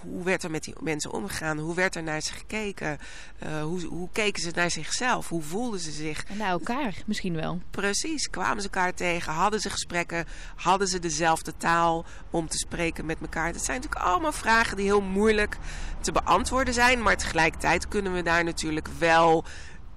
hoe 0.00 0.24
werd 0.24 0.42
er 0.42 0.50
met 0.50 0.64
die 0.64 0.74
mensen 0.80 1.12
omgegaan? 1.12 1.58
Hoe 1.58 1.74
werd 1.74 1.96
er 1.96 2.02
naar 2.02 2.20
ze 2.20 2.32
gekeken? 2.32 2.98
Eh, 3.38 3.62
hoe, 3.62 3.84
hoe 3.84 4.08
keken 4.12 4.42
ze 4.42 4.50
naar 4.54 4.70
zichzelf? 4.70 5.28
Hoe 5.28 5.42
voelden 5.42 5.80
ze 5.80 5.90
zich? 5.90 6.24
En 6.24 6.36
naar 6.36 6.50
elkaar 6.50 6.94
misschien 7.06 7.34
wel. 7.34 7.60
Precies, 7.70 8.30
kwamen 8.30 8.62
ze 8.62 8.68
elkaar 8.68 8.94
tegen? 8.94 9.32
Hadden 9.32 9.60
ze 9.60 9.70
gesprekken? 9.70 10.24
Hadden 10.56 10.88
ze 10.88 10.98
dezelfde 10.98 11.56
taal 11.56 12.04
om 12.30 12.48
te 12.48 12.58
spreken 12.58 13.06
met 13.06 13.20
elkaar? 13.20 13.52
Dat 13.52 13.64
zijn 13.64 13.80
natuurlijk 13.80 14.06
allemaal 14.06 14.32
vragen 14.32 14.76
die 14.76 14.86
heel 14.86 15.02
moeilijk 15.02 15.58
te 16.00 16.12
beantwoorden 16.12 16.74
zijn. 16.74 17.02
Maar 17.02 17.16
tegelijkertijd 17.16 17.88
kunnen 17.88 18.12
we 18.14 18.22
daar 18.22 18.44
natuurlijk 18.44 18.88
wel 18.98 19.44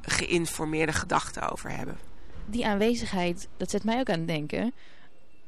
geïnformeerde 0.01 0.93
gedachten 0.93 1.51
over 1.51 1.69
hebben. 1.69 1.97
Die 2.45 2.65
aanwezigheid, 2.65 3.47
dat 3.57 3.69
zet 3.69 3.83
mij 3.83 3.99
ook 3.99 4.09
aan 4.09 4.17
het 4.19 4.27
denken. 4.27 4.73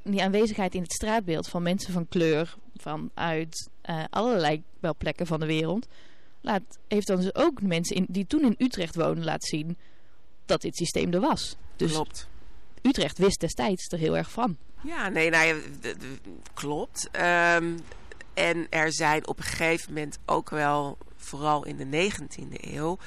die 0.04 0.24
aanwezigheid 0.24 0.74
in 0.76 0.82
het 0.82 0.93
straatbeeld 0.93 1.48
van 1.48 1.64
mensen 1.64 1.93
van 1.93 2.08
kleur, 2.08 2.56
vanuit 2.76 3.70
uh, 3.90 4.04
allerlei 4.10 4.64
wel 4.80 4.96
plekken 4.96 5.28
van 5.28 5.40
de 5.40 5.46
wereld, 5.46 5.88
laat, 6.42 6.62
heeft 6.88 7.08
dan 7.08 7.18
dus 7.18 7.36
ook 7.36 7.62
mensen 7.62 7.96
in, 7.96 8.06
die 8.10 8.28
toen 8.28 8.44
in 8.44 8.56
Utrecht 8.58 8.96
woonden 8.96 9.24
laten 9.24 9.48
zien 9.48 9.78
dat 10.46 10.62
dit 10.62 10.76
systeem 10.76 11.14
er 11.14 11.20
was. 11.20 11.56
Dus 11.76 11.92
Klopt. 11.92 12.28
Utrecht 12.82 13.18
wist 13.18 13.40
destijds 13.40 13.88
er 13.88 13.98
heel 13.98 14.18
erg 14.18 14.32
van. 14.32 14.58
Ja, 14.84 15.10
nee, 15.10 15.30
nou 15.30 15.46
ja, 15.46 15.56
klopt. 16.54 17.10
Um, 17.56 17.80
en 18.34 18.68
er 18.70 18.94
zijn 18.94 19.28
op 19.28 19.38
een 19.38 19.44
gegeven 19.44 19.94
moment 19.94 20.20
ook 20.26 20.50
wel, 20.50 20.98
vooral 21.16 21.66
in 21.66 21.78
de 21.78 22.10
19e 22.10 22.74
eeuw, 22.74 22.98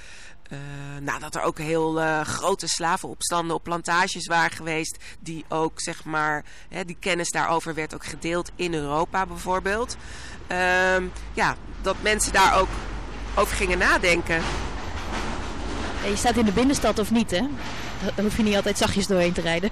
uh, 0.49 0.59
nou, 1.01 1.21
dat 1.21 1.35
er 1.35 1.43
ook 1.43 1.59
heel 1.59 2.01
uh, 2.01 2.21
grote 2.21 2.69
slavenopstanden 2.69 3.57
op 3.57 3.63
plantages 3.63 4.27
waren 4.27 4.57
geweest. 4.57 4.97
Die 5.21 5.45
ook, 5.49 5.81
zeg 5.81 6.05
maar, 6.05 6.45
hè, 6.69 6.85
die 6.85 6.97
kennis 7.01 7.31
daarover 7.31 7.75
werd 7.75 7.95
ook 7.95 8.05
gedeeld 8.05 8.51
in 8.57 8.75
Europa 8.75 9.27
bijvoorbeeld. 9.27 9.97
Uh, 10.51 10.97
ja, 11.33 11.57
dat 11.83 11.97
mensen 12.03 12.33
daar 12.33 12.59
ook 12.59 12.69
over 13.35 13.57
gingen 13.57 13.79
nadenken. 13.79 14.43
je 16.05 16.17
staat 16.17 16.37
in 16.37 16.45
de 16.45 16.53
binnenstad 16.53 16.99
of 16.99 17.11
niet, 17.11 17.31
hè? 17.31 17.47
Daar 18.15 18.25
hoef 18.25 18.37
je 18.37 18.43
niet 18.43 18.57
altijd 18.57 18.79
zachtjes 18.79 19.07
doorheen 19.07 19.33
te 19.33 19.41
rijden. 19.41 19.71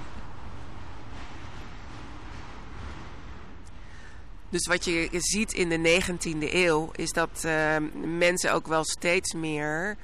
Dus 4.49 4.67
wat 4.67 4.85
je 4.85 5.09
ziet 5.11 5.53
in 5.53 5.69
de 5.69 6.01
19e 6.01 6.53
eeuw 6.53 6.89
is 6.95 7.11
dat 7.11 7.43
uh, 7.45 7.75
mensen 8.03 8.53
ook 8.53 8.67
wel 8.67 8.83
steeds 8.83 9.33
meer 9.33 9.97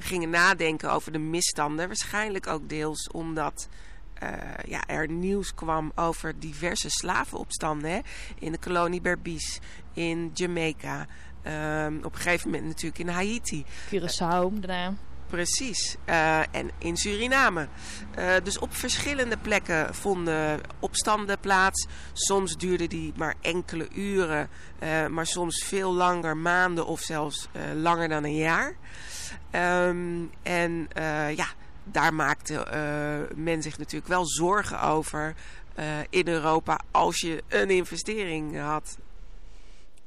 gingen 0.00 0.30
nadenken 0.30 0.92
over 0.92 1.12
de 1.12 1.18
misstanden. 1.18 1.86
Waarschijnlijk 1.86 2.46
ook 2.46 2.68
deels 2.68 3.08
omdat 3.10 3.68
uh, 4.22 4.28
ja, 4.66 4.86
er 4.86 5.08
nieuws 5.10 5.54
kwam 5.54 5.92
over 5.94 6.38
diverse 6.38 6.90
slavenopstanden. 6.90 7.90
Hè? 7.90 7.98
In 8.38 8.52
de 8.52 8.58
kolonie 8.58 9.00
Berbice, 9.00 9.60
in 9.92 10.30
Jamaica, 10.34 11.06
op 12.02 12.14
een 12.14 12.20
gegeven 12.20 12.50
moment 12.50 12.66
natuurlijk 12.66 12.98
in 12.98 13.08
Haiti. 13.08 13.64
Curaçao 13.88 14.60
daarna. 14.60 14.94
Precies. 15.26 15.96
Uh, 16.08 16.38
en 16.38 16.70
in 16.78 16.96
Suriname. 16.96 17.68
Dus 18.42 18.58
op 18.58 18.74
verschillende 18.74 19.36
plekken 19.36 19.94
vonden 19.94 20.60
opstanden 20.78 21.40
plaats. 21.40 21.86
Soms 22.12 22.56
duurden 22.56 22.88
die 22.88 23.12
maar 23.16 23.34
enkele 23.40 23.88
uren, 23.94 24.48
maar 25.10 25.26
soms 25.26 25.64
veel 25.64 25.92
langer, 25.92 26.36
maanden 26.36 26.86
of 26.86 27.00
zelfs 27.00 27.48
langer 27.74 28.08
dan 28.08 28.24
een 28.24 28.36
jaar. 28.36 28.76
Um, 29.52 30.30
en 30.42 30.88
ja, 31.36 31.46
daar 31.84 32.14
maakte 32.14 32.66
men 33.34 33.62
zich 33.62 33.78
natuurlijk 33.78 34.10
wel 34.10 34.26
zorgen 34.26 34.80
over 34.80 35.34
in 36.10 36.28
Europa 36.28 36.80
als 36.90 37.20
je 37.20 37.42
een 37.48 37.70
investering 37.70 38.60
had. 38.60 38.98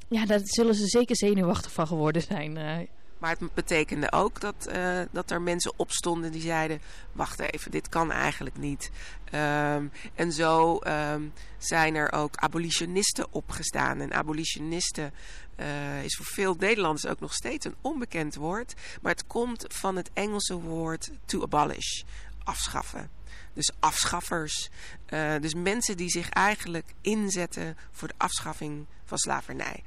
Ja, 0.07 0.26
daar 0.26 0.39
zullen 0.43 0.76
ze 0.76 0.88
zeker 0.88 1.15
zenuwachtig 1.15 1.72
van 1.72 1.88
geworden 1.88 2.22
zijn. 2.22 2.88
Maar 3.20 3.36
het 3.39 3.53
betekende 3.53 4.11
ook 4.11 4.39
dat, 4.39 4.70
uh, 4.76 5.01
dat 5.11 5.32
er 5.32 5.41
mensen 5.41 5.74
opstonden 5.76 6.32
die 6.32 6.41
zeiden: 6.41 6.82
Wacht 7.11 7.39
even, 7.39 7.72
dit 7.72 7.89
kan 7.89 8.11
eigenlijk 8.11 8.57
niet. 8.57 8.91
Um, 9.26 9.91
en 10.15 10.32
zo 10.32 10.80
um, 10.88 11.34
zijn 11.57 11.95
er 11.95 12.11
ook 12.11 12.36
abolitionisten 12.36 13.28
opgestaan. 13.32 13.99
En 13.99 14.13
abolitionisten 14.13 15.13
uh, 15.60 16.03
is 16.03 16.16
voor 16.16 16.26
veel 16.26 16.55
Nederlanders 16.60 17.05
ook 17.05 17.20
nog 17.20 17.34
steeds 17.34 17.66
een 17.66 17.76
onbekend 17.82 18.36
woord. 18.36 18.74
Maar 19.01 19.12
het 19.12 19.28
komt 19.28 19.66
van 19.68 19.95
het 19.95 20.10
Engelse 20.14 20.60
woord 20.60 21.12
to 21.26 21.41
abolish, 21.41 22.01
afschaffen. 22.43 23.10
Dus 23.53 23.72
afschaffers. 23.80 24.70
Uh, 25.10 25.36
dus 25.39 25.53
mensen 25.53 25.97
die 25.97 26.10
zich 26.10 26.30
eigenlijk 26.30 26.93
inzetten 27.01 27.78
voor 27.91 28.07
de 28.07 28.14
afschaffing 28.18 28.86
van 29.05 29.18
slavernij. 29.18 29.84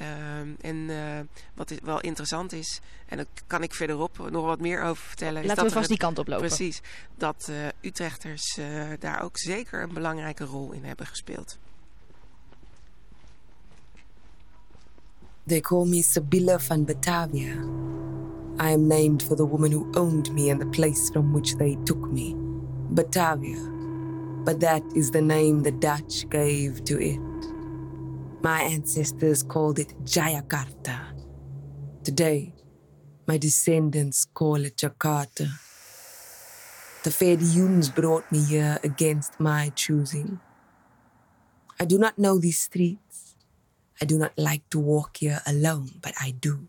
Uh, 0.00 0.06
en 0.60 0.76
uh, 0.88 1.20
wat 1.54 1.70
is, 1.70 1.78
wel 1.82 2.00
interessant 2.00 2.52
is, 2.52 2.80
en 3.06 3.16
daar 3.16 3.26
kan 3.46 3.62
ik 3.62 3.74
verderop 3.74 4.30
nog 4.30 4.44
wat 4.44 4.60
meer 4.60 4.82
over 4.82 5.02
vertellen. 5.02 5.34
Laten 5.34 5.50
is 5.50 5.56
dat 5.56 5.66
we 5.66 5.72
vast 5.72 5.88
die 5.88 5.98
kant 5.98 6.18
op 6.18 6.26
lopen. 6.26 6.46
Precies, 6.46 6.80
dat 7.14 7.46
uh, 7.50 7.66
Utrechters 7.80 8.58
daar 8.98 9.22
ook 9.22 9.38
zeker 9.38 9.82
een 9.82 9.92
belangrijke 9.94 10.44
rol 10.44 10.72
in 10.72 10.84
hebben 10.84 11.06
gespeeld. 11.06 11.58
They 15.48 15.60
call 15.60 15.86
me 15.86 16.02
Sibylla 16.02 16.58
van 16.58 16.84
Batavia. 16.84 17.54
I 18.58 18.70
am 18.70 18.88
named 18.88 19.22
for 19.22 19.36
the 19.36 19.44
woman 19.44 19.70
who 19.70 19.92
owned 19.94 20.32
me 20.34 20.50
and 20.50 20.60
the 20.60 20.66
place 20.66 21.08
from 21.10 21.32
which 21.32 21.54
they 21.54 21.76
took 21.84 22.10
me, 22.10 22.34
Batavia. 22.90 23.60
But 24.44 24.58
that 24.58 24.82
is 24.96 25.12
the 25.12 25.22
name 25.22 25.62
the 25.62 25.70
Dutch 25.70 26.28
gave 26.30 26.82
to 26.86 27.00
it. 27.00 27.20
My 28.42 28.62
ancestors 28.62 29.44
called 29.44 29.78
it 29.78 29.94
Jayakarta. 30.04 31.14
Today, 32.02 32.52
my 33.28 33.38
descendants 33.38 34.26
call 34.34 34.64
it 34.64 34.76
Jakarta. 34.76 35.48
The 37.04 37.10
Fediuns 37.10 37.94
brought 37.94 38.30
me 38.32 38.42
here 38.42 38.80
against 38.82 39.38
my 39.38 39.70
choosing. 39.76 40.40
I 41.78 41.84
do 41.84 41.98
not 41.98 42.18
know 42.18 42.38
these 42.40 42.58
streets. 42.58 43.05
I 44.00 44.04
do 44.04 44.18
not 44.18 44.32
like 44.36 44.68
to 44.70 44.78
walk 44.78 45.18
here 45.18 45.40
alone, 45.46 45.90
but 46.02 46.14
I 46.20 46.32
do. 46.32 46.68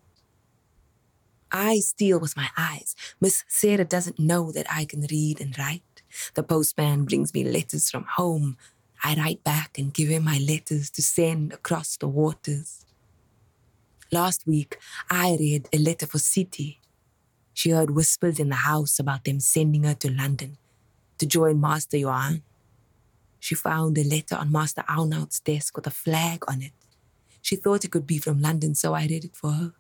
I 1.52 1.80
steal 1.80 2.20
with 2.20 2.36
my 2.36 2.50
eyes. 2.58 2.96
Miss 3.22 3.44
Sarah 3.48 3.86
doesn't 3.86 4.20
know 4.20 4.52
that 4.52 4.68
I 4.72 4.86
can 4.86 5.08
read 5.10 5.40
and 5.40 5.58
write. 5.58 5.84
The 6.34 6.44
postman 6.44 7.06
brings 7.06 7.34
me 7.34 7.44
letters 7.44 7.90
from 7.90 8.04
home. 8.04 8.58
I 9.04 9.16
write 9.16 9.44
back 9.44 9.78
and 9.78 9.94
give 9.94 10.10
him 10.10 10.26
my 10.26 10.40
letters 10.40 10.90
to 10.92 11.02
send 11.02 11.54
across 11.54 11.98
the 11.98 12.08
waters. 12.08 12.86
Last 14.12 14.48
week, 14.48 14.78
I 15.10 15.36
read 15.40 15.68
a 15.74 15.78
letter 15.78 16.08
for 16.08 16.20
City. 16.20 16.80
She 17.54 17.72
heard 17.72 17.92
whispers 17.92 18.40
in 18.40 18.50
the 18.50 18.56
house 18.56 19.00
about 19.00 19.26
them 19.26 19.40
sending 19.40 19.84
her 19.84 19.96
to 19.96 20.12
London 20.12 20.58
to 21.18 21.26
join 21.26 21.60
Master 21.60 21.98
Johan. 21.98 22.44
She 23.40 23.56
found 23.56 23.98
a 23.98 24.04
letter 24.04 24.36
on 24.36 24.52
Master 24.52 24.84
Arnold's 24.88 25.40
desk 25.40 25.76
with 25.76 25.88
a 25.88 25.92
flag 25.92 26.44
on 26.48 26.62
it. 26.62 26.72
She 27.48 27.56
thought 27.56 27.86
it 27.86 27.92
could 27.92 28.06
be 28.06 28.18
from 28.18 28.42
London, 28.42 28.76
so 28.76 28.94
I 28.94 29.08
read 29.08 29.24
it 29.24 29.34
for 29.34 29.52
her. 29.52 29.74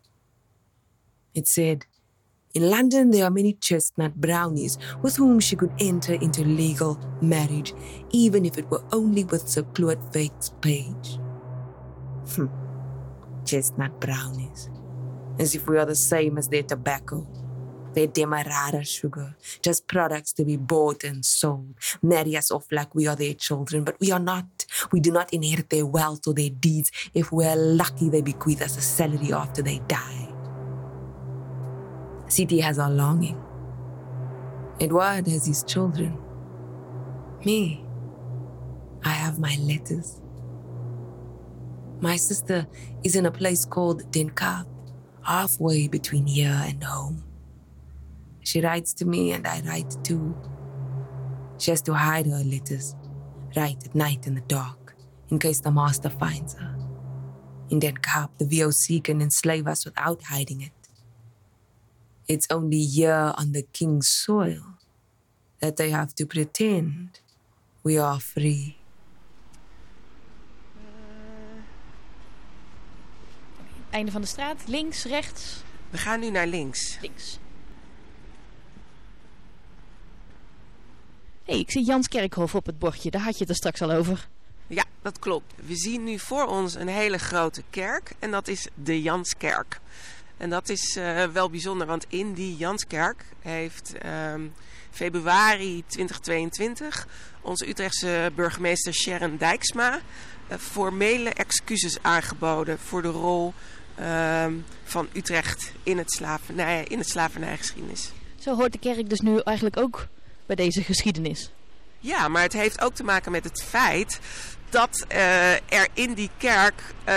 It 1.33 1.49
said, 1.49 1.85
in 2.53 2.69
London, 2.69 3.11
there 3.11 3.25
are 3.25 3.29
many 3.29 3.51
chestnut 3.51 4.15
brownies 4.15 4.77
with 5.01 5.17
whom 5.17 5.41
she 5.41 5.57
could 5.57 5.73
enter 5.77 6.13
into 6.13 6.45
legal 6.45 6.97
marriage, 7.21 7.73
even 8.11 8.45
if 8.45 8.57
it 8.57 8.71
were 8.71 8.85
only 8.93 9.25
with 9.25 9.49
Sir 9.49 9.63
Claude 9.63 10.01
Fake's 10.13 10.53
page. 10.61 11.19
Hm. 12.35 12.49
Chestnut 13.43 13.99
brownies. 13.99 14.69
As 15.37 15.53
if 15.53 15.67
we 15.67 15.77
are 15.77 15.85
the 15.85 15.93
same 15.93 16.37
as 16.37 16.47
their 16.47 16.63
tobacco. 16.63 17.27
Their 17.95 18.07
demerara 18.07 18.85
sugar, 18.85 19.35
just 19.61 19.87
products 19.89 20.31
to 20.33 20.45
be 20.45 20.55
bought 20.55 21.03
and 21.03 21.25
sold, 21.25 21.75
marry 22.01 22.37
us 22.37 22.49
off 22.49 22.71
like 22.71 22.95
we 22.95 23.07
are 23.07 23.15
their 23.17 23.33
children, 23.33 23.83
but 23.83 23.99
we 23.99 24.09
are 24.09 24.19
not. 24.19 24.56
We 24.91 24.99
do 24.99 25.11
not 25.11 25.33
inherit 25.33 25.69
their 25.69 25.85
wealth 25.85 26.27
or 26.27 26.33
their 26.33 26.49
deeds. 26.49 26.91
If 27.13 27.31
we're 27.31 27.55
lucky, 27.55 28.09
they 28.09 28.21
bequeath 28.21 28.61
us 28.61 28.77
a 28.77 28.81
salary 28.81 29.33
after 29.33 29.61
they 29.61 29.79
die. 29.87 30.27
City 32.27 32.59
has 32.59 32.77
our 32.77 32.91
longing. 32.91 33.41
Edward 34.79 35.27
has 35.27 35.45
his 35.45 35.63
children. 35.63 36.17
Me, 37.45 37.83
I 39.03 39.09
have 39.09 39.39
my 39.39 39.55
letters. 39.61 40.21
My 41.99 42.15
sister 42.15 42.67
is 43.03 43.15
in 43.15 43.25
a 43.25 43.31
place 43.31 43.65
called 43.65 44.11
Dinkap, 44.11 44.67
halfway 45.23 45.87
between 45.87 46.27
here 46.27 46.61
and 46.65 46.83
home. 46.83 47.23
She 48.43 48.61
writes 48.61 48.93
to 48.95 49.05
me 49.05 49.31
and 49.31 49.47
I 49.47 49.61
write 49.61 49.95
too. 50.03 50.35
She 51.57 51.71
has 51.71 51.81
to 51.83 51.93
hide 51.93 52.27
her 52.27 52.43
letters, 52.43 52.95
write 53.55 53.85
at 53.85 53.95
night 53.95 54.27
in 54.27 54.35
the 54.35 54.41
dark, 54.41 54.95
in 55.29 55.39
case 55.39 55.59
the 55.61 55.71
master 55.71 56.09
finds 56.09 56.53
her. 56.55 56.75
In 57.69 57.79
Dinkap, 57.79 58.29
the 58.37 58.45
VOC 58.45 59.03
can 59.03 59.21
enslave 59.21 59.67
us 59.67 59.85
without 59.85 60.23
hiding 60.23 60.61
it. 60.61 60.71
It's 62.27 62.47
only 62.49 62.83
here 62.83 63.33
on 63.37 63.51
the 63.51 63.63
king's 63.73 64.07
soil 64.07 64.77
that 65.59 65.77
they 65.77 65.89
have 65.89 66.13
to 66.15 66.25
pretend 66.25 67.19
we 67.83 67.97
are 67.97 68.19
free. 68.19 68.77
Einde 73.89 74.11
van 74.11 74.21
de 74.21 74.27
straat, 74.27 74.67
links, 74.67 75.03
rechts. 75.03 75.63
We 75.89 75.97
gaan 75.97 76.19
nu 76.19 76.29
naar 76.29 76.47
links. 76.47 76.97
Links. 77.01 77.39
Hey, 81.47 81.59
ik 81.59 81.71
zie 81.71 81.85
Jans 81.85 82.07
Kerkhof 82.07 82.55
op 82.55 82.65
het 82.65 82.79
bordje. 82.79 83.11
Daar 83.11 83.21
had 83.21 83.33
je 83.33 83.39
het 83.39 83.49
er 83.49 83.55
straks 83.55 83.81
al 83.81 83.91
over. 83.91 84.27
Ja, 84.67 84.83
dat 85.01 85.19
klopt. 85.19 85.53
We 85.65 85.75
zien 85.75 86.03
nu 86.03 86.19
voor 86.19 86.45
ons 86.45 86.75
een 86.75 86.87
hele 86.87 87.17
grote 87.17 87.63
kerk. 87.69 88.11
En 88.19 88.31
dat 88.31 88.47
is 88.47 88.67
de 88.73 89.01
Janskerk. 89.01 89.79
En 90.37 90.49
dat 90.49 90.69
is 90.69 90.97
uh, 90.97 91.23
wel 91.23 91.49
bijzonder, 91.49 91.87
want 91.87 92.05
in 92.09 92.33
die 92.33 92.57
Janskerk 92.57 93.25
heeft 93.41 93.93
um, 94.33 94.53
februari 94.91 95.83
2022 95.87 97.07
onze 97.41 97.69
Utrechtse 97.69 98.31
burgemeester 98.35 98.93
Sharon 98.93 99.37
Dijksma 99.37 99.99
uh, 100.51 100.57
formele 100.57 101.29
excuses 101.29 101.97
aangeboden 102.01 102.79
voor 102.79 103.01
de 103.01 103.07
rol 103.07 103.53
uh, 103.99 104.45
van 104.83 105.07
Utrecht 105.13 105.71
in 105.83 105.97
het, 105.97 106.11
slavernij, 106.11 106.83
in 106.83 106.97
het 106.97 107.09
slavernijgeschiedenis. 107.09 108.11
Zo 108.35 108.55
hoort 108.55 108.71
de 108.71 108.79
kerk 108.79 109.09
dus 109.09 109.19
nu 109.19 109.39
eigenlijk 109.39 109.77
ook 109.77 110.07
bij 110.47 110.55
deze 110.55 110.83
geschiedenis. 110.83 111.51
Ja, 111.99 112.27
maar 112.27 112.41
het 112.41 112.53
heeft 112.53 112.81
ook 112.81 112.95
te 112.95 113.03
maken 113.03 113.31
met 113.31 113.43
het 113.43 113.63
feit 113.63 114.19
dat 114.69 115.05
uh, 115.11 115.51
er 115.53 115.87
in 115.93 116.13
die 116.13 116.29
kerk 116.37 116.81
uh, 116.99 117.13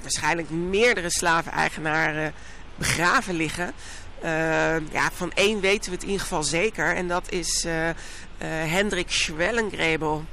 waarschijnlijk 0.00 0.50
meerdere 0.50 1.10
slaveneigenaren 1.10 2.32
begraven 2.74 3.34
liggen. 3.34 3.72
Uh, 4.24 4.28
ja, 4.92 5.10
van 5.12 5.32
één 5.34 5.60
weten 5.60 5.90
we 5.90 5.94
het 5.94 6.02
in 6.02 6.10
ieder 6.10 6.22
geval 6.22 6.42
zeker. 6.42 6.94
En 6.96 7.08
dat 7.08 7.30
is 7.30 7.66
Hendrik 8.44 9.10
Schwellengrebel. 9.10 10.24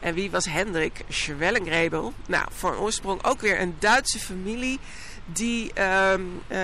En 0.00 0.14
wie 0.14 0.30
was 0.30 0.44
Hendrik 0.44 1.04
Schwellengrebel? 1.08 2.12
Nou, 2.26 2.46
voor 2.52 2.76
oorsprong 2.76 3.24
ook 3.24 3.40
weer 3.40 3.60
een 3.60 3.76
Duitse 3.78 4.18
familie 4.18 4.78
die 5.26 5.72
uh, 5.78 6.12
uh, 6.48 6.58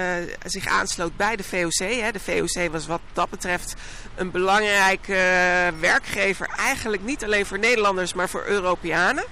zich 0.44 0.66
aansloot 0.66 1.16
bij 1.16 1.36
de 1.36 1.44
VOC. 1.44 1.88
Hè. 1.88 2.12
De 2.12 2.20
VOC 2.20 2.72
was 2.72 2.86
wat 2.86 3.00
dat 3.12 3.30
betreft 3.30 3.74
een 4.14 4.30
belangrijke 4.30 5.14
werkgever. 5.80 6.48
Eigenlijk 6.56 7.04
niet 7.04 7.24
alleen 7.24 7.46
voor 7.46 7.58
Nederlanders, 7.58 8.14
maar 8.14 8.28
voor 8.28 8.44
Europeanen. 8.46 9.24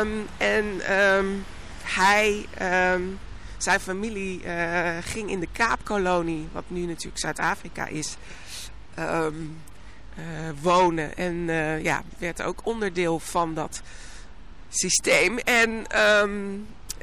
Um, 0.00 0.26
en 0.36 0.92
um, 0.98 1.44
hij, 1.82 2.46
zijn 3.58 3.80
familie 3.80 4.42
uh, 4.44 4.90
ging 5.00 5.30
in 5.30 5.40
de 5.40 5.48
Kaapkolonie, 5.52 6.48
wat 6.52 6.64
nu 6.66 6.86
natuurlijk 6.86 7.18
Zuid-Afrika 7.18 7.86
is, 7.86 8.16
uh, 8.98 9.26
wonen. 10.60 11.16
En 11.16 11.34
ja, 11.82 12.02
werd 12.18 12.42
ook 12.42 12.60
onderdeel 12.62 13.18
van 13.18 13.54
dat 13.54 13.82
systeem. 14.68 15.38
En 15.38 15.86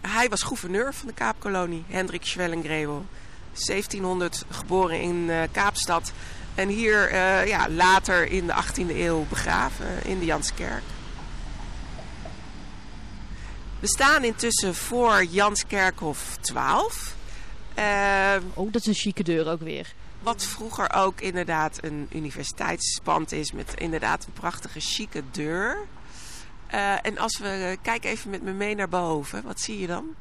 hij 0.02 0.30
was 0.30 0.42
gouverneur 0.42 0.94
van 0.94 1.08
de 1.08 1.14
Kaapkolonie, 1.14 1.84
Hendrik 1.88 2.26
Schwellengrebel. 2.26 3.06
1700 3.54 4.46
geboren 4.50 5.02
in 5.02 5.16
uh, 5.16 5.42
Kaapstad. 5.52 6.12
En 6.56 6.68
hier 6.68 7.12
uh, 7.14 7.48
ja, 7.48 7.70
later 7.70 8.32
in 8.32 8.48
de 8.48 8.54
18e 8.54 8.96
eeuw 8.96 9.26
begraven 9.30 10.04
in 10.06 10.20
de 10.20 10.26
Janskerk. 10.26 10.84
We 13.80 13.88
staan 13.88 14.24
intussen 14.24 14.76
voor 14.76 15.24
Janskerkhof 15.24 16.38
12. 16.40 17.16
Uh, 17.78 18.36
oh, 18.54 18.72
dat 18.72 18.82
is 18.82 18.88
een 18.88 18.94
chique 18.94 19.24
deur 19.24 19.48
ook 19.48 19.62
weer. 19.62 19.94
Wat 20.22 20.44
vroeger 20.44 20.94
ook 20.94 21.22
inderdaad 21.22 21.84
een 21.84 22.08
universiteitspand 22.14 23.32
is 23.32 23.52
met 23.52 23.74
inderdaad 23.78 24.26
een 24.26 24.34
prachtige 24.34 24.80
chique 24.80 25.24
deur. 25.32 25.78
Uh, 26.74 27.06
en 27.06 27.18
als 27.18 27.40
we 27.40 27.70
uh, 27.72 27.84
kijk 27.84 28.06
even 28.06 28.30
met 28.30 28.42
me 28.42 28.52
mee 28.52 28.76
naar 28.76 28.90
boven, 28.90 29.44
wat 29.44 29.60
zie 29.60 29.80
je 29.80 29.88
dan? 29.88 30.16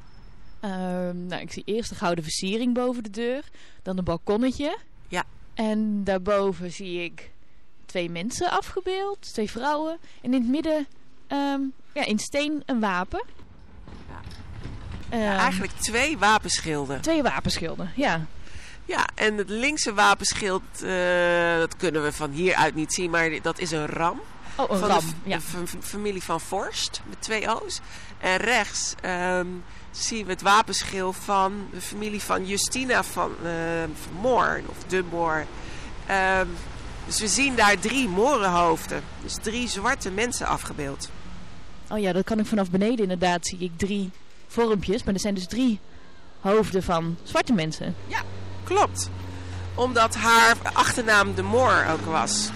Uh, 0.65 0.71
nou, 1.15 1.37
ik 1.41 1.53
zie 1.53 1.63
eerst 1.67 1.89
de 1.89 1.95
gouden 1.95 2.25
versiering 2.25 2.75
boven 2.75 3.03
de 3.03 3.11
deur, 3.11 3.43
dan 3.83 3.99
een 3.99 4.05
balkonnetje. 4.05 4.79
Ja. 5.09 5.25
En 5.55 6.05
daarboven 6.05 6.73
zie 6.73 7.05
ik 7.05 7.31
twee 7.87 8.11
mensen 8.11 8.51
afgebeeld, 8.51 9.33
twee 9.33 9.51
vrouwen. 9.51 9.99
En 10.23 10.35
in 10.35 10.41
het 10.41 10.51
midden, 10.51 10.87
um, 11.29 11.73
ja, 11.93 12.05
in 12.05 12.19
steen 12.19 12.63
een 12.67 12.81
wapen. 12.81 13.25
Ja. 15.11 15.19
ja, 15.19 15.39
eigenlijk 15.39 15.73
twee 15.73 16.19
wapenschilden. 16.19 17.01
Twee 17.01 17.23
wapenschilden, 17.23 17.93
ja. 17.97 18.27
Ja, 18.85 19.09
en 19.15 19.37
het 19.37 19.49
linkse 19.49 19.95
wapenschild, 19.95 20.63
uh, 20.83 21.59
dat 21.59 21.77
kunnen 21.77 22.03
we 22.03 22.13
van 22.13 22.31
hieruit 22.31 22.75
niet 22.75 22.95
zien, 22.95 23.11
maar 23.11 23.43
dat 23.43 23.59
is 23.59 23.71
een 23.71 23.87
ram. 23.87 24.21
Oh, 24.59 24.71
een 24.71 24.79
van 24.79 24.89
ram, 24.89 25.05
de, 25.25 25.31
ja. 25.31 25.41
familie 25.81 26.23
van 26.23 26.41
Forst, 26.41 27.01
met 27.09 27.23
twee 27.23 27.55
O's. 27.63 27.81
En 28.19 28.37
rechts 28.37 28.95
um, 29.05 29.65
zien 29.91 30.25
we 30.25 30.33
het 30.33 30.43
wapenschild 30.43 31.17
van 31.17 31.69
de 31.73 31.81
familie 31.81 32.23
van 32.23 32.47
Justina 32.47 33.03
van, 33.03 33.31
uh, 33.43 33.51
van 33.83 34.21
Moor, 34.21 34.61
of 34.67 34.77
de 34.87 35.05
Moor. 35.11 35.45
Um, 36.41 36.49
dus 37.07 37.21
we 37.21 37.29
zien 37.29 37.55
daar 37.55 37.79
drie 37.79 38.09
morenhoofden. 38.09 39.03
Dus 39.23 39.37
drie 39.43 39.69
zwarte 39.69 40.11
mensen 40.11 40.47
afgebeeld. 40.47 41.11
Oh 41.91 41.99
ja, 41.99 42.13
dat 42.13 42.25
kan 42.25 42.39
ik 42.39 42.47
vanaf 42.47 42.71
beneden 42.71 42.99
inderdaad. 42.99 43.47
Zie 43.47 43.59
ik 43.59 43.73
drie 43.77 44.11
vormpjes. 44.47 45.05
Maar 45.05 45.15
er 45.15 45.21
zijn 45.21 45.35
dus 45.35 45.47
drie 45.47 45.81
hoofden 46.41 46.83
van 46.83 47.17
zwarte 47.23 47.53
mensen. 47.53 47.95
Ja, 48.07 48.23
klopt. 48.65 49.11
Omdat 49.75 50.15
haar 50.15 50.57
achternaam 50.73 51.35
de 51.35 51.43
Moor 51.43 51.87
ook 51.91 52.05
was. 52.05 52.51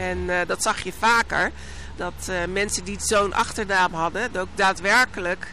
En 0.00 0.18
uh, 0.18 0.40
dat 0.46 0.62
zag 0.62 0.80
je 0.80 0.92
vaker. 0.92 1.52
Dat 1.96 2.26
uh, 2.30 2.36
mensen 2.52 2.84
die 2.84 3.00
zo'n 3.00 3.32
achternaam 3.32 3.94
hadden, 3.94 4.36
ook 4.36 4.48
daadwerkelijk 4.54 5.52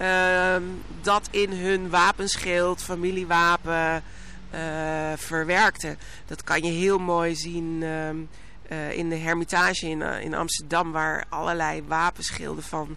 uh, 0.00 0.56
dat 1.00 1.28
in 1.30 1.52
hun 1.52 1.90
wapenschild, 1.90 2.82
familiewapen 2.82 4.02
verwerkten. 5.16 5.98
Dat 6.26 6.44
kan 6.44 6.62
je 6.62 6.70
heel 6.70 6.98
mooi 6.98 7.34
zien 7.34 7.82
in 8.90 9.08
de 9.08 9.16
Hermitage 9.16 9.88
in, 9.88 10.02
in 10.02 10.34
Amsterdam, 10.34 10.92
waar 10.92 11.24
allerlei 11.28 11.82
wapenschilden 11.86 12.62
van 12.62 12.96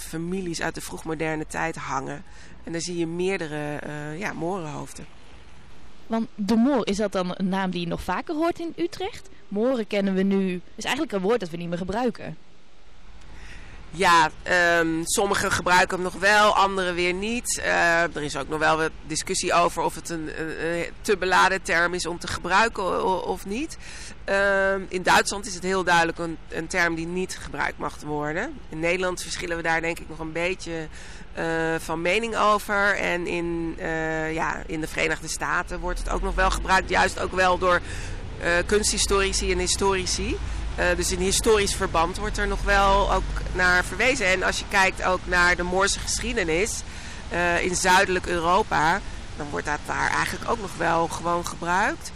families 0.00 0.62
uit 0.62 0.74
de 0.74 0.80
vroegmoderne 0.80 1.46
tijd 1.46 1.76
hangen. 1.76 2.24
En 2.64 2.72
daar 2.72 2.80
zie 2.80 2.96
je 2.96 3.06
meerdere 3.06 3.80
ja, 4.18 4.32
morenhoofden. 4.32 5.06
Want 6.06 6.28
de 6.34 6.56
Moor, 6.56 6.86
is 6.86 6.96
dat 6.96 7.12
dan 7.12 7.34
een 7.36 7.48
naam 7.48 7.70
die 7.70 7.80
je 7.80 7.86
nog 7.86 8.02
vaker 8.02 8.34
hoort 8.34 8.58
in 8.58 8.72
Utrecht? 8.76 9.28
Moren 9.48 9.86
kennen 9.86 10.14
we 10.14 10.22
nu, 10.22 10.60
is 10.74 10.84
eigenlijk 10.84 11.14
een 11.14 11.22
woord 11.22 11.40
dat 11.40 11.50
we 11.50 11.56
niet 11.56 11.68
meer 11.68 11.78
gebruiken. 11.78 12.36
Ja, 13.96 14.30
um, 14.78 15.02
sommigen 15.04 15.52
gebruiken 15.52 15.94
hem 15.94 16.04
nog 16.04 16.14
wel, 16.14 16.54
anderen 16.54 16.94
weer 16.94 17.12
niet. 17.12 17.62
Uh, 17.64 18.02
er 18.02 18.22
is 18.22 18.36
ook 18.36 18.48
nog 18.48 18.58
wel 18.58 18.76
wat 18.76 18.90
discussie 19.06 19.52
over 19.52 19.82
of 19.82 19.94
het 19.94 20.08
een, 20.08 20.30
een, 20.40 20.86
te 21.00 21.16
beladen 21.16 21.62
term 21.62 21.94
is 21.94 22.06
om 22.06 22.18
te 22.18 22.26
gebruiken 22.26 23.24
of 23.24 23.46
niet. 23.46 23.78
Uh, 24.28 24.74
in 24.88 25.02
Duitsland 25.02 25.46
is 25.46 25.54
het 25.54 25.62
heel 25.62 25.84
duidelijk 25.84 26.18
een, 26.18 26.38
een, 26.48 26.66
term 26.66 26.94
die 26.94 27.06
niet 27.06 27.38
gebruikt 27.40 27.78
mag 27.78 28.00
worden. 28.00 28.60
In 28.68 28.80
Nederland 28.80 29.22
verschillen 29.22 29.56
we 29.56 29.62
daar 29.62 29.80
denk 29.80 29.98
ik 29.98 30.08
nog 30.08 30.18
een 30.18 30.32
beetje 30.32 30.88
uh, 31.38 31.74
van 31.78 32.02
mening 32.02 32.36
over. 32.36 32.96
En 32.96 33.26
in, 33.26 33.76
uh, 33.78 34.32
ja, 34.32 34.62
in 34.66 34.80
de 34.80 34.88
Verenigde 34.88 35.28
Staten 35.28 35.80
wordt 35.80 35.98
het 35.98 36.10
ook 36.10 36.22
nog 36.22 36.34
wel 36.34 36.50
gebruikt, 36.50 36.90
juist 36.90 37.20
ook 37.20 37.32
wel 37.32 37.58
door 37.58 37.80
kunsthistorici 38.66 39.52
en 39.52 39.58
historici. 39.58 40.36
Uh, 40.78 40.96
dus 40.96 41.12
in 41.12 41.18
historisch 41.18 41.74
verband 41.74 42.18
wordt 42.18 42.38
er 42.38 42.46
nog 42.46 42.62
wel 42.62 43.12
ook 43.12 43.22
naar 43.52 43.84
verwezen. 43.84 44.26
En 44.26 44.42
als 44.42 44.58
je 44.58 44.64
kijkt 44.68 45.02
ook 45.02 45.20
naar 45.24 45.56
de 45.56 45.62
Moorse 45.62 45.98
geschiedenis 45.98 46.82
uh, 47.32 47.64
in 47.64 47.76
zuidelijk 47.76 48.26
Europa, 48.26 49.00
dan 49.36 49.46
wordt 49.50 49.66
dat 49.66 49.78
daar 49.86 50.10
eigenlijk 50.10 50.50
ook 50.50 50.60
nog 50.60 50.76
wel 50.76 51.08
gewoon 51.08 51.46
gebruikt. 51.46 52.12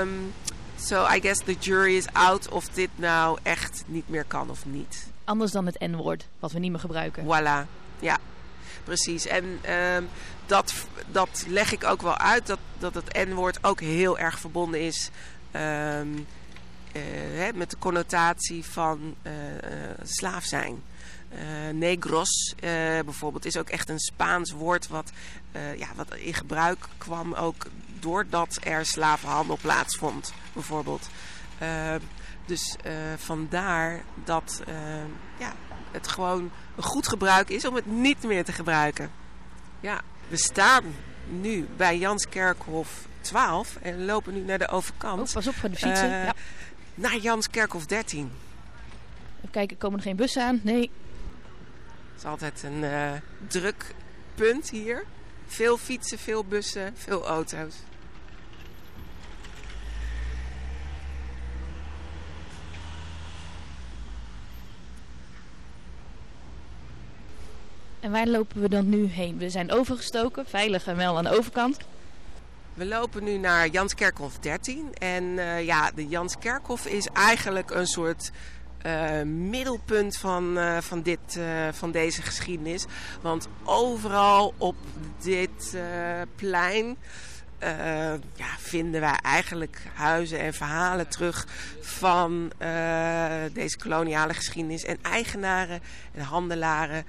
Um, 0.00 0.32
so 0.80 1.06
I 1.14 1.20
guess 1.20 1.40
the 1.44 1.56
jury 1.58 1.96
is 1.96 2.06
out 2.12 2.48
of 2.48 2.68
dit 2.68 2.90
nou 2.94 3.38
echt 3.42 3.82
niet 3.86 4.08
meer 4.08 4.24
kan 4.24 4.50
of 4.50 4.64
niet. 4.64 5.06
Anders 5.24 5.52
dan 5.52 5.66
het 5.66 5.78
N-woord, 5.78 6.26
wat 6.38 6.52
we 6.52 6.58
niet 6.58 6.70
meer 6.70 6.80
gebruiken. 6.80 7.24
Voilà, 7.24 7.66
ja, 7.98 8.18
precies. 8.84 9.26
En 9.26 9.44
um, 9.44 10.08
dat, 10.46 10.74
dat 11.06 11.44
leg 11.48 11.72
ik 11.72 11.84
ook 11.84 12.02
wel 12.02 12.18
uit, 12.18 12.46
dat, 12.46 12.58
dat 12.78 12.94
het 12.94 13.28
N-woord 13.28 13.64
ook 13.64 13.80
heel 13.80 14.18
erg 14.18 14.38
verbonden 14.38 14.80
is... 14.80 15.10
Um, 15.52 16.26
uh, 16.96 17.02
hè, 17.38 17.52
met 17.54 17.70
de 17.70 17.78
connotatie 17.78 18.64
van 18.64 19.14
uh, 19.22 19.32
uh, 19.32 19.90
slaaf 20.02 20.44
zijn. 20.44 20.82
negros 21.72 22.54
bijvoorbeeld 23.04 23.44
is 23.44 23.56
ook 23.56 23.68
echt 23.68 23.88
een 23.88 23.98
Spaans 23.98 24.52
woord 24.52 24.88
wat, 24.88 25.12
ja, 25.76 25.86
wat 25.96 26.14
in 26.14 26.34
gebruik 26.34 26.88
kwam 26.98 27.34
ook 27.34 27.66
doordat 28.00 28.58
er 28.62 28.86
slavenhandel 28.86 29.58
plaatsvond 29.60 30.32
bijvoorbeeld. 30.52 31.08
dus 32.46 32.76
vandaar 33.16 34.02
dat 34.24 34.62
ja, 35.38 35.52
het 35.90 36.08
gewoon 36.08 36.50
een 36.76 36.82
goed 36.82 37.08
gebruik 37.08 37.48
is 37.48 37.64
om 37.64 37.74
het 37.74 37.86
niet 37.86 38.22
meer 38.22 38.44
te 38.44 38.52
gebruiken. 38.52 39.10
Ja, 39.80 40.00
we 40.28 40.36
staan 40.36 40.84
nu 41.26 41.66
bij 41.76 41.98
Janskerkhof 41.98 43.06
12 43.20 43.76
en 43.82 44.04
lopen 44.04 44.34
nu 44.34 44.40
naar 44.40 44.58
de 44.58 44.68
overkant. 44.68 45.28
Oh, 45.28 45.34
pas 45.34 45.46
op 45.46 45.54
voor 45.54 45.70
de 45.70 45.76
fietsen. 45.76 46.08
ja 46.08 46.34
naar 46.96 47.16
Janskerkhof 47.16 47.86
13. 47.86 48.30
Even 49.36 49.50
kijken, 49.50 49.76
komen 49.76 49.98
er 49.98 50.04
geen 50.04 50.16
bussen 50.16 50.42
aan? 50.42 50.60
Nee. 50.62 50.90
Het 52.12 52.18
is 52.18 52.24
altijd 52.24 52.62
een 52.62 52.82
uh, 52.82 53.12
druk 53.46 53.94
punt 54.34 54.70
hier. 54.70 55.04
Veel 55.46 55.76
fietsen, 55.76 56.18
veel 56.18 56.44
bussen, 56.44 56.92
veel 56.96 57.26
auto's. 57.26 57.74
En 68.06 68.12
waar 68.12 68.26
lopen 68.26 68.60
we 68.60 68.68
dan 68.68 68.88
nu 68.88 69.06
heen? 69.06 69.38
We 69.38 69.50
zijn 69.50 69.72
overgestoken, 69.72 70.46
veilig 70.46 70.86
en 70.86 70.96
wel 70.96 71.16
aan 71.16 71.24
de 71.24 71.38
overkant. 71.38 71.78
We 72.74 72.86
lopen 72.86 73.24
nu 73.24 73.38
naar 73.38 73.68
Janskerkhof 73.68 74.38
13. 74.38 74.94
En 74.98 75.38
eh, 75.38 75.64
ja, 75.64 75.90
de 75.94 76.06
Janskerkhof 76.06 76.86
is 76.86 77.06
eigenlijk 77.12 77.70
een 77.70 77.86
soort 77.86 78.30
uh, 78.86 79.22
middelpunt 79.22 80.16
van, 80.16 80.58
uh, 80.58 80.78
van, 80.80 81.02
dit, 81.02 81.38
van 81.72 81.90
deze 81.90 82.22
geschiedenis. 82.22 82.84
Want 83.22 83.48
overal 83.64 84.54
op 84.58 84.76
dit 85.22 85.76
plein 86.36 86.96
ja, 88.34 88.56
vinden 88.58 89.00
wij 89.00 89.18
eigenlijk 89.22 89.82
huizen 89.94 90.38
en 90.38 90.54
verhalen 90.54 91.08
terug 91.08 91.46
van 91.80 92.52
deze 93.52 93.78
koloniale 93.78 94.34
geschiedenis. 94.34 94.84
En 94.84 94.98
eigenaren 95.02 95.80
en 96.14 96.22
handelaren 96.22 97.04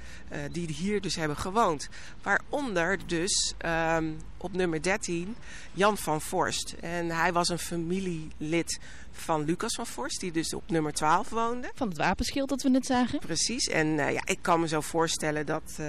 die 0.52 0.68
hier 0.68 1.02
dus 1.02 1.16
hebben 1.16 1.38
gewoond. 1.38 1.90
Waaronder 2.22 2.98
dus 3.06 3.54
um, 3.66 4.18
op 4.38 4.54
nummer 4.54 4.82
13 4.82 5.36
Jan 5.74 5.98
van 5.98 6.22
Forst. 6.22 6.76
En 6.80 7.10
hij 7.10 7.34
was 7.34 7.50
een 7.50 7.60
familielid 7.60 8.80
van 9.18 9.44
Lucas 9.44 9.76
van 9.76 9.86
Forst, 9.88 10.20
die 10.20 10.32
dus 10.32 10.54
op 10.54 10.70
nummer 10.70 10.94
12 10.94 11.30
woonde. 11.30 11.72
Van 11.76 11.88
het 11.88 11.98
wapenschild 11.98 12.50
dat 12.50 12.62
we 12.62 12.70
net 12.70 12.86
zagen. 12.86 13.20
Precies. 13.20 13.68
En 13.68 13.88
uh, 13.88 14.12
ja, 14.12 14.22
ik 14.26 14.38
kan 14.42 14.60
me 14.60 14.68
zo 14.68 14.82
voorstellen 14.82 15.46
dat, 15.46 15.78
uh, 15.80 15.88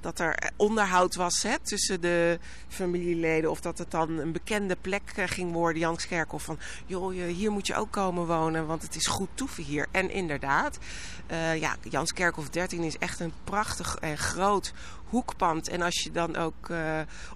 dat 0.00 0.18
er 0.18 0.50
onderhoud 0.56 1.14
was 1.14 1.42
hè, 1.42 1.58
tussen 1.58 2.00
de 2.00 2.38
familieleden. 2.68 3.50
Of 3.50 3.60
dat 3.60 3.78
het 3.78 3.90
dan 3.90 4.18
een 4.18 4.32
bekende 4.32 4.76
plek 4.80 5.12
uh, 5.18 5.24
ging 5.26 5.52
worden, 5.52 5.80
Janskerkhof. 5.80 6.42
Van, 6.42 6.58
joh, 6.86 7.12
hier 7.12 7.50
moet 7.50 7.66
je 7.66 7.74
ook 7.74 7.90
komen 7.90 8.26
wonen, 8.26 8.66
want 8.66 8.82
het 8.82 8.96
is 8.96 9.06
goed 9.06 9.28
toeven 9.34 9.64
hier. 9.64 9.86
En 9.90 10.10
inderdaad, 10.10 10.78
ja, 11.58 11.76
Janskerkhof 11.90 12.48
13 12.48 12.82
is 12.82 12.98
echt 12.98 13.20
een 13.20 13.32
prachtig 13.44 13.96
en 14.00 14.18
groot 14.18 14.72
hoekpand. 15.04 15.68
En 15.68 15.82
als 15.82 16.02
je 16.02 16.10
dan 16.10 16.36
ook 16.36 16.70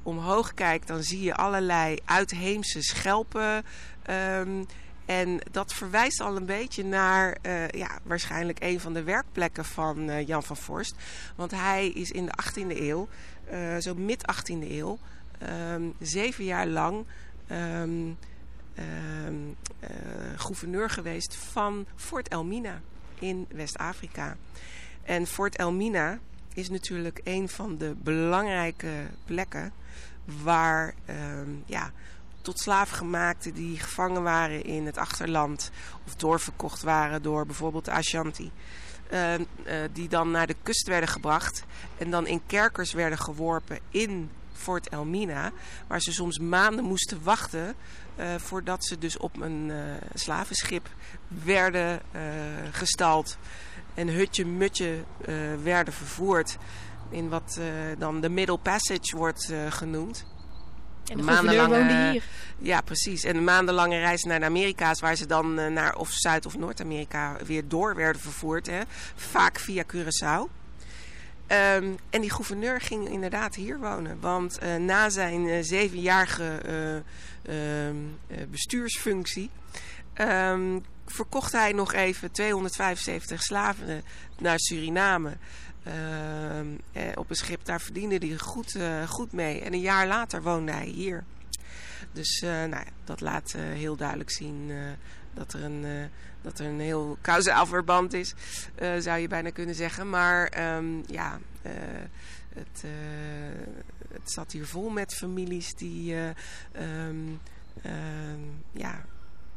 omhoog 0.02 0.54
kijkt, 0.54 0.86
dan 0.86 1.02
zie 1.02 1.22
je 1.22 1.34
allerlei 1.34 1.98
uitheemse 2.04 2.82
schelpen. 2.82 3.64
Um, 4.10 4.66
en 5.08 5.40
dat 5.50 5.72
verwijst 5.72 6.20
al 6.20 6.36
een 6.36 6.46
beetje 6.46 6.84
naar 6.84 7.38
uh, 7.42 7.68
ja, 7.68 7.98
waarschijnlijk 8.02 8.58
een 8.60 8.80
van 8.80 8.92
de 8.92 9.02
werkplekken 9.02 9.64
van 9.64 10.10
uh, 10.10 10.26
Jan 10.26 10.42
van 10.42 10.56
Forst. 10.56 10.94
Want 11.36 11.50
hij 11.50 11.88
is 11.88 12.10
in 12.10 12.26
de 12.26 12.32
18e 12.42 12.80
eeuw, 12.80 13.08
uh, 13.52 13.76
zo 13.76 13.94
mid 13.94 14.24
18e 14.32 14.70
eeuw, 14.70 14.98
um, 15.72 15.94
zeven 15.98 16.44
jaar 16.44 16.66
lang 16.66 17.04
um, 17.50 18.18
um, 19.26 19.56
gouverneur 20.36 20.90
geweest 20.90 21.34
van 21.34 21.86
Fort 21.96 22.28
Elmina 22.28 22.80
in 23.18 23.46
West-Afrika. 23.50 24.36
En 25.02 25.26
Fort 25.26 25.56
Elmina 25.56 26.18
is 26.54 26.70
natuurlijk 26.70 27.20
een 27.24 27.48
van 27.48 27.76
de 27.76 27.94
belangrijke 28.02 28.92
plekken 29.24 29.72
waar 30.42 30.94
ja, 31.66 31.92
tot 32.42 32.60
slaafgemaakten 32.60 33.54
die 33.54 33.78
gevangen 33.78 34.22
waren 34.22 34.64
in 34.64 34.86
het 34.86 34.98
achterland 34.98 35.70
of 36.06 36.14
doorverkocht 36.14 36.82
waren 36.82 37.22
door 37.22 37.46
bijvoorbeeld 37.46 37.84
de 37.84 37.90
Ashanti. 37.90 38.50
Uh, 39.12 39.34
uh, 39.34 39.44
die 39.92 40.08
dan 40.08 40.30
naar 40.30 40.46
de 40.46 40.56
kust 40.62 40.86
werden 40.88 41.08
gebracht 41.08 41.64
en 41.98 42.10
dan 42.10 42.26
in 42.26 42.42
kerkers 42.46 42.92
werden 42.92 43.18
geworpen 43.18 43.78
in 43.90 44.30
Fort 44.52 44.88
Elmina. 44.88 45.52
Waar 45.86 46.00
ze 46.00 46.12
soms 46.12 46.38
maanden 46.38 46.84
moesten 46.84 47.22
wachten 47.22 47.74
uh, 48.16 48.34
voordat 48.36 48.84
ze 48.84 48.98
dus 48.98 49.16
op 49.16 49.40
een 49.40 49.72
slavenschip 50.14 50.88
werden 51.28 52.00
gestald. 52.70 53.38
En 53.94 54.08
hutje-mutje 54.08 55.04
werden 55.62 55.94
vervoerd 55.94 56.56
in 57.10 57.28
wat 57.28 57.60
dan 57.98 58.20
de 58.20 58.28
Middle 58.28 58.58
Passage 58.58 59.16
wordt 59.16 59.52
genoemd. 59.68 60.26
En 61.08 61.16
de 61.16 61.22
maandenlange, 61.22 62.10
hier. 62.10 62.22
Ja, 62.58 62.80
precies. 62.80 63.24
En 63.24 63.36
een 63.36 63.44
maandenlange 63.44 63.98
reis 63.98 64.22
naar 64.22 64.38
de 64.38 64.44
Amerika's, 64.44 65.00
waar 65.00 65.16
ze 65.16 65.26
dan 65.26 65.58
uh, 65.58 65.66
naar 65.66 65.96
of 65.96 66.10
Zuid- 66.12 66.46
of 66.46 66.58
Noord-Amerika 66.58 67.36
weer 67.46 67.68
door 67.68 67.94
werden 67.94 68.22
vervoerd. 68.22 68.66
Hè? 68.66 68.80
Vaak 69.14 69.58
via 69.58 69.84
Curaçao. 69.84 70.56
Um, 71.50 71.98
en 72.10 72.20
die 72.20 72.30
gouverneur 72.30 72.80
ging 72.80 73.08
inderdaad 73.08 73.54
hier 73.54 73.78
wonen. 73.78 74.20
Want 74.20 74.58
uh, 74.62 74.76
na 74.76 75.10
zijn 75.10 75.44
uh, 75.44 75.58
zevenjarige 75.62 77.02
bestuursfunctie 78.50 79.50
um, 80.20 80.84
verkocht 81.06 81.52
hij 81.52 81.72
nog 81.72 81.92
even 81.92 82.30
275 82.30 83.42
slaven 83.42 84.02
naar 84.38 84.58
Suriname. 84.58 85.36
Uh, 85.88 87.12
op 87.14 87.30
een 87.30 87.36
schip, 87.36 87.64
daar 87.64 87.80
verdiende 87.80 88.16
hij 88.16 88.38
goed, 88.38 88.74
uh, 88.74 89.08
goed 89.08 89.32
mee. 89.32 89.60
En 89.60 89.72
een 89.72 89.80
jaar 89.80 90.06
later 90.06 90.42
woonde 90.42 90.72
hij 90.72 90.86
hier. 90.86 91.24
Dus 92.12 92.42
uh, 92.44 92.50
nou 92.50 92.70
ja, 92.70 92.92
dat 93.04 93.20
laat 93.20 93.52
heel 93.52 93.96
duidelijk 93.96 94.30
zien 94.30 94.70
dat, 95.34 95.52
er 95.52 95.64
een, 95.64 96.08
dat 96.42 96.58
er 96.58 96.66
een 96.66 96.80
heel 96.80 97.18
kausaal 97.20 97.66
verband 97.66 98.12
is, 98.12 98.34
zou 98.98 99.18
je 99.18 99.28
bijna 99.28 99.50
kunnen 99.50 99.74
zeggen. 99.74 100.10
Maar 100.10 100.74
um, 100.76 101.02
ja, 101.06 101.38
het, 102.54 102.84
het 104.12 104.30
zat 104.30 104.52
hier 104.52 104.66
vol 104.66 104.88
met 104.88 105.14
families 105.14 105.74
die 105.74 106.14
um, 106.14 107.40
ja, 108.72 109.04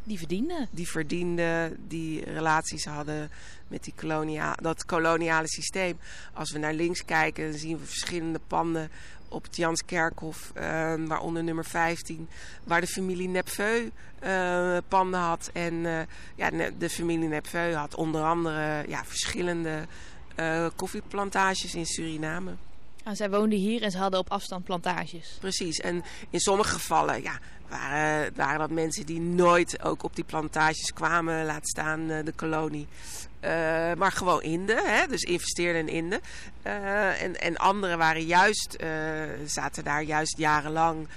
die 0.03 0.17
verdienden. 0.17 0.67
Die 0.71 0.87
verdienden, 0.87 1.77
die 1.87 2.23
relaties 2.23 2.85
hadden 2.85 3.29
met 3.67 3.83
die 3.83 3.93
kolonia 3.95 4.53
dat 4.61 4.85
koloniale 4.85 5.47
systeem. 5.47 5.99
Als 6.33 6.51
we 6.51 6.59
naar 6.59 6.73
links 6.73 7.05
kijken, 7.05 7.49
dan 7.49 7.59
zien 7.59 7.77
we 7.77 7.85
verschillende 7.85 8.39
panden 8.47 8.89
op 9.31 9.43
het 9.43 9.55
Janskerkhof, 9.55 10.51
uh, 10.57 10.63
waaronder 11.07 11.43
nummer 11.43 11.65
15, 11.65 12.29
waar 12.63 12.81
de 12.81 12.87
familie 12.87 13.27
Nepveu 13.27 13.89
uh, 14.23 14.77
panden 14.87 15.19
had. 15.19 15.49
En 15.53 15.73
uh, 15.73 16.01
ja, 16.35 16.49
de 16.77 16.89
familie 16.89 17.27
Nepveu 17.27 17.73
had 17.73 17.95
onder 17.95 18.23
andere 18.23 18.83
ja, 18.87 19.05
verschillende 19.05 19.85
uh, 20.39 20.67
koffieplantages 20.75 21.75
in 21.75 21.85
Suriname. 21.85 22.55
En 23.03 23.15
zij 23.15 23.29
woonden 23.29 23.59
hier 23.59 23.81
en 23.81 23.91
ze 23.91 23.97
hadden 23.97 24.19
op 24.19 24.29
afstand 24.29 24.63
plantages. 24.63 25.37
Precies. 25.39 25.79
En 25.79 26.03
in 26.29 26.39
sommige 26.39 26.69
gevallen 26.69 27.21
ja, 27.21 27.39
waren, 27.71 28.33
waren 28.35 28.59
dat 28.59 28.71
mensen 28.71 29.05
die 29.05 29.19
nooit 29.19 29.83
ook 29.83 30.03
op 30.03 30.15
die 30.15 30.23
plantages 30.23 30.93
kwamen, 30.93 31.45
laat 31.45 31.67
staan 31.67 32.07
de 32.07 32.33
kolonie. 32.35 32.87
Uh, 33.43 33.49
maar 33.93 34.11
gewoon 34.11 34.41
Inden, 34.41 34.85
hè? 34.85 35.07
dus 35.07 35.21
investeerden 35.21 35.81
in 35.81 35.93
Inden. 35.93 36.19
Uh, 36.67 37.21
en, 37.21 37.41
en 37.41 37.57
anderen 37.57 37.97
waren 37.97 38.25
juist, 38.25 38.77
zaten 39.45 39.83
daar 39.83 40.03
juist 40.03 40.37
jarenlang. 40.37 41.07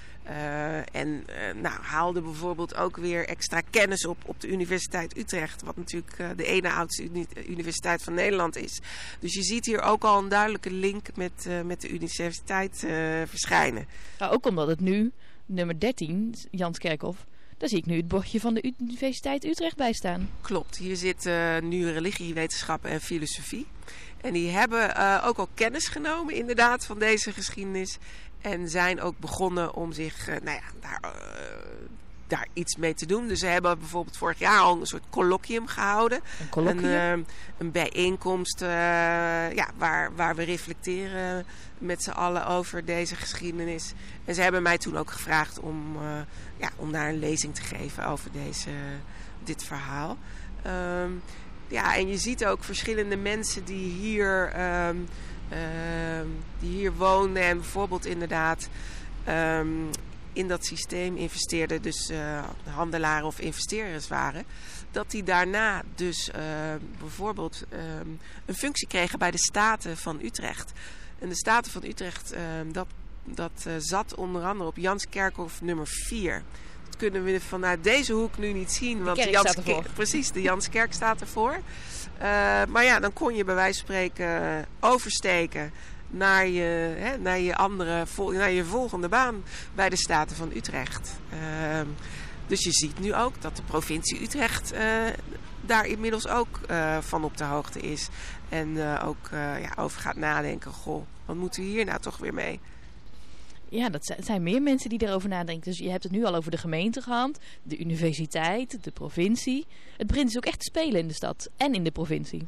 en 0.93 1.25
nou, 1.63 1.81
haalden 1.83 2.23
bijvoorbeeld 2.23 2.77
ook 2.77 2.97
weer 2.97 3.29
extra 3.29 3.61
kennis 3.71 4.07
op 4.07 4.17
op 4.27 4.41
de 4.41 4.49
Universiteit 4.49 5.17
Utrecht. 5.17 5.63
Wat 5.63 5.77
natuurlijk 5.77 6.17
de 6.37 6.45
ene 6.45 6.73
oudste 6.73 7.05
uni 7.05 7.27
universiteit 7.49 8.03
van 8.03 8.15
Nederland 8.15 8.57
is. 8.57 8.81
Dus 9.19 9.35
je 9.35 9.43
ziet 9.43 9.67
hier 9.67 9.81
ook 9.81 10.05
al 10.05 10.19
een 10.19 10.29
duidelijke 10.29 10.71
link 10.71 11.09
met, 11.15 11.49
met 11.65 11.81
de 11.81 11.89
universiteit 11.89 12.87
verschijnen. 13.27 13.87
Nou, 14.19 14.33
ook 14.33 14.47
omdat 14.47 14.67
het 14.69 14.81
nu, 14.81 15.13
nummer 15.47 15.81
13, 15.81 16.35
Jans 16.51 16.79
Kerkhoff 16.79 17.27
daar 17.59 17.69
zie 17.69 17.79
ik 17.79 17.87
nu 17.87 17.97
het 17.97 18.09
bordje 18.09 18.41
van 18.41 18.55
de 18.55 18.75
Universiteit 18.79 19.45
Utrecht 19.45 19.77
bij 19.77 19.93
staan. 19.93 20.31
Klopt, 20.41 20.77
hier 20.77 20.97
zit 20.97 21.27
uh, 21.27 21.59
nu 21.59 21.91
religiewetenschappen 21.91 22.91
en 22.91 23.01
filosofie. 23.01 23.67
En 24.21 24.33
die 24.33 24.51
hebben 24.51 24.91
uh, 24.91 25.25
ook 25.27 25.37
al 25.37 25.49
kennis 25.55 25.89
genomen 25.89 26.35
inderdaad 26.35 26.87
van 26.87 26.99
deze 26.99 27.33
geschiedenis. 27.33 27.99
En 28.41 28.69
zijn 28.69 29.01
ook 29.01 29.19
begonnen 29.19 29.75
om 29.75 29.93
zich 29.93 30.29
uh, 30.29 30.35
nou 30.43 30.57
ja, 30.57 30.63
daar, 30.81 31.15
daar 32.27 32.47
iets 32.53 32.77
mee 32.77 32.95
te 32.95 33.07
doen. 33.07 33.29
Dus 33.29 33.39
ze 33.39 33.47
hebben 33.47 33.79
bijvoorbeeld 33.79 34.17
vorig 34.17 34.39
jaar 34.39 34.61
al 34.61 34.81
een 34.81 34.87
soort 34.87 35.05
colloquium 35.11 35.67
gehouden. 35.67 36.21
Een 36.41 36.49
colloquium? 36.49 36.93
Een, 36.93 37.27
een 37.59 37.71
bijeenkomst 37.71 38.61
ja, 38.61 39.71
waar, 39.77 40.15
waar 40.15 40.35
we 40.35 40.43
reflecteren 40.43 41.47
met 41.79 42.03
z'n 42.03 42.11
allen 42.11 42.47
over 42.47 42.85
deze 42.85 43.17
geschiedenis. 43.17 43.93
En 44.25 44.35
ze 44.35 44.43
hebben 44.43 44.63
mij 44.63 44.79
toen 44.79 44.97
ook 44.97 45.11
gevraagd 45.11 45.61
om, 45.61 45.97
uh, 45.97 46.03
ja, 46.57 46.71
om 46.77 46.93
daar 46.93 47.09
een 47.09 47.19
lezing 47.19 47.55
te 47.55 47.63
geven 47.63 48.07
over 48.07 48.31
deze, 48.33 48.71
dit 49.45 49.65
verhaal. 49.65 50.19
Um, 50.67 51.23
ja, 51.69 51.97
en 51.97 52.09
je 52.09 52.19
ziet 52.19 52.47
ook 52.47 52.65
verschillende 52.65 53.17
mensen 53.17 53.65
die 53.65 53.93
hier, 53.93 54.61
um, 54.89 55.09
die 56.61 56.71
hier 56.71 56.95
woonden 56.95 57.43
en 57.43 57.57
bijvoorbeeld 57.57 58.07
inderdaad 58.07 58.69
um, 59.29 59.91
in 60.35 60.49
dat 60.49 60.65
systeem 60.65 61.17
investeerden, 61.17 61.83
dus 61.83 62.11
uh, 62.11 62.45
handelaren 62.71 63.27
of 63.27 63.39
investeerders 63.39 64.09
waren, 64.09 64.45
dat 64.91 65.11
die 65.11 65.23
daarna 65.23 65.83
dus 65.95 66.29
uh, 66.29 66.43
bijvoorbeeld 66.99 67.65
um, 67.73 68.21
een 68.47 68.55
functie 68.55 68.89
kregen 68.89 69.19
bij 69.19 69.31
de 69.31 69.39
Staten 69.39 69.97
van 69.97 70.21
Utrecht. 70.23 70.73
En 71.19 71.29
de 71.29 71.37
Staten 71.37 71.73
van 71.73 71.85
Utrecht, 71.85 72.35
dat, 72.73 72.87
dat 73.25 73.65
uh, 73.67 73.73
zat 73.79 74.15
onder 74.15 74.45
andere 74.45 74.69
op 74.69 74.77
Janskerkhof 74.77 75.63
nummer 75.63 75.87
4. 75.87 76.43
Dat 76.87 76.97
kunnen 76.97 77.25
we 77.25 77.41
vanuit 77.41 77.85
deze 77.85 78.13
hoek 78.13 78.39
nu 78.39 78.53
niet 78.53 78.73
zien. 78.73 79.03
Want 79.05 79.23
de 79.23 79.31
Jans. 79.31 79.57
Precies, 79.95 80.31
de 80.31 80.43
Janskerk 80.43 80.93
staat 80.93 81.21
ervoor. 81.21 81.59
Maar 82.69 82.85
ja, 82.85 83.01
dan 83.01 83.13
kon 83.13 83.35
je 83.35 83.45
bij 83.45 83.55
wijze 83.55 83.79
van 83.79 83.87
spreken 83.87 84.67
oversteken 84.81 85.73
naar 86.17 86.49
je, 86.49 86.95
hè, 86.97 87.19
naar 87.19 87.39
je 87.39 87.57
andere, 87.57 88.07
naar 88.33 88.51
je 88.51 88.65
volgende 88.65 89.09
baan 89.09 89.43
bij 89.75 89.89
de 89.89 89.97
Staten 89.97 90.37
van 90.37 90.51
Utrecht. 90.55 91.19
Ehm, 91.31 91.87
dus 92.47 92.65
je 92.65 92.73
ziet 92.73 93.01
nu 93.01 93.15
ook 93.15 93.43
dat 93.43 93.57
de 93.57 93.63
provincie 93.63 94.23
Utrecht 94.23 94.73
uh, 94.73 94.81
daar 95.61 95.87
inmiddels 95.87 96.29
ook 96.29 96.61
uh, 96.71 96.99
van 96.99 97.25
op 97.25 97.37
de 97.37 97.45
hoogte 97.45 97.81
is. 97.81 98.09
En 98.49 98.69
uh, 98.69 99.03
ook 99.07 99.29
ja, 99.31 99.73
over 99.77 100.01
gaat 100.01 100.17
nadenken, 100.17 100.73
goh, 100.73 101.07
wat 101.25 101.37
moeten 101.37 101.63
we 101.63 101.69
hier 101.69 101.85
nou 101.85 102.01
toch 102.01 102.17
weer 102.17 102.35
mee? 102.35 102.61
Ja, 103.69 103.89
dat 103.89 104.15
zijn 104.19 104.43
meer 104.43 104.63
mensen 104.63 104.91
die 104.91 105.07
erover 105.07 105.29
nadenken. 105.29 105.71
Dus 105.71 105.79
je 105.79 105.91
hebt 105.91 106.03
het 106.03 106.13
nu 106.13 106.25
al 106.25 106.35
over 106.35 106.51
de 106.51 106.57
gemeente 106.57 107.01
gehad, 107.01 107.39
de 107.63 107.79
universiteit, 107.79 108.85
de 108.85 108.91
provincie. 108.91 109.67
Het 109.97 110.07
begint 110.07 110.27
dus 110.27 110.37
ook 110.37 110.47
echt 110.47 110.59
te 110.59 110.65
spelen 110.65 111.01
in 111.01 111.09
de 111.09 111.15
stad 111.15 111.49
en 111.57 111.75
in 111.75 111.85
de 111.85 111.91
provincie. 111.91 112.47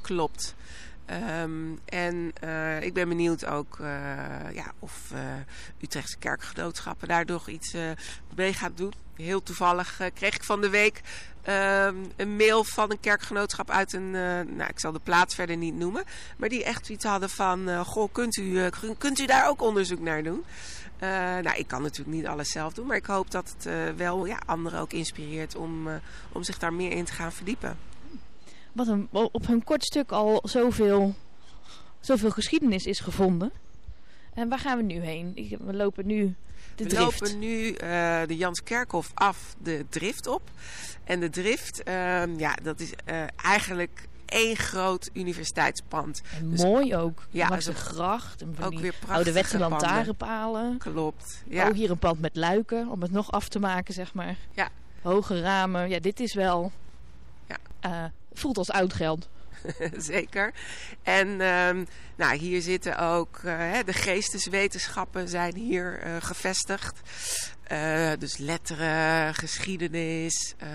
Klopt. 0.00 0.54
Um, 1.10 1.78
en 1.84 2.32
uh, 2.44 2.82
ik 2.82 2.94
ben 2.94 3.08
benieuwd 3.08 3.46
ook 3.46 3.78
uh, 3.80 3.86
ja, 4.54 4.72
of 4.78 5.10
uh, 5.14 5.18
Utrechtse 5.80 6.18
kerkgenootschappen 6.18 7.08
daar 7.08 7.24
nog 7.24 7.48
iets 7.48 7.74
mee 8.34 8.52
gaat 8.52 8.76
doen. 8.76 8.92
Heel 9.16 9.42
toevallig 9.42 10.00
kreeg 10.14 10.34
ik 10.34 10.44
van 10.44 10.60
de 10.60 10.68
week 10.68 11.00
ehm, 11.42 11.94
een 12.16 12.36
mail 12.36 12.64
van 12.64 12.90
een 12.90 13.00
kerkgenootschap 13.00 13.70
uit 13.70 13.92
een, 13.92 14.10
nou 14.56 14.68
ik 14.68 14.80
zal 14.80 14.92
de 14.92 15.00
plaats 15.02 15.34
verder 15.34 15.56
niet 15.56 15.74
noemen, 15.74 16.04
maar 16.36 16.48
die 16.48 16.64
echt 16.64 16.88
iets 16.88 17.04
hadden 17.04 17.30
van, 17.30 17.84
goh, 17.84 18.12
kunt 18.12 18.36
u, 18.36 18.68
kunt 18.98 19.18
u 19.18 19.26
daar 19.26 19.48
ook 19.48 19.62
onderzoek 19.62 20.00
naar 20.00 20.22
doen? 20.22 20.44
nou, 21.42 21.56
ik 21.56 21.66
kan 21.66 21.82
natuurlijk 21.82 22.16
niet 22.16 22.26
alles 22.26 22.50
zelf 22.50 22.72
doen, 22.72 22.86
maar 22.86 22.96
ik 22.96 23.06
hoop 23.06 23.30
dat 23.30 23.54
het 23.58 23.96
wel 23.96 24.26
ja, 24.26 24.38
anderen 24.46 24.80
ook 24.80 24.92
inspireert 24.92 25.56
om, 25.56 25.88
om 26.32 26.42
zich 26.42 26.58
daar 26.58 26.72
meer 26.72 26.90
in 26.90 27.04
te 27.04 27.12
gaan 27.12 27.32
verdiepen 27.32 27.87
wat 28.72 28.86
een, 28.86 29.08
op 29.10 29.46
hun 29.46 29.64
kort 29.64 29.84
stuk 29.84 30.12
al 30.12 30.40
zoveel, 30.44 31.14
zoveel 32.00 32.30
geschiedenis 32.30 32.86
is 32.86 33.00
gevonden. 33.00 33.52
En 34.34 34.48
waar 34.48 34.58
gaan 34.58 34.76
we 34.76 34.82
nu 34.82 35.00
heen? 35.00 35.58
We 35.60 35.74
lopen 35.74 36.06
nu 36.06 36.34
de 36.74 36.84
we 36.84 36.90
drift. 36.90 37.18
We 37.18 37.26
lopen 37.26 37.38
nu 37.38 37.66
uh, 37.66 37.76
de 38.26 38.36
Janskerkhof 38.36 39.10
af 39.14 39.56
de 39.62 39.86
drift 39.88 40.26
op. 40.26 40.50
En 41.04 41.20
de 41.20 41.30
drift, 41.30 41.88
uh, 41.88 42.38
ja, 42.38 42.54
dat 42.62 42.80
is 42.80 42.92
uh, 43.10 43.22
eigenlijk 43.36 44.08
één 44.24 44.56
groot 44.56 45.10
universiteitspand. 45.12 46.22
En 46.36 46.50
dus, 46.50 46.62
mooi 46.62 46.96
ook. 46.96 47.26
Ja, 47.30 47.48
dus 47.48 47.66
een 47.66 47.74
gracht. 47.74 48.42
En 48.42 48.56
ook 48.62 48.78
weer 48.78 48.94
ouderwetse 49.08 49.58
lantaarnpalen. 49.58 50.78
Klopt. 50.78 51.42
Ja. 51.46 51.68
Oh, 51.68 51.74
hier 51.74 51.90
een 51.90 51.98
pand 51.98 52.20
met 52.20 52.36
luiken, 52.36 52.88
om 52.88 53.02
het 53.02 53.10
nog 53.10 53.32
af 53.32 53.48
te 53.48 53.58
maken, 53.58 53.94
zeg 53.94 54.14
maar. 54.14 54.36
Ja. 54.52 54.68
Hoge 55.02 55.40
ramen. 55.40 55.88
Ja, 55.88 55.98
dit 55.98 56.20
is 56.20 56.34
wel... 56.34 56.72
Ja 57.80 58.12
voelt 58.38 58.58
als 58.58 58.70
oud 58.70 58.92
geld. 58.92 59.28
Zeker. 59.96 60.52
En 61.02 61.28
um, 61.28 61.86
nou, 62.16 62.36
hier 62.36 62.62
zitten 62.62 62.98
ook 62.98 63.40
uh, 63.44 63.78
de 63.84 63.92
geesteswetenschappen 63.92 65.28
zijn 65.28 65.54
hier 65.54 66.06
uh, 66.06 66.16
gevestigd. 66.20 67.00
Uh, 67.72 68.12
dus 68.18 68.36
letteren, 68.36 69.34
geschiedenis 69.34 70.54
uh, 70.62 70.68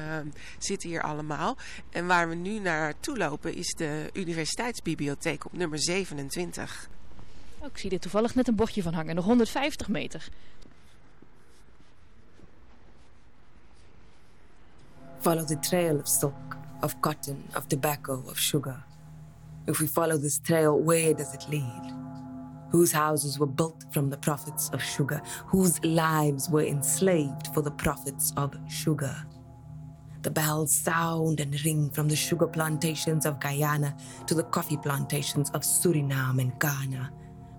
zitten 0.57 0.89
hier 0.89 1.01
allemaal. 1.01 1.57
En 1.89 2.07
waar 2.07 2.29
we 2.29 2.35
nu 2.35 2.59
naartoe 2.59 3.17
lopen 3.17 3.55
is 3.55 3.73
de 3.73 4.09
universiteitsbibliotheek 4.13 5.45
op 5.45 5.53
nummer 5.53 5.79
27. 5.79 6.89
Oh, 7.59 7.67
ik 7.67 7.77
zie 7.77 7.91
er 7.91 7.99
toevallig 7.99 8.35
net 8.35 8.47
een 8.47 8.55
bordje 8.55 8.81
van 8.81 8.93
hangen. 8.93 9.15
Nog 9.15 9.25
150 9.25 9.87
meter. 9.87 10.29
Follow 15.19 15.47
the 15.47 15.59
trail 15.59 15.97
of. 15.97 16.52
Of 16.83 17.01
cotton, 17.01 17.41
of 17.55 17.67
tobacco, 17.69 18.21
of 18.29 18.37
sugar. 18.37 18.83
If 19.67 19.79
we 19.79 19.87
follow 19.87 20.17
this 20.17 20.37
trail, 20.37 20.77
where 20.77 21.13
does 21.13 21.33
it 21.33 21.45
lead? 21.49 21.93
Whose 22.71 22.91
houses 22.91 23.39
were 23.39 23.47
built 23.47 23.85
from 23.93 24.09
the 24.09 24.17
profits 24.17 24.69
of 24.69 24.83
sugar? 24.83 25.21
Whose 25.47 25.83
lives 25.85 26.49
were 26.49 26.63
enslaved 26.63 27.47
for 27.53 27.61
the 27.61 27.71
profits 27.71 28.33
of 28.35 28.55
sugar? 28.69 29.15
The 30.23 30.31
bells 30.31 30.73
sound 30.73 31.39
and 31.39 31.63
ring 31.63 31.89
from 31.89 32.09
the 32.09 32.15
sugar 32.15 32.47
plantations 32.47 33.25
of 33.25 33.39
Guyana 33.39 33.95
to 34.27 34.33
the 34.33 34.43
coffee 34.43 34.77
plantations 34.77 35.49
of 35.51 35.61
Suriname 35.61 36.41
and 36.41 36.59
Ghana 36.59 37.11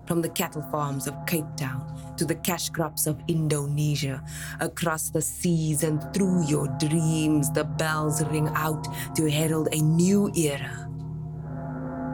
from 0.07 0.21
the 0.21 0.29
cattle 0.29 0.61
farms 0.71 1.07
of 1.07 1.15
Cape 1.25 1.45
Town 1.57 1.95
to 2.17 2.25
the 2.25 2.35
cash 2.35 2.69
crops 2.69 3.07
of 3.07 3.21
Indonesia, 3.27 4.23
across 4.59 5.09
the 5.09 5.21
seas 5.21 5.83
and 5.83 6.01
through 6.13 6.45
your 6.45 6.67
dreams, 6.79 7.51
the 7.51 7.63
bells 7.63 8.23
ring 8.25 8.47
out 8.55 8.87
to 9.15 9.29
herald 9.29 9.67
a 9.71 9.81
new 9.81 10.31
era. 10.35 10.89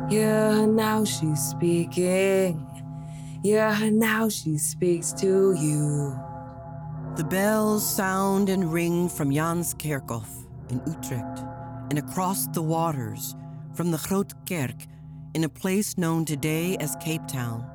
Yeah, 0.10 0.66
now 0.66 1.06
she's 1.06 1.42
speaking. 1.42 2.68
Yeah, 3.44 3.90
now 3.92 4.30
she 4.30 4.58
speaks 4.58 5.14
to 5.14 5.54
you. 5.54 6.20
The 7.16 7.24
bells 7.24 7.88
sound 7.88 8.50
and 8.50 8.72
ring 8.72 9.10
from 9.10 9.32
Janskerkhof 9.32 10.28
in 10.70 10.82
Utrecht 10.86 11.46
and 11.90 12.00
across 12.00 12.48
the 12.48 12.62
waters 12.62 13.36
from 13.74 13.92
the 13.92 13.98
Groot 14.08 14.34
Kerk 14.48 14.88
in 15.34 15.44
a 15.44 15.50
place 15.50 15.98
known 15.98 16.26
today 16.26 16.76
as 16.80 16.96
Cape 17.00 17.26
Town. 17.28 17.71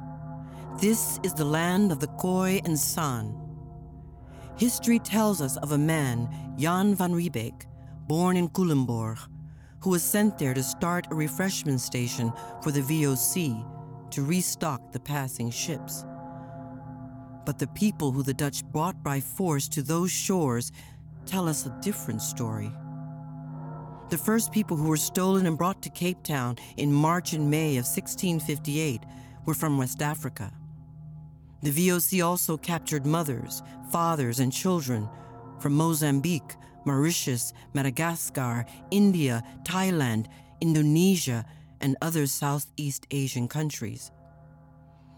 This 0.79 1.18
is 1.22 1.33
the 1.33 1.45
land 1.45 1.91
of 1.91 2.01
the 2.01 2.07
Khoi 2.07 2.61
and 2.66 2.79
San. 2.79 3.35
History 4.59 4.99
tells 4.99 5.41
us 5.41 5.57
of 5.57 5.72
a 5.72 5.79
man, 5.79 6.29
Jan 6.59 6.95
van 6.95 7.14
Riebeek, 7.14 7.64
born 8.07 8.37
in 8.37 8.51
Culemborg, 8.51 9.18
who 9.81 9.89
was 9.89 10.03
sent 10.03 10.37
there 10.37 10.53
to 10.53 10.62
start 10.62 11.07
a 11.11 11.14
refreshment 11.14 11.81
station 11.81 12.31
for 12.62 12.72
the 12.72 12.83
VOC 12.83 13.64
to 14.11 14.22
restock 14.22 14.93
the 14.93 15.01
passing 15.01 15.51
ships. 15.51 16.05
But 17.47 17.59
the 17.59 17.68
people 17.68 18.12
who 18.12 18.22
the 18.22 18.35
Dutch 18.35 18.62
brought 18.62 19.03
by 19.03 19.18
force 19.18 19.68
to 19.68 19.83
those 19.83 20.11
shores 20.11 20.72
tell 21.24 21.49
us 21.49 21.64
a 21.64 21.79
different 21.81 22.20
story. 22.20 22.70
The 24.11 24.18
first 24.18 24.53
people 24.53 24.77
who 24.77 24.91
were 24.91 24.99
stolen 24.99 25.47
and 25.47 25.57
brought 25.57 25.81
to 25.85 25.89
Cape 25.89 26.22
Town 26.22 26.59
in 26.77 26.93
March 26.93 27.33
and 27.33 27.51
May 27.51 27.79
of 27.79 27.87
1658 27.87 29.05
were 29.47 29.55
from 29.55 29.79
West 29.79 30.03
Africa. 30.03 30.53
The 31.62 31.70
VOC 31.70 32.24
also 32.24 32.57
captured 32.57 33.07
mothers, 33.07 33.62
fathers, 33.90 34.40
and 34.40 34.52
children 34.52 35.09
from 35.59 35.74
Mozambique, 35.74 36.57
Mauritius, 36.84 37.52
Madagascar, 37.74 38.66
India, 38.90 39.42
Thailand, 39.64 40.26
Indonesia, 40.61 41.44
and 41.80 41.96
other 42.00 42.26
Southeast 42.26 43.07
Asian 43.11 43.48
countries. 43.48 44.11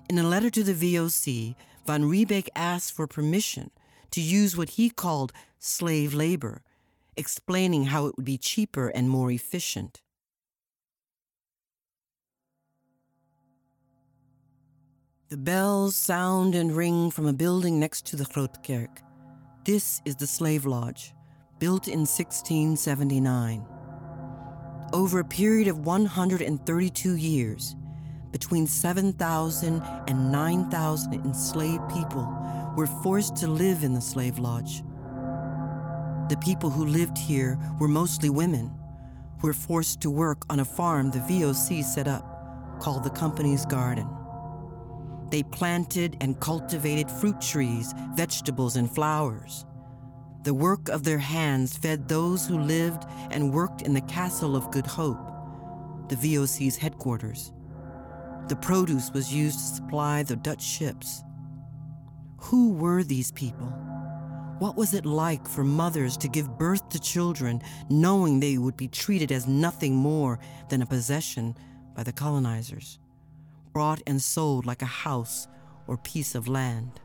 In 0.08 0.18
a 0.18 0.22
letter 0.22 0.50
to 0.50 0.62
the 0.62 0.74
VOC, 0.74 1.54
Van 1.86 2.04
Riebeek 2.04 2.48
asked 2.54 2.92
for 2.92 3.06
permission 3.06 3.70
to 4.10 4.20
use 4.20 4.56
what 4.56 4.70
he 4.70 4.90
called 4.90 5.32
slave 5.58 6.14
labor, 6.14 6.62
explaining 7.16 7.86
how 7.86 8.06
it 8.06 8.16
would 8.16 8.24
be 8.24 8.38
cheaper 8.38 8.88
and 8.88 9.10
more 9.10 9.30
efficient. 9.30 10.00
The 15.30 15.36
bells 15.36 15.94
sound 15.94 16.54
and 16.54 16.74
ring 16.74 17.10
from 17.10 17.26
a 17.26 17.34
building 17.34 17.78
next 17.78 18.06
to 18.06 18.16
the 18.16 18.24
Grootkerk. 18.24 18.88
This 19.62 20.00
is 20.06 20.16
the 20.16 20.26
slave 20.26 20.64
lodge, 20.64 21.12
built 21.58 21.86
in 21.86 22.06
1679. 22.06 23.62
Over 24.94 25.18
a 25.18 25.24
period 25.26 25.68
of 25.68 25.84
132 25.84 27.16
years, 27.16 27.76
between 28.32 28.66
7,000 28.66 29.82
and 30.06 30.32
9,000 30.32 31.12
enslaved 31.12 31.86
people 31.90 32.26
were 32.74 32.86
forced 32.86 33.36
to 33.36 33.48
live 33.48 33.84
in 33.84 33.92
the 33.92 34.00
slave 34.00 34.38
lodge. 34.38 34.82
The 36.30 36.38
people 36.40 36.70
who 36.70 36.86
lived 36.86 37.18
here 37.18 37.58
were 37.78 37.86
mostly 37.86 38.30
women, 38.30 38.72
who 39.42 39.48
were 39.48 39.52
forced 39.52 40.00
to 40.00 40.10
work 40.10 40.46
on 40.48 40.60
a 40.60 40.64
farm 40.64 41.10
the 41.10 41.18
VOC 41.18 41.84
set 41.84 42.08
up, 42.08 42.80
called 42.80 43.04
the 43.04 43.10
Company's 43.10 43.66
Garden. 43.66 44.08
They 45.30 45.42
planted 45.42 46.16
and 46.20 46.40
cultivated 46.40 47.10
fruit 47.10 47.40
trees, 47.40 47.92
vegetables, 48.14 48.76
and 48.76 48.90
flowers. 48.90 49.66
The 50.44 50.54
work 50.54 50.88
of 50.88 51.04
their 51.04 51.18
hands 51.18 51.76
fed 51.76 52.08
those 52.08 52.46
who 52.46 52.58
lived 52.58 53.04
and 53.30 53.52
worked 53.52 53.82
in 53.82 53.92
the 53.92 54.00
Castle 54.02 54.56
of 54.56 54.70
Good 54.70 54.86
Hope, 54.86 55.18
the 56.08 56.16
VOC's 56.16 56.76
headquarters. 56.76 57.52
The 58.48 58.56
produce 58.56 59.10
was 59.12 59.34
used 59.34 59.58
to 59.58 59.74
supply 59.74 60.22
the 60.22 60.36
Dutch 60.36 60.62
ships. 60.62 61.22
Who 62.38 62.72
were 62.72 63.02
these 63.02 63.30
people? 63.32 63.66
What 64.58 64.76
was 64.76 64.94
it 64.94 65.04
like 65.04 65.46
for 65.46 65.64
mothers 65.64 66.16
to 66.16 66.28
give 66.28 66.58
birth 66.58 66.88
to 66.88 66.98
children 66.98 67.60
knowing 67.90 68.40
they 68.40 68.56
would 68.56 68.76
be 68.76 68.88
treated 68.88 69.30
as 69.30 69.46
nothing 69.46 69.94
more 69.94 70.38
than 70.70 70.80
a 70.80 70.86
possession 70.86 71.56
by 71.94 72.04
the 72.04 72.12
colonizers? 72.12 72.98
Bought 73.78 74.02
and 74.08 74.20
sold 74.20 74.66
like 74.66 74.82
a 74.82 74.92
house 75.04 75.46
or 75.86 75.96
piece 75.98 76.38
of 76.38 76.46
land. 76.46 77.00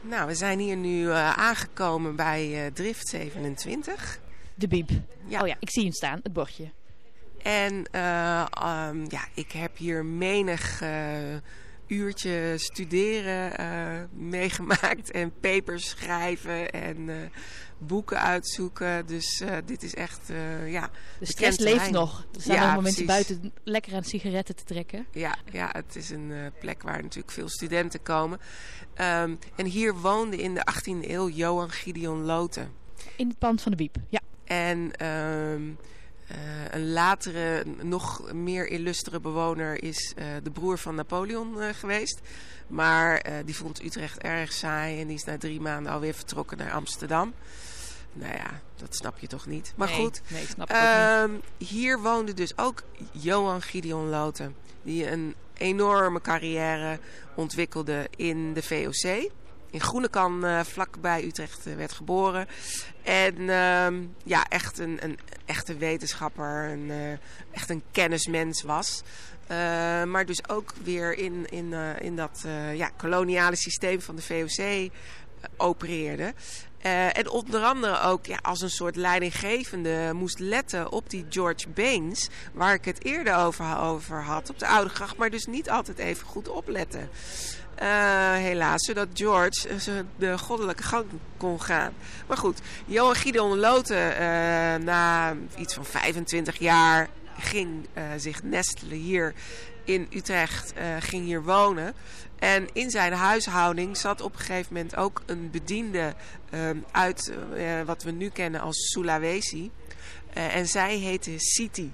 Nou, 0.00 0.26
we 0.26 0.34
zijn 0.34 0.58
hier 0.58 0.76
nu 0.76 1.06
uh, 1.06 1.38
aangekomen 1.38 2.16
bij 2.16 2.64
uh, 2.64 2.72
Drift 2.72 3.08
27. 3.08 4.20
De 4.54 4.68
biep. 4.68 4.90
Ja. 5.26 5.40
Oh 5.40 5.46
ja, 5.46 5.56
ik 5.58 5.70
zie 5.70 5.82
hem 5.82 5.92
staan, 5.92 6.20
het 6.22 6.32
bordje. 6.32 6.70
En 7.42 7.84
eh, 7.90 8.40
ehm, 8.40 9.04
ja, 9.08 9.24
ik 9.34 9.52
heb 9.52 9.76
hier 9.76 10.04
menig 10.04 10.80
eh, 10.80 11.36
uurtje 11.92 12.54
studeren 12.56 13.56
eh, 13.56 14.02
meegemaakt. 14.12 15.10
En 15.10 15.32
papers 15.40 15.88
schrijven 15.88 16.70
en 16.70 17.08
eh, 17.08 17.16
boeken 17.86 18.20
uitzoeken. 18.20 19.06
Dus 19.06 19.40
eh, 19.40 19.56
dit 19.64 19.82
is 19.82 19.94
echt, 19.94 20.30
eh, 20.30 20.72
ja... 20.72 20.90
De 21.18 21.26
stress 21.26 21.58
leeft 21.58 21.74
terrein. 21.74 21.92
nog. 21.92 22.26
Er 22.34 22.40
staan 22.40 22.56
Ja, 22.56 22.74
nog 22.74 22.82
mensen 22.82 23.06
buiten 23.06 23.52
lekker 23.64 23.94
aan 23.94 24.04
sigaretten 24.04 24.56
te 24.56 24.64
trekken. 24.64 25.06
Ja, 25.12 25.36
ja, 25.52 25.68
het 25.72 25.96
is 25.96 26.10
een 26.10 26.32
eh, 26.32 26.38
plek 26.60 26.82
waar 26.82 27.02
natuurlijk 27.02 27.32
veel 27.32 27.48
studenten 27.48 28.02
komen. 28.02 28.40
Ehm, 28.94 29.34
en 29.56 29.66
hier 29.66 29.94
woonde 29.94 30.36
in 30.36 30.54
de 30.54 30.64
18e 30.64 31.10
eeuw 31.10 31.28
Johan 31.28 31.70
Gideon 31.70 32.24
Loten. 32.24 32.70
In 33.16 33.28
het 33.28 33.38
pand 33.38 33.62
van 33.62 33.70
de 33.70 33.76
biep, 33.76 33.96
ja. 34.08 34.20
En 34.44 34.92
ehm, 34.96 35.70
eh, 36.26 36.36
een 36.70 36.92
latere, 36.92 37.64
nog 37.82 38.32
meer 38.32 38.68
illustere 38.68 39.20
bewoner 39.20 39.82
is 39.82 40.14
de 40.42 40.50
broer 40.50 40.78
van 40.78 40.94
Napoleon 40.94 41.74
geweest. 41.74 42.20
Maar 42.66 43.24
die 43.44 43.56
vond 43.56 43.82
Utrecht 43.82 44.18
erg 44.18 44.52
saai 44.52 45.00
en 45.00 45.06
die 45.06 45.16
is 45.16 45.24
na 45.24 45.38
drie 45.38 45.60
maanden 45.60 45.92
alweer 45.92 46.14
vertrokken 46.14 46.58
naar 46.58 46.72
Amsterdam. 46.72 47.34
Nou 48.12 48.32
ja, 48.32 48.60
dat 48.76 48.96
snap 48.96 49.18
je 49.18 49.26
toch 49.26 49.46
niet. 49.46 49.72
Maar 49.76 49.88
Nee, 49.88 49.96
goed, 49.96 50.22
Nee, 50.28 50.46
snap 50.46 50.70
ik 50.70 50.76
ook 50.76 50.82
niet. 50.82 50.90
Ehm, 50.90 51.30
hier 51.70 52.00
woonde 52.00 52.34
dus 52.34 52.58
ook 52.58 52.82
Johan 53.10 53.62
Gideon 53.62 54.08
Loten. 54.08 54.54
Die 54.82 55.10
een 55.10 55.34
enorme 55.56 56.20
carrière 56.20 56.98
ontwikkelde 57.34 58.08
in 58.16 58.52
de 58.52 58.62
VOC. 58.62 59.30
In 59.70 59.80
Groenekan, 59.80 60.44
eh 60.44 60.60
vlakbij 60.60 61.24
Utrecht, 61.24 61.66
eh, 61.66 61.74
werd 61.74 61.92
geboren. 61.92 62.46
En 63.02 63.50
ehm, 63.50 64.02
ja, 64.24 64.46
echt 64.48 64.78
een, 64.78 64.98
een 65.00 65.18
echte 65.44 65.76
wetenschapper. 65.76 66.70
Een, 66.70 66.90
eh, 66.90 67.12
echt 67.50 67.70
een 67.70 67.82
kennismens 67.90 68.62
was. 68.62 69.02
Maar 70.06 70.26
dus 70.26 70.48
ook 70.48 70.72
weer 70.82 71.18
in, 71.18 71.46
in, 71.50 71.72
in 72.00 72.16
dat 72.16 72.44
ja, 72.74 72.90
koloniale 72.96 73.56
systeem 73.56 74.00
van 74.00 74.16
de 74.16 74.22
VOC 74.22 74.90
opereerde. 75.56 76.34
Eh, 76.82 77.18
en 77.18 77.28
onder 77.28 77.62
andere 77.62 78.00
ook 78.00 78.26
ja, 78.26 78.38
als 78.42 78.60
een 78.60 78.70
soort 78.70 78.96
leidinggevende 78.96 80.10
moest 80.14 80.38
letten 80.38 80.92
op 80.92 81.10
die 81.10 81.26
George 81.28 81.68
Baines, 81.68 82.28
waar 82.52 82.74
ik 82.74 82.84
het 82.84 83.04
eerder 83.04 83.36
over, 83.36 84.22
had, 84.22 84.50
op 84.50 84.58
de 84.58 84.66
Oude 84.66 84.90
Gracht, 84.90 85.16
maar 85.16 85.30
dus 85.30 85.46
niet 85.46 85.70
altijd 85.70 85.98
even 85.98 86.26
goed 86.26 86.48
opletten. 86.48 87.08
Eh, 87.74 87.88
helaas, 88.32 88.84
zodat 88.84 89.08
George 89.14 89.68
eh, 89.68 89.94
de 90.16 90.38
goddelijke 90.38 90.82
gang 90.82 91.04
kon 91.36 91.60
gaan. 91.62 91.92
Maar 92.26 92.36
goed, 92.36 92.60
Johan 92.86 93.14
Gideon 93.14 93.58
Loten, 93.58 94.14
na 94.84 95.34
iets 95.56 95.74
van 95.74 95.84
25 95.84 96.58
jaar, 96.58 97.08
ging 97.38 97.88
zich 98.16 98.42
nestelen 98.42 98.98
hier 98.98 99.34
in 99.84 100.06
Utrecht, 100.10 100.72
ging 100.98 101.24
hier 101.24 101.42
wonen. 101.42 101.94
En 102.42 102.68
in 102.72 102.90
zijn 102.90 103.12
huishouding 103.12 103.96
zat 103.96 104.20
op 104.20 104.32
een 104.32 104.38
gegeven 104.38 104.74
moment 104.74 104.96
ook 104.96 105.22
een 105.26 105.50
bediende 105.50 106.14
ehm, 106.50 106.76
uit 106.90 107.32
eh, 107.54 107.82
wat 107.82 108.02
we 108.02 108.10
nu 108.10 108.28
kennen 108.28 108.60
als 108.60 108.76
Sulawesi. 108.76 109.70
Eh, 110.32 110.56
en 110.56 110.66
zij 110.66 110.96
heette 110.96 111.34
Siti. 111.36 111.92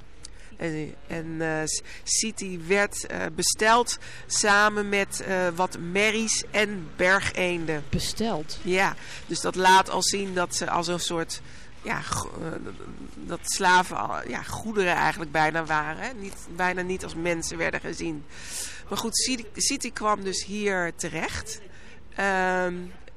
En, 0.57 0.95
en 1.07 1.37
eh, 1.41 1.67
Siti 2.03 2.61
werd 2.67 3.07
eh, 3.07 3.21
besteld 3.35 3.99
samen 4.27 4.89
met 4.89 5.21
eh, 5.21 5.49
wat 5.55 5.79
merries 5.79 6.45
en 6.51 6.89
bergeenden. 6.97 7.85
Besteld. 7.91 8.59
Ja, 8.63 8.95
dus 9.27 9.41
dat 9.41 9.55
laat 9.55 9.91
al 9.91 10.03
zien 10.03 10.35
dat 10.35 10.57
ze 10.57 10.71
als 10.71 10.87
een 10.87 11.01
soort 11.01 11.41
ja, 11.83 11.99
eh, 11.99 12.73
dat 13.15 13.41
slaven 13.43 13.97
ja, 14.29 14.43
goederen 14.43 14.95
eigenlijk 14.95 15.33
bijna 15.33 15.65
waren. 15.65 16.21
Niet, 16.21 16.37
bijna 16.57 16.83
niet 16.83 17.05
als 17.05 17.15
mensen 17.15 17.59
werden 17.59 17.81
gezien. 17.81 18.25
Maar 18.89 18.99
goed, 18.99 19.17
Siti 19.55 19.93
kwam 19.93 20.23
dus 20.23 20.45
hier 20.45 20.93
terecht. 20.97 21.61
Ehm, 22.15 22.75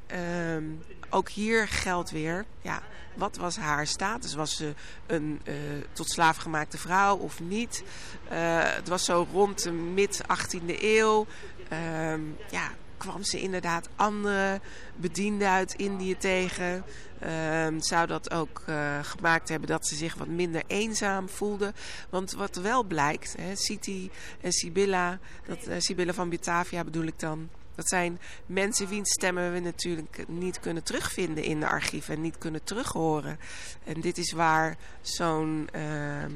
ehm, 0.07 0.63
ook 1.09 1.30
hier 1.30 1.67
geldt 1.67 2.11
weer, 2.11 2.45
ja, 2.61 2.84
wat 3.13 3.38
was 3.38 3.57
haar 3.57 3.88
status? 3.88 4.34
Was 4.34 4.55
ze 4.55 4.74
een 5.07 5.41
eh, 5.43 5.53
tot 5.93 6.09
slaaf 6.09 6.38
gemaakte 6.38 6.78
vrouw 6.78 7.17
of 7.17 7.39
niet? 7.39 7.84
Eh, 8.30 8.38
het 8.61 8.88
was 8.88 9.05
zo 9.05 9.28
rond 9.32 9.63
de 9.63 9.72
mid-18e 9.72 10.78
eeuw. 10.80 11.26
Ehm, 11.69 12.22
ja, 12.49 12.72
kwam 13.02 13.24
ze 13.24 13.39
inderdaad 13.39 13.89
andere 13.95 14.62
bedienden 14.95 15.49
uit 15.49 15.74
Indië 15.74 16.18
tegen. 16.18 16.84
Ehm, 17.20 17.80
zou 17.80 18.08
dat 18.08 18.32
ook 18.32 18.64
eh, 18.66 18.99
gemaakt 19.02 19.49
hebben 19.49 19.68
dat 19.68 19.88
ze 19.88 19.95
zich 19.95 20.16
wat 20.16 20.28
minder 20.28 20.64
eenzaam 20.68 21.30
voelde. 21.30 21.74
Want 22.10 22.32
wat 22.32 22.56
wel 22.56 22.84
blijkt, 22.84 23.36
hè, 23.38 23.56
Siti 23.56 24.12
en 24.41 24.52
Sibylla, 24.52 25.20
dat, 25.45 25.64
eh, 25.64 25.80
Sibylla 25.80 26.14
van 26.14 26.30
Batavia 26.30 26.84
bedoel 26.84 27.06
ik 27.06 27.20
dan... 27.20 27.49
Dat 27.76 27.88
zijn 27.88 28.20
mensen 28.45 28.88
wiens 28.88 29.12
stemmen 29.12 29.54
we 29.54 29.60
natuurlijk 29.60 30.26
niet 30.28 30.60
kunnen 30.60 30.84
terugvinden 30.84 31.43
in 31.43 31.60
de 31.60 31.68
archieven 31.68 32.16
en 32.16 32.22
niet 32.22 32.38
kunnen 32.38 32.64
terughoren. 32.64 33.39
En 33.84 34.02
dit 34.02 34.18
is 34.18 34.32
waar 34.32 34.78
zo'n 35.02 35.70
ehm, 35.72 36.32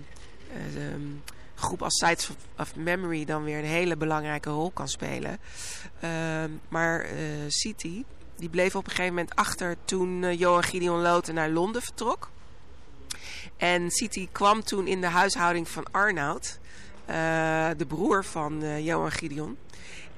eh, 0.54 0.92
ehm, 0.92 1.02
groep 1.56 1.82
als 1.82 1.98
Sites 1.98 2.30
of, 2.58 2.76
Memory 2.76 3.26
dan 3.26 3.44
weer 3.44 3.58
een 3.58 3.66
hele 3.66 3.98
belangrijke 3.98 4.50
rol 4.50 4.72
kan 4.72 4.88
spelen. 4.88 5.40
Ehm, 6.00 6.52
maar 6.68 7.00
eh 7.00 7.18
Siti, 7.48 8.06
die 8.36 8.50
bleef 8.50 8.76
op 8.76 8.84
een 8.84 8.90
gegeven 8.90 9.14
moment 9.14 9.36
achter 9.36 9.76
toen 9.86 10.24
eh, 10.24 10.40
Johan 10.40 10.64
Gideon 10.64 11.02
Loten 11.02 11.34
naar 11.34 11.50
Londen 11.50 11.82
vertrok. 11.82 12.30
En 13.58 13.92
Siti 13.92 14.30
kwam 14.32 14.64
toen 14.64 14.88
in 14.88 15.02
de 15.02 15.08
huishouding 15.08 15.70
van 15.70 15.86
Arnoud, 15.92 16.60
eh, 17.06 17.70
de 17.78 17.86
broer 17.88 18.26
van 18.26 18.84
Johan 18.84 19.12
Gideon. 19.12 19.58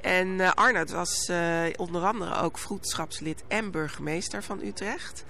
En 0.01 0.55
Arnoud 0.55 0.91
was 0.91 1.31
onder 1.75 2.05
andere 2.05 2.35
ook 2.35 2.57
vroedschapslid 2.57 3.43
en 3.47 3.71
burgemeester 3.71 4.43
van 4.43 4.61
Utrecht. 4.63 5.23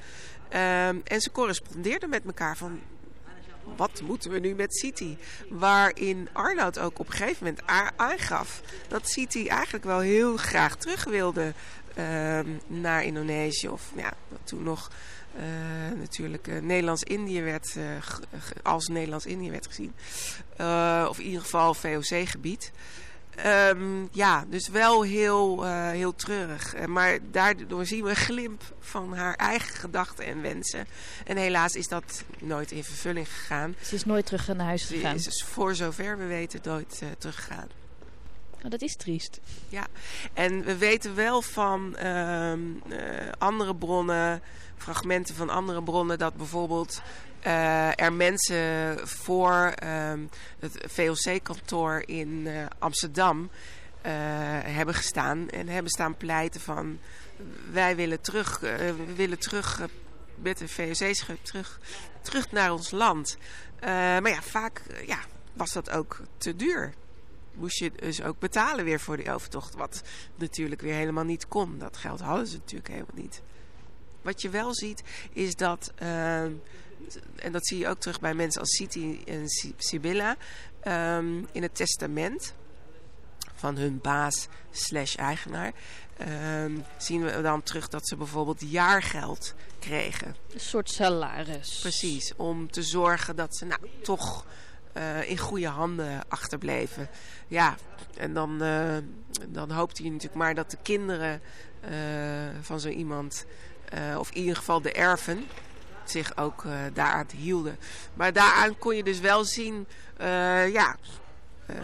Ehm, 0.50 0.98
en 1.04 1.22
ze 1.22 1.32
correspondeerden 1.32 2.10
met 2.10 2.26
elkaar 2.26 2.58
van 2.58 2.80
wat 3.76 4.02
moeten 4.02 4.32
we 4.32 4.40
nu 4.40 4.56
met 4.56 4.78
City? 4.78 5.18
Waarin 5.50 6.30
Arnoud 6.34 6.80
ook 6.80 7.00
op 7.00 7.08
een 7.08 7.14
gegeven 7.14 7.46
moment 7.46 7.92
aangaf 7.96 8.62
dat 8.88 9.10
City 9.10 9.48
eigenlijk 9.48 9.86
wel 9.86 10.00
heel 10.00 10.38
graag 10.38 10.76
terug 10.76 11.04
wilde 11.04 11.54
ehm, 11.96 12.50
naar 12.68 13.04
Indonesië. 13.04 13.70
Of 13.70 13.92
ja, 13.96 14.14
toen 14.44 14.64
nog 14.64 14.90
eh, 15.38 15.98
natuurlijk 16.00 16.48
eh, 16.48 16.62
Nederlands-Indië 16.62 17.42
werd, 17.42 17.76
eh, 17.76 17.84
als 18.64 18.88
Nederlands-Indië 18.88 19.52
werd 19.52 19.68
gezien. 19.68 19.94
Of 21.10 21.20
in 21.20 21.26
ieder 21.26 21.42
geval 21.42 21.74
VOC-gebied. 21.74 22.72
Ehm, 23.38 24.06
ja, 24.12 24.46
dus 24.50 24.68
wel 24.68 25.02
heel, 25.02 25.66
eh, 25.66 25.90
heel 25.90 26.16
treurig. 26.16 26.74
Eh, 26.74 26.86
maar 26.86 27.20
daardoor 27.32 27.86
zien 27.86 28.04
we 28.04 28.10
een 28.10 28.16
glimp 28.16 28.62
van 28.80 29.14
haar 29.14 29.36
eigen 29.36 29.76
gedachten 29.76 30.26
en 30.26 30.42
wensen. 30.42 30.88
En 31.26 31.38
helaas 31.38 31.76
is 31.76 31.88
dat 31.88 32.24
nooit 32.40 32.72
in 32.72 32.84
vervulling 32.84 33.28
gegaan. 33.28 33.76
Ze 33.82 33.96
is 33.96 34.06
nooit 34.06 34.26
terug 34.26 34.48
naar 34.48 34.66
huis 34.66 34.88
Ze 34.88 34.96
gegaan. 34.96 35.16
is 35.16 35.24
dus 35.24 35.44
voor 35.44 35.76
zover 35.76 36.18
we 36.18 36.26
weten 36.26 36.60
nooit 36.64 37.00
eh, 37.02 37.10
teruggegaan. 37.18 37.68
Oh, 38.64 38.70
dat 38.70 38.82
is 38.82 38.96
triest. 38.96 39.40
En 40.34 40.64
we 40.64 40.78
weten 40.78 41.16
wel 41.16 41.42
van 41.42 41.96
ehm, 41.96 42.60
eh, 42.90 43.32
andere 43.38 43.76
bronnen, 43.76 44.42
fragmenten 44.78 45.36
van 45.36 45.50
andere 45.50 45.84
bronnen, 45.84 46.18
dat 46.18 46.36
bijvoorbeeld 46.36 47.02
eh, 47.48 48.00
er 48.00 48.14
mensen 48.14 48.98
voor 49.08 49.74
ehm, 49.76 50.20
het 50.60 50.84
VOC-kantoor 50.88 52.04
in 52.06 52.48
eh, 52.48 52.66
Amsterdam 52.80 53.50
eh, 54.02 54.12
hebben 54.64 54.94
gestaan 54.94 55.50
en 55.50 55.68
hebben 55.68 55.92
staan 55.92 56.18
pleiten 56.18 56.62
van 56.62 57.00
wij 57.72 57.96
willen 57.96 58.22
terug, 58.22 58.60
we 58.60 59.14
willen 59.16 59.40
terug 59.40 59.82
met 60.36 60.58
de 60.58 60.68
VOC-schip 60.68 61.44
terug, 61.44 61.80
terug 62.22 62.52
naar 62.52 62.72
ons 62.72 62.92
land. 62.92 63.38
Maar 63.82 64.30
ja, 64.30 64.42
vaak 64.42 64.82
ja, 65.06 65.20
was 65.54 65.72
dat 65.72 65.90
ook 65.90 66.22
te 66.38 66.56
duur 66.56 66.94
moest 67.54 67.80
je 67.80 67.92
dus 67.92 68.24
ook 68.24 68.40
betalen 68.40 68.86
weer 68.86 69.00
voor 69.00 69.18
die 69.18 69.32
overtocht. 69.32 69.76
Wat 69.76 70.04
natuurlijk 70.36 70.82
weer 70.82 70.94
helemaal 70.94 71.24
niet 71.24 71.48
kon. 71.48 71.78
Dat 71.78 71.98
geld 71.98 72.20
hadden 72.20 72.48
ze 72.48 72.58
natuurlijk 72.58 72.90
helemaal 72.90 73.16
niet. 73.16 73.42
Wat 74.22 74.42
je 74.42 74.50
wel 74.50 74.76
ziet 74.76 75.04
is 75.34 75.56
dat, 75.56 75.92
ehm, 75.96 76.52
en 77.36 77.52
dat 77.52 77.68
zie 77.68 77.78
je 77.78 77.88
ook 77.88 78.00
terug 78.00 78.20
bij 78.20 78.34
mensen 78.34 78.62
als 78.62 78.76
Siti 78.76 79.24
en 79.26 79.48
Si- 79.48 79.74
Sibylla, 79.78 80.36
ehm, 80.80 81.44
in 81.52 81.62
het 81.62 81.76
testament 81.76 82.54
van 83.56 83.78
hun 83.78 84.00
baas 84.02 84.48
slash 84.72 85.16
eigenaar, 85.16 85.72
ehm, 86.18 86.72
zien 86.98 87.24
we 87.24 87.42
dan 87.42 87.64
terug 87.64 87.88
dat 87.88 88.08
ze 88.08 88.16
bijvoorbeeld 88.16 88.62
jaargeld 88.62 89.54
kregen. 89.80 90.36
Een 90.54 90.60
soort 90.60 90.90
salaris. 90.90 91.80
Precies, 91.80 92.34
om 92.36 92.72
te 92.72 92.84
zorgen 92.84 93.36
dat 93.36 93.56
ze 93.58 93.66
nou 93.66 93.82
toch 94.02 94.46
eh, 94.94 95.30
in 95.30 95.38
goede 95.38 95.68
handen 95.68 96.22
achterbleven. 96.28 97.10
Ja, 97.48 97.76
en 98.18 98.34
dan, 98.34 98.62
eh, 98.62 98.98
dan 99.48 99.72
hoopt 99.72 99.98
hij 99.98 100.08
natuurlijk 100.08 100.36
maar 100.36 100.56
dat 100.56 100.72
de 100.72 100.78
kinderen 100.82 101.42
eh, 101.82 101.92
van 102.62 102.80
zo 102.80 102.90
iemand, 102.90 103.46
of 104.18 104.32
in 104.32 104.42
ieder 104.42 104.56
geval 104.56 104.82
de 104.82 104.92
erven, 104.92 105.46
zich 106.12 106.38
ook 106.38 106.64
uh, 106.64 106.74
daaraan 106.94 107.28
hielden. 107.36 107.78
Maar 108.14 108.34
daaraan 108.34 108.78
kon 108.78 108.96
je 108.96 109.04
dus 109.04 109.20
wel 109.20 109.44
zien 109.44 109.88
ja, 110.72 110.96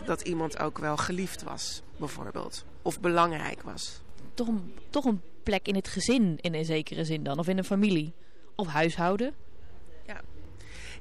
dat 0.05 0.21
iemand 0.21 0.59
ook 0.59 0.77
wel 0.77 0.97
geliefd 0.97 1.43
was, 1.43 1.81
bijvoorbeeld. 1.97 2.65
Of 2.81 2.99
belangrijk 2.99 3.61
was. 3.61 4.01
Toch 4.33 4.47
een, 4.47 4.73
toch 4.89 5.05
een 5.05 5.21
plek 5.43 5.67
in 5.67 5.75
het 5.75 5.87
gezin 5.87 6.37
in 6.41 6.53
een 6.53 6.65
zekere 6.65 7.05
zin 7.05 7.23
dan? 7.23 7.39
Of 7.39 7.47
in 7.47 7.57
een 7.57 7.63
familie? 7.63 8.13
Of 8.55 8.67
huishouden? 8.67 9.33
Ja, 10.07 10.21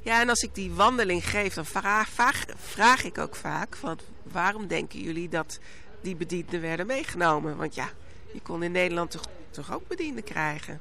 ja 0.02 0.20
en 0.20 0.28
als 0.28 0.40
ik 0.40 0.54
die 0.54 0.72
wandeling 0.72 1.28
geef, 1.28 1.54
dan 1.54 1.66
vraag, 1.66 2.08
vraag, 2.08 2.44
vraag 2.56 3.04
ik 3.04 3.18
ook 3.18 3.36
vaak... 3.36 3.76
Van, 3.76 3.98
waarom 4.22 4.66
denken 4.66 5.00
jullie 5.00 5.28
dat 5.28 5.58
die 6.00 6.16
bedienden 6.16 6.60
werden 6.60 6.86
meegenomen? 6.86 7.56
Want 7.56 7.74
ja, 7.74 7.88
je 8.32 8.40
kon 8.40 8.62
in 8.62 8.72
Nederland 8.72 9.10
toch, 9.10 9.24
toch 9.50 9.72
ook 9.72 9.88
bedienden 9.88 10.24
krijgen? 10.24 10.80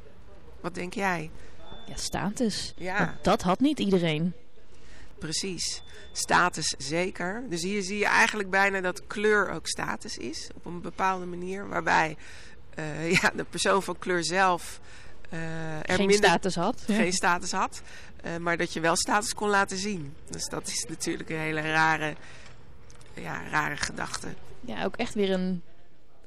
Wat 0.61 0.75
denk 0.75 0.93
jij? 0.93 1.29
Ja, 1.91 1.97
status. 1.97 2.73
Ja. 2.77 3.17
dat 3.21 3.41
had 3.41 3.59
niet 3.59 3.79
iedereen. 3.79 4.33
Precies. 5.19 5.83
Status 6.11 6.75
zeker. 6.77 7.43
Dus 7.49 7.63
hier 7.63 7.81
zie 7.81 7.97
je 7.97 8.05
eigenlijk 8.05 8.49
bijna 8.49 8.81
dat 8.81 9.07
kleur 9.07 9.49
ook 9.49 9.67
status 9.67 10.17
is. 10.17 10.49
Op 10.55 10.65
een 10.65 10.81
bepaalde 10.81 11.25
manier. 11.25 11.67
Waarbij 11.67 12.17
uh, 12.79 13.11
ja, 13.21 13.31
de 13.35 13.43
persoon 13.43 13.83
van 13.83 13.99
kleur 13.99 14.23
zelf 14.23 14.79
uh, 15.33 15.39
er 15.77 15.83
geen 15.85 16.07
minder, 16.07 16.29
status 16.29 16.55
had. 16.55 16.83
Geen 16.87 17.13
status 17.13 17.51
had. 17.51 17.81
Uh, 18.25 18.37
maar 18.37 18.57
dat 18.57 18.73
je 18.73 18.79
wel 18.79 18.95
status 18.95 19.33
kon 19.33 19.49
laten 19.49 19.77
zien. 19.77 20.13
Dus 20.29 20.45
dat 20.45 20.67
is 20.67 20.85
natuurlijk 20.89 21.29
een 21.29 21.37
hele 21.39 21.61
rare, 21.61 22.15
ja, 23.13 23.41
rare 23.49 23.77
gedachte. 23.77 24.27
Ja, 24.61 24.83
ook 24.83 24.95
echt 24.95 25.13
weer 25.13 25.31
een, 25.31 25.61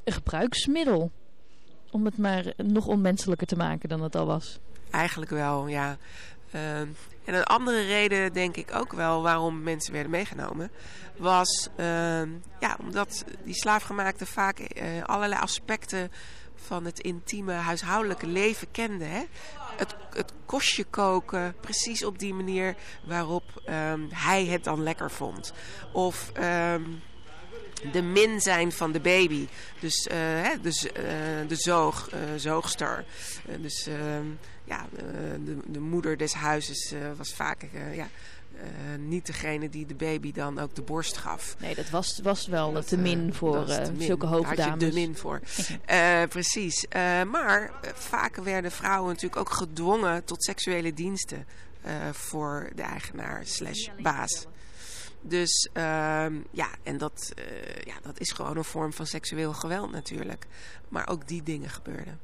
een 0.05 0.13
gebruiksmiddel. 0.13 1.11
Om 1.91 2.05
het 2.05 2.19
maar 2.19 2.53
nog 2.57 2.87
onmenselijker 2.87 3.47
te 3.47 3.57
maken 3.57 3.89
dan 3.89 4.03
het 4.03 4.17
al 4.17 4.27
was. 4.27 4.59
Eigenlijk 4.95 5.31
wel, 5.31 5.67
ja. 5.67 5.97
Uh, 6.55 6.79
en 6.79 7.35
een 7.35 7.45
andere 7.45 7.83
reden 7.83 8.33
denk 8.33 8.57
ik 8.57 8.75
ook 8.75 8.93
wel 8.93 9.23
waarom 9.23 9.63
mensen 9.63 9.93
werden 9.93 10.11
meegenomen... 10.11 10.71
was 11.17 11.69
uh, 11.77 12.23
ja, 12.61 12.77
omdat 12.81 13.25
die 13.45 13.55
slaafgemaakten 13.55 14.27
vaak 14.27 14.59
uh, 14.59 15.03
allerlei 15.03 15.41
aspecten 15.41 16.13
van 16.55 16.85
het 16.85 17.01
intieme 17.01 17.53
huishoudelijke 17.53 18.27
leven 18.27 18.71
kenden. 18.71 19.11
Hè? 19.11 19.23
Het, 19.77 19.97
het 20.11 20.33
kostje 20.47 20.85
koken, 20.85 21.55
precies 21.61 22.05
op 22.05 22.19
die 22.19 22.35
manier 22.35 22.75
waarop 23.07 23.63
um, 23.69 24.09
hij 24.11 24.47
het 24.47 24.65
dan 24.65 24.83
lekker 24.83 25.11
vond. 25.11 25.53
Of... 25.93 26.33
De 27.93 28.03
min 28.03 28.41
zijn 28.41 28.73
van 28.73 28.93
de 28.93 29.01
baby. 29.01 29.49
Dus, 29.81 30.07
uh, 30.07 30.15
hè, 30.17 30.61
dus 30.61 30.85
uh, 30.85 30.93
de 31.49 31.57
zoog, 31.57 32.09
zoogster. 32.37 33.05
dus 33.61 33.87
ehm, 33.87 34.27
ja, 34.65 34.87
de, 35.45 35.59
de, 35.67 35.81
moeder 35.81 36.17
des 36.17 36.33
huizes 36.33 36.95
was 37.17 37.35
vaak 37.35 37.67
ja, 37.95 38.09
niet 38.99 39.27
degene 39.27 39.69
die 39.69 39.87
de 39.87 39.95
baby 39.95 40.33
dan 40.33 40.59
ook 40.59 40.75
de 40.75 40.83
borst 40.83 41.17
gaf. 41.17 41.57
Nee, 41.59 41.75
dat 41.75 41.91
was, 41.91 42.21
was 42.23 42.47
wel 42.47 42.73
dat, 42.73 42.89
te 42.89 42.97
min 42.97 43.35
voor 43.35 43.65
te 43.65 43.93
min. 43.97 44.07
zulke 44.07 44.27
hoge 44.27 44.55
Daar 44.55 44.69
had 44.69 44.81
je 44.81 44.89
de 44.89 44.95
min 44.95 45.17
voor. 45.17 45.41
precies. 46.29 46.87
maar 47.31 47.71
vaak 47.95 48.37
werden 48.37 48.71
vrouwen 48.71 49.09
natuurlijk 49.09 49.41
ook 49.41 49.51
gedwongen 49.51 50.25
tot 50.25 50.45
seksuele 50.45 50.95
diensten 50.95 51.47
voor 52.13 52.71
de 52.75 52.83
eigenaar 52.83 53.47
slash 53.47 53.89
baas. 54.03 54.47
Dus 55.27 55.69
uh, 55.75 56.27
ja, 56.51 56.69
en 56.83 56.99
dat, 56.99 57.33
ja, 57.85 57.95
dat 58.03 58.21
is 58.21 58.31
gewoon 58.31 58.57
een 58.57 58.65
vorm 58.65 58.93
van 58.93 59.07
seksueel 59.07 59.53
geweld 59.53 59.91
natuurlijk. 59.93 60.47
Maar 60.89 61.09
ook 61.09 61.29
die 61.29 61.43
dingen 61.43 61.71
gebeurden. 61.71 62.21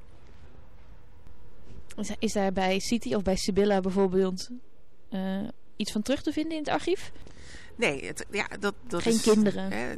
Is, 2.01 2.11
is 2.19 2.33
daar 2.33 2.53
bij 2.53 2.79
City 2.79 3.15
of 3.15 3.23
bij 3.23 3.37
Sibylla 3.37 3.81
bijvoorbeeld 3.81 4.49
uh, 5.11 5.49
iets 5.77 5.93
van 5.93 6.03
terug 6.03 6.23
te 6.23 6.33
vinden 6.33 6.53
in 6.53 6.59
het 6.59 6.69
archief? 6.69 7.13
Nee, 7.77 8.07
het, 8.07 8.27
ja, 8.31 8.47
dat, 8.61 8.75
dat 8.87 9.03
Geen 9.03 9.13
is, 9.13 9.23
kinderen? 9.23 9.73
Hè, 9.73 9.95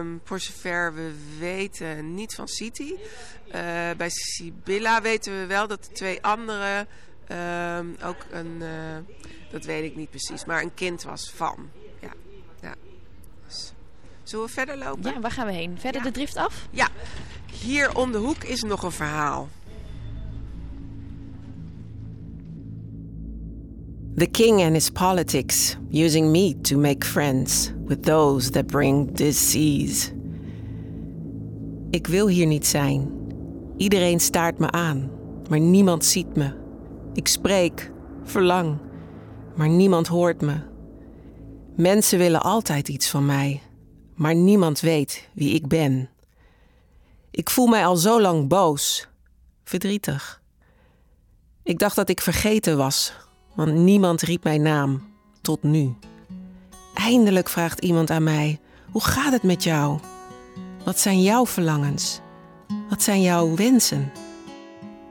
uh, 0.00 0.06
voor 0.24 0.40
zover 0.40 0.94
we 0.94 1.12
weten 1.38 2.14
niet 2.14 2.34
van 2.34 2.48
City. 2.48 2.92
Uh, 2.92 3.54
bij 3.96 4.08
Sibylla 4.10 5.02
weten 5.02 5.40
we 5.40 5.46
wel 5.46 5.66
dat 5.66 5.84
de 5.84 5.92
twee 5.92 6.22
anderen 6.22 6.86
ehm, 7.26 7.86
ook 8.02 8.26
een 8.30 8.62
dat 9.50 9.64
weet 9.64 9.84
ik 9.84 9.96
niet 9.96 10.10
precies. 10.10 10.44
Maar 10.44 10.62
een 10.62 10.74
kind 10.74 11.02
was 11.02 11.30
van. 11.34 11.70
Ja. 12.00 12.12
ja. 12.60 12.74
Dus, 13.46 13.72
zullen 14.22 14.46
we 14.46 14.52
verder 14.52 14.76
lopen? 14.76 15.12
Ja, 15.12 15.20
waar 15.20 15.30
gaan 15.30 15.46
we 15.46 15.52
heen? 15.52 15.78
Verder 15.78 16.02
de 16.02 16.10
drift 16.10 16.36
af? 16.36 16.68
Ja. 16.70 16.88
Hier 17.60 17.96
om 17.96 18.12
de 18.12 18.18
hoek 18.18 18.44
is 18.44 18.62
nog 18.62 18.82
een 18.82 18.92
verhaal. 18.92 19.48
The 24.16 24.26
king 24.26 24.62
and 24.62 24.74
his 24.74 24.90
politics, 24.90 25.76
using 25.90 26.30
me 26.30 26.60
to 26.60 26.76
make 26.76 27.04
friends 27.04 27.72
with 27.86 28.02
those 28.02 28.50
that 28.50 28.66
bring 28.66 29.12
disease. 29.12 30.12
Ik 31.90 32.06
wil 32.06 32.28
hier 32.28 32.46
niet 32.46 32.66
zijn. 32.66 33.10
Iedereen 33.76 34.20
staart 34.20 34.58
me 34.58 34.70
aan, 34.70 35.10
maar 35.48 35.60
niemand 35.60 36.04
ziet 36.04 36.36
me. 36.36 36.54
Ik 37.12 37.28
spreek, 37.28 37.92
verlang, 38.24 38.78
maar 39.56 39.68
niemand 39.68 40.06
hoort 40.06 40.40
me. 40.40 40.56
Mensen 41.76 42.18
willen 42.18 42.42
altijd 42.42 42.88
iets 42.88 43.10
van 43.10 43.26
mij, 43.26 43.62
maar 44.14 44.34
niemand 44.34 44.80
weet 44.80 45.28
wie 45.34 45.54
ik 45.54 45.68
ben. 45.68 46.10
Ik 47.30 47.50
voel 47.50 47.66
mij 47.66 47.86
al 47.86 47.96
zo 47.96 48.20
lang 48.20 48.48
boos, 48.48 49.08
verdrietig. 49.64 50.42
Ik 51.62 51.78
dacht 51.78 51.96
dat 51.96 52.08
ik 52.08 52.20
vergeten 52.20 52.76
was, 52.76 53.12
want 53.54 53.72
niemand 53.74 54.20
riep 54.20 54.44
mijn 54.44 54.62
naam 54.62 55.02
tot 55.40 55.62
nu. 55.62 55.94
Eindelijk 56.94 57.48
vraagt 57.48 57.80
iemand 57.80 58.10
aan 58.10 58.22
mij: 58.22 58.60
Hoe 58.90 59.04
gaat 59.04 59.32
het 59.32 59.42
met 59.42 59.64
jou? 59.64 59.98
Wat 60.84 60.98
zijn 60.98 61.22
jouw 61.22 61.46
verlangens? 61.46 62.20
Wat 62.88 63.02
zijn 63.02 63.22
jouw 63.22 63.54
wensen? 63.54 64.12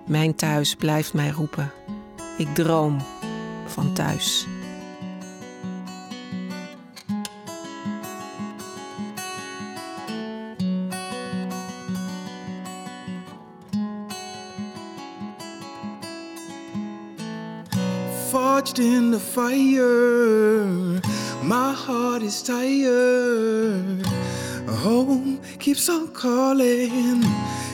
Mijn 0.07 0.35
thuis 0.35 0.75
blijft 0.75 1.13
mij 1.13 1.29
roepen. 1.29 1.71
Ik 2.37 2.55
droom 2.55 2.97
van 3.65 3.93
thuis. 3.93 4.47
Forged 18.32 18.77
in 18.77 19.09
the 19.09 19.19
fire, 19.19 20.67
my 21.41 21.73
heart 21.73 22.21
is 22.21 22.43
tired. 22.43 24.05
Home 24.86 25.39
keeps 25.57 25.89
on 25.89 26.09
calling, 26.09 27.23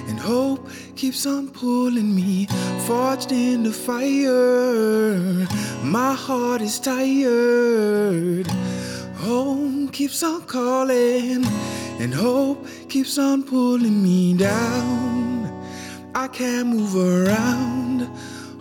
and 0.08 0.18
hope 0.18 0.70
keeps 0.96 1.26
on 1.26 1.50
pulling 1.50 2.16
me. 2.16 2.48
Forged 2.88 3.34
in 3.34 3.64
the 3.64 3.72
fire, 3.74 5.20
my 5.84 6.14
heart 6.14 6.62
is 6.62 6.80
tired. 6.80 8.48
Home 9.28 9.90
keeps 9.90 10.24
on 10.24 10.44
calling, 10.44 11.46
and 12.00 12.14
hope 12.14 12.66
keeps 12.88 13.18
on 13.18 13.44
pulling 13.44 14.02
me 14.02 14.34
down. 14.38 15.52
I 16.16 16.30
can't 16.30 16.68
move 16.70 16.96
around, 16.96 17.85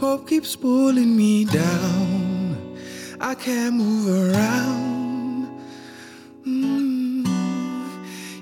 hope 0.04 0.28
keeps 0.28 0.54
pulling 0.54 1.16
me 1.16 1.46
down. 1.46 2.76
I 3.22 3.34
can't 3.34 3.74
move 3.76 4.06
around. 4.22 5.48
Mm. 6.46 7.26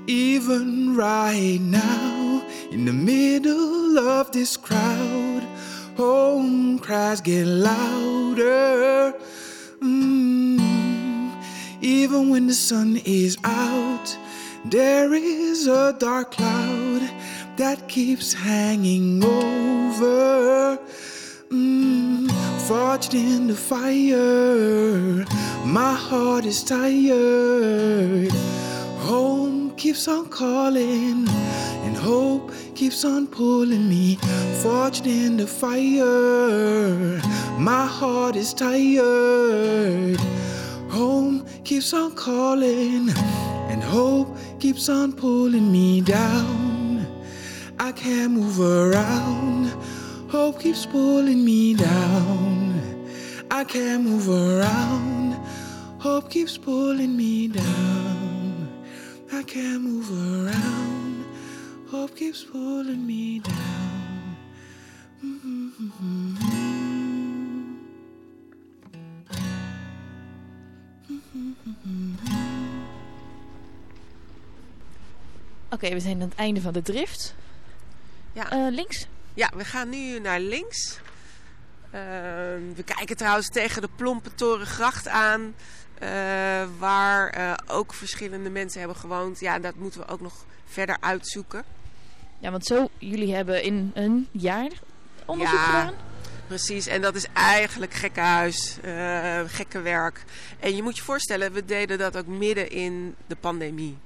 Even 0.08 0.96
right 0.96 1.60
now, 1.60 2.42
in 2.72 2.84
the 2.84 2.92
middle 2.92 3.96
of 3.96 4.32
this 4.32 4.56
crowd, 4.56 5.44
home 5.96 6.80
cries 6.80 7.20
get 7.20 7.46
louder. 7.46 9.14
Mm. 9.80 10.60
Even 11.80 12.28
when 12.28 12.48
the 12.48 12.54
sun 12.54 13.00
is 13.04 13.38
out, 13.44 14.08
there 14.64 15.14
is 15.14 15.68
a 15.68 15.94
dark 15.96 16.32
cloud 16.32 17.02
that 17.56 17.88
keeps 17.88 18.32
hanging 18.32 19.22
over. 19.22 20.78
Mm. 21.52 22.30
Forged 22.66 23.12
in 23.12 23.46
the 23.48 23.54
fire, 23.54 25.26
my 25.66 25.92
heart 25.92 26.46
is 26.46 26.64
tired. 26.64 28.32
Home 29.00 29.74
keeps 29.76 30.08
on 30.08 30.30
calling, 30.30 31.28
and 31.84 31.94
hope 31.94 32.50
keeps 32.74 33.04
on 33.04 33.26
pulling 33.26 33.86
me. 33.86 34.16
Forged 34.62 35.06
in 35.06 35.36
the 35.36 35.46
fire, 35.46 37.20
my 37.58 37.84
heart 37.84 38.34
is 38.34 38.54
tired. 38.54 40.18
Home 40.90 41.44
keeps 41.64 41.92
on 41.92 42.12
calling, 42.12 43.10
and 43.68 43.82
hope 43.82 44.38
keeps 44.58 44.88
on 44.88 45.12
pulling 45.12 45.70
me 45.70 46.00
down. 46.00 47.06
I 47.78 47.92
can't 47.92 48.32
move 48.32 48.58
around, 48.58 49.70
Hope 50.32 50.60
keeps 50.60 50.86
pulling 50.86 51.44
me 51.44 51.74
down. 51.74 52.80
I 53.50 53.64
can't 53.64 54.02
move 54.02 54.30
around. 54.30 55.36
Hope 55.98 56.30
keeps 56.30 56.56
pulling 56.56 57.14
me 57.14 57.48
down. 57.48 58.66
I 59.30 59.42
can't 59.42 59.82
move 59.82 60.10
around. 60.10 61.26
Hope 61.90 62.16
keeps 62.16 62.44
pulling 62.44 63.06
me 63.06 63.40
down. 63.40 64.38
Oké, 75.70 75.88
we 75.88 76.00
zijn 76.00 76.22
aan 76.22 76.28
het 76.28 76.38
einde 76.38 76.60
van 76.60 76.72
de 76.72 76.82
drift. 76.82 77.34
Ja. 78.32 78.50
Eh, 78.50 78.66
links. 78.70 79.06
Ja, 79.34 79.50
we 79.56 79.64
gaan 79.64 79.88
nu 79.88 80.18
naar 80.20 80.40
links. 80.40 80.98
Ehm, 81.90 82.60
we 82.74 82.82
kijken 82.84 83.16
trouwens 83.16 83.48
tegen 83.48 83.82
de 83.82 83.88
plompe 83.96 84.34
torengracht 84.34 85.08
aan. 85.08 85.54
eh, 85.98 86.08
waar 86.78 87.28
eh, 87.30 87.52
ook 87.66 87.94
verschillende 87.94 88.50
mensen 88.50 88.78
hebben 88.78 88.96
gewoond. 88.98 89.40
Ja, 89.40 89.58
dat 89.58 89.74
moeten 89.74 90.00
we 90.00 90.08
ook 90.08 90.20
nog 90.20 90.44
verder 90.66 90.96
uitzoeken. 91.00 91.64
Ja, 92.38 92.50
want 92.50 92.66
zo, 92.66 92.88
jullie 92.98 93.34
hebben 93.34 93.62
in 93.62 93.90
een 93.94 94.28
jaar 94.30 94.70
onderzoek 95.26 95.56
Ja. 95.58 95.64
gedaan. 95.64 95.94
Precies, 96.46 96.86
en 96.86 97.00
dat 97.02 97.14
is 97.14 97.26
eigenlijk 97.32 97.94
gekkenhuis, 97.94 98.78
eh 98.82 99.40
gekke 99.46 99.80
werk. 99.80 100.24
En 100.60 100.76
je 100.76 100.82
moet 100.82 100.96
je 100.96 101.02
voorstellen, 101.02 101.52
we 101.52 101.64
deden 101.64 101.98
dat 101.98 102.16
ook 102.16 102.26
midden 102.26 102.70
in 102.70 103.14
de 103.26 103.36
pandemie. 103.36 103.98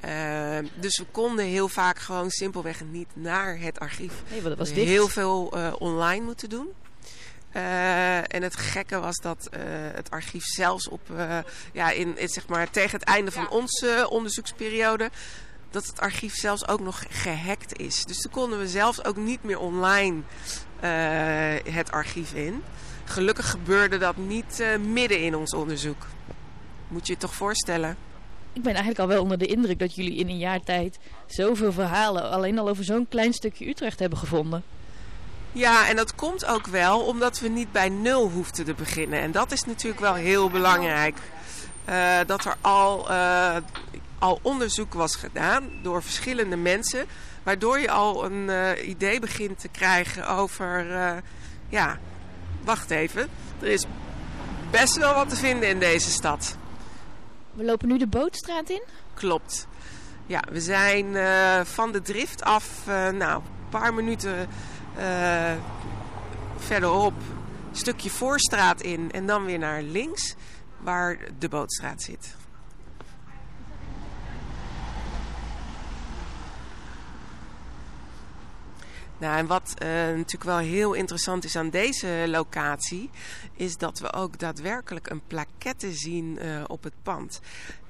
Eh, 0.00 0.58
dus 0.80 0.98
we 0.98 1.04
konden 1.10 1.44
heel 1.44 1.68
vaak 1.68 1.98
gewoon 1.98 2.30
simpelweg 2.30 2.80
niet 2.90 3.08
naar 3.14 3.58
het 3.58 3.80
archief. 3.80 4.12
Nee, 4.30 4.42
want 4.42 4.48
dat 4.48 4.58
was 4.58 4.68
We 4.68 4.74
dicht. 4.74 4.86
heel 4.88 5.08
veel 5.08 5.52
eh, 5.52 5.72
online 5.78 6.24
moeten 6.24 6.48
doen. 6.48 6.68
Eh, 7.52 8.16
en 8.34 8.42
het 8.42 8.56
gekke 8.56 8.98
was 9.00 9.16
dat 9.16 9.46
eh, 9.50 9.60
het 9.94 10.10
archief 10.10 10.44
zelfs 10.44 10.88
op, 10.88 11.00
eh, 11.16 11.38
ja, 11.72 11.90
in, 11.90 12.18
in, 12.18 12.28
zeg 12.28 12.46
maar, 12.48 12.70
tegen 12.70 12.98
het 12.98 13.08
einde 13.08 13.30
van 13.32 13.50
onze 13.50 14.06
onderzoeksperiode, 14.10 15.10
dat 15.70 15.86
het 15.86 16.00
archief 16.00 16.34
zelfs 16.34 16.68
ook 16.68 16.80
nog 16.80 17.04
gehackt 17.10 17.78
is. 17.78 18.04
Dus 18.04 18.18
toen 18.20 18.32
konden 18.32 18.58
we 18.58 18.68
zelfs 18.68 19.04
ook 19.04 19.16
niet 19.16 19.42
meer 19.42 19.58
online 19.58 20.20
eh, 20.80 21.72
het 21.74 21.90
archief 21.90 22.32
in. 22.32 22.62
Gelukkig 23.04 23.50
gebeurde 23.50 23.98
dat 23.98 24.16
niet 24.16 24.60
eh, 24.60 24.76
midden 24.76 25.20
in 25.20 25.34
ons 25.36 25.54
onderzoek. 25.54 26.06
Moet 26.88 27.06
je 27.06 27.12
je 27.12 27.18
toch 27.18 27.34
voorstellen? 27.34 27.96
Ik 28.58 28.64
ben 28.64 28.74
eigenlijk 28.74 29.02
al 29.02 29.08
wel 29.14 29.22
onder 29.22 29.38
de 29.38 29.46
indruk 29.46 29.78
dat 29.78 29.94
jullie 29.94 30.16
in 30.16 30.28
een 30.28 30.38
jaar 30.38 30.60
tijd 30.60 30.98
zoveel 31.26 31.72
verhalen 31.72 32.30
alleen 32.30 32.58
al 32.58 32.68
over 32.68 32.84
zo'n 32.84 33.06
klein 33.08 33.32
stukje 33.32 33.68
Utrecht 33.68 33.98
hebben 33.98 34.18
gevonden. 34.18 34.62
Ja, 35.52 35.88
en 35.88 35.96
dat 35.96 36.14
komt 36.14 36.44
ook 36.44 36.66
wel 36.66 37.00
omdat 37.00 37.40
we 37.40 37.48
niet 37.48 37.72
bij 37.72 37.88
nul 37.88 38.30
hoefden 38.30 38.64
te 38.64 38.74
beginnen. 38.74 39.20
En 39.20 39.32
dat 39.32 39.52
is 39.52 39.64
natuurlijk 39.64 40.00
wel 40.00 40.14
heel 40.14 40.50
belangrijk. 40.50 41.18
Eh, 41.84 42.18
dat 42.26 42.44
er 42.44 42.56
al, 42.60 43.10
eh, 43.10 43.56
al 44.18 44.38
onderzoek 44.42 44.94
was 44.94 45.16
gedaan 45.16 45.70
door 45.82 46.02
verschillende 46.02 46.56
mensen. 46.56 47.06
Waardoor 47.42 47.78
je 47.78 47.90
al 47.90 48.24
een 48.24 48.50
eh, 48.50 48.88
idee 48.88 49.20
begint 49.20 49.60
te 49.60 49.68
krijgen 49.68 50.28
over... 50.28 50.86
ja, 51.68 51.98
wacht 52.64 52.90
even. 52.90 53.28
Er 53.60 53.68
is 53.68 53.84
best 54.70 54.96
wel 54.96 55.14
wat 55.14 55.28
te 55.28 55.36
vinden 55.36 55.68
in 55.68 55.78
deze 55.78 56.10
stad. 56.10 56.56
We 57.58 57.64
lopen 57.64 57.88
nu 57.88 57.98
de 57.98 58.06
bootstraat 58.06 58.70
in. 58.70 58.82
Klopt. 59.14 59.66
Ja, 60.26 60.44
we 60.50 60.60
zijn 60.60 61.16
eh, 61.16 61.60
van 61.64 61.92
de 61.92 62.02
drift 62.02 62.42
af, 62.42 62.86
eh, 62.86 63.08
nou, 63.08 63.42
een 63.42 63.68
paar 63.68 63.94
minuten 63.94 64.48
eh, 64.96 65.52
verderop, 66.56 67.14
een 67.70 67.76
stukje 67.76 68.10
voorstraat 68.10 68.80
in 68.80 69.10
en 69.10 69.26
dan 69.26 69.44
weer 69.44 69.58
naar 69.58 69.82
links, 69.82 70.34
waar 70.80 71.18
de 71.38 71.48
bootstraat 71.48 72.02
zit. 72.02 72.36
Nou, 79.18 79.38
en 79.38 79.46
wat 79.46 79.74
eh, 79.78 79.88
natuurlijk 79.88 80.44
wel 80.44 80.58
heel 80.58 80.92
interessant 80.92 81.44
is 81.44 81.56
aan 81.56 81.70
deze 81.70 82.24
locatie, 82.26 83.10
is 83.54 83.76
dat 83.76 83.98
we 83.98 84.12
ook 84.12 84.38
daadwerkelijk 84.38 85.10
een 85.10 85.26
plaquette 85.26 85.92
zien 85.92 86.38
eh, 86.38 86.64
op 86.66 86.82
het 86.82 86.94
pand. 87.02 87.40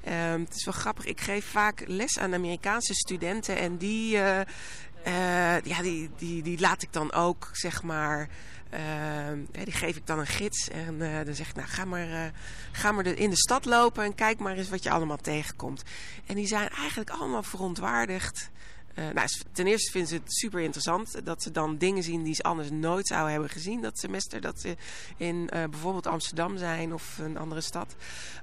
Ehm, 0.05 0.41
het 0.41 0.55
is 0.55 0.65
wel 0.65 0.75
grappig, 0.75 1.05
ik 1.05 1.21
geef 1.21 1.45
vaak 1.45 1.85
les 1.87 2.19
aan 2.19 2.35
Amerikaanse 2.35 2.95
studenten 2.95 3.57
en 3.57 3.77
die, 3.77 4.19
eh, 4.19 5.61
ja, 5.63 5.83
die, 5.83 6.11
die, 6.17 6.43
die 6.43 6.61
laat 6.61 6.83
ik 6.83 6.93
dan 6.93 7.13
ook, 7.13 7.51
zeg 7.53 7.83
maar, 7.83 8.29
ehm, 8.71 9.39
die 9.51 9.73
geef 9.73 9.97
ik 9.97 10.07
dan 10.07 10.19
een 10.19 10.27
gids 10.27 10.69
en 10.69 10.99
dan 10.99 11.35
zeg 11.35 11.49
ik, 11.49 11.55
nou 11.55 11.69
ga 11.69 11.85
maar, 11.85 12.33
ga 12.73 12.93
maar 12.93 13.07
in 13.07 13.31
de 13.31 13.37
stad 13.37 13.65
lopen 13.65 14.05
en 14.05 14.15
kijk 14.15 14.39
maar 14.39 14.57
eens 14.57 14.69
wat 14.69 14.83
je 14.83 14.91
allemaal 14.91 15.17
tegenkomt. 15.17 15.83
En 16.27 16.35
die 16.35 16.47
zijn 16.47 16.69
eigenlijk 16.69 17.11
allemaal 17.11 17.43
verontwaardigd. 17.43 18.51
Eh, 18.99 19.09
nou, 19.15 19.29
ten 19.53 19.67
eerste 19.67 19.91
vinden 19.91 20.11
ze 20.11 20.17
het 20.17 20.35
super 20.35 20.61
interessant 20.61 21.25
dat 21.25 21.43
ze 21.43 21.51
dan 21.51 21.77
dingen 21.77 22.03
zien 22.03 22.23
die 22.23 22.35
ze 22.35 22.43
anders 22.43 22.71
nooit 22.71 23.07
zouden 23.07 23.33
hebben 23.33 23.51
gezien 23.51 23.81
dat 23.81 23.99
semester. 23.99 24.41
Dat 24.41 24.61
ze 24.61 24.77
in 25.17 25.49
eh, 25.49 25.65
bijvoorbeeld 25.65 26.07
Amsterdam 26.07 26.57
zijn 26.57 26.95
of 26.95 27.19
een 27.19 27.39
andere 27.39 27.61
stad. 27.61 27.95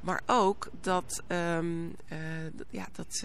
Maar 0.02 0.22
ook 0.26 0.70
dat, 0.82 1.24
ehm, 1.28 1.88
eh, 2.08 2.18
ja, 2.70 2.88
dat, 2.92 3.24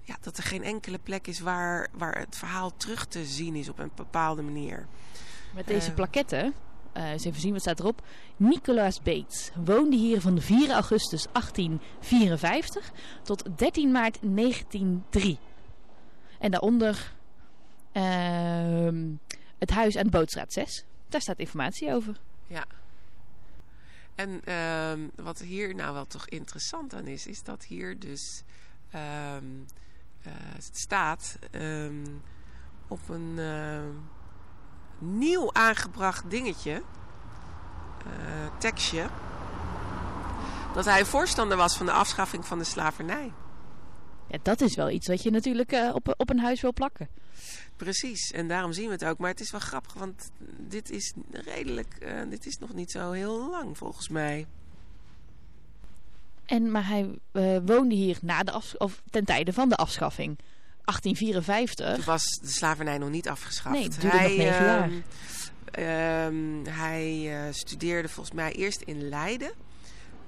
ja, 0.00 0.16
dat 0.20 0.36
er 0.36 0.42
geen 0.42 0.62
enkele 0.62 0.98
plek 0.98 1.26
is 1.26 1.40
waar, 1.40 1.88
waar 1.92 2.18
het 2.18 2.36
verhaal 2.36 2.76
terug 2.76 3.06
te 3.06 3.24
zien 3.24 3.54
is 3.54 3.68
op 3.68 3.78
een 3.78 3.90
bepaalde 3.94 4.42
manier. 4.42 4.86
Met 5.54 5.66
deze 5.66 5.92
plaquette, 5.92 6.52
eh 6.92 7.10
eens 7.10 7.24
even 7.24 7.40
zien 7.40 7.52
wat 7.52 7.60
staat 7.60 7.80
erop. 7.80 8.02
Nicolaas 8.36 9.02
Bates 9.02 9.50
woonde 9.64 9.96
hier 9.96 10.20
van 10.20 10.40
4 10.40 10.70
augustus 10.70 11.26
1854 11.32 12.92
tot 13.22 13.44
13 13.56 13.90
maart 13.90 14.18
1903. 14.20 15.38
En 16.42 16.50
daaronder 16.50 17.12
ehm, 17.92 19.06
het 19.58 19.70
huis 19.70 19.96
aan 19.96 20.04
de 20.04 20.10
Bootstraat 20.10 20.52
6. 20.52 20.84
Daar 21.08 21.20
staat 21.20 21.38
informatie 21.38 21.92
over. 21.92 22.16
Ja. 22.46 22.64
En 24.14 24.40
ehm, 24.44 25.00
wat 25.14 25.38
hier 25.38 25.74
nou 25.74 25.94
wel 25.94 26.06
toch 26.06 26.28
interessant 26.28 26.94
aan 26.94 27.06
is, 27.06 27.26
is 27.26 27.42
dat 27.42 27.64
hier 27.64 27.98
dus 27.98 28.42
ehm, 28.90 29.44
eh, 30.22 30.32
staat 30.58 31.38
op 32.88 33.08
een 33.08 33.38
nieuw 34.98 35.52
aangebracht 35.52 36.30
dingetje, 36.30 36.82
eh, 37.98 38.58
tekstje, 38.58 39.08
dat 40.74 40.84
hij 40.84 41.04
voorstander 41.04 41.56
was 41.56 41.76
van 41.76 41.86
de 41.86 41.92
afschaffing 41.92 42.46
van 42.46 42.58
de 42.58 42.64
slavernij. 42.64 43.32
Ja, 44.32 44.38
dat 44.42 44.60
is 44.60 44.74
wel 44.74 44.90
iets 44.90 45.06
wat 45.06 45.22
je 45.22 45.30
natuurlijk 45.30 45.72
eh, 45.72 45.90
op, 45.94 46.14
op 46.16 46.30
een 46.30 46.38
huis 46.38 46.60
wil 46.60 46.72
plakken. 46.72 47.08
Precies, 47.76 48.30
en 48.30 48.48
daarom 48.48 48.72
zien 48.72 48.86
we 48.86 48.92
het 48.92 49.04
ook. 49.04 49.18
Maar 49.18 49.30
het 49.30 49.40
is 49.40 49.50
wel 49.50 49.60
grappig, 49.60 49.92
want 49.92 50.30
dit 50.58 50.90
is 50.90 51.12
redelijk, 51.30 51.96
eh, 52.00 52.20
dit 52.28 52.46
is 52.46 52.58
nog 52.58 52.74
niet 52.74 52.90
zo 52.90 53.10
heel 53.10 53.50
lang 53.50 53.78
volgens 53.78 54.08
mij. 54.08 54.46
En, 56.46 56.70
maar 56.70 56.86
hij 56.86 57.18
eh, 57.32 57.58
woonde 57.64 57.94
hier 57.94 58.18
na 58.22 58.42
de 58.42 58.50
af, 58.50 58.74
of 58.78 59.02
ten 59.10 59.24
tijde 59.24 59.52
van 59.52 59.68
de 59.68 59.76
afschaffing. 59.76 60.38
1854. 60.84 61.94
Toen 61.94 62.04
was 62.04 62.38
de 62.42 62.48
slavernij 62.48 62.98
nog 62.98 63.10
niet 63.10 63.28
afgeschaft. 63.28 63.76
Nee, 63.76 63.88
duurde 63.88 64.06
nog 64.06 64.22
negen 64.22 64.44
jaar. 64.44 64.90
ehm, 65.70 66.64
ehm, 66.64 66.74
hij 66.74 67.32
studeerde 67.52 68.08
volgens 68.08 68.36
mij 68.36 68.52
eerst 68.52 68.80
in 68.80 69.08
Leiden. 69.08 69.52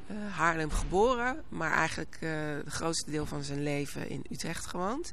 Eh, 0.06 0.16
Haarlem 0.30 0.70
geboren, 0.70 1.42
maar 1.48 1.72
eigenlijk 1.72 2.16
eh 2.20 2.30
het 2.64 2.72
grootste 2.72 3.10
deel 3.10 3.26
van 3.26 3.42
zijn 3.42 3.62
leven 3.62 4.08
in 4.08 4.24
Utrecht 4.30 4.66
gewoond. 4.66 5.12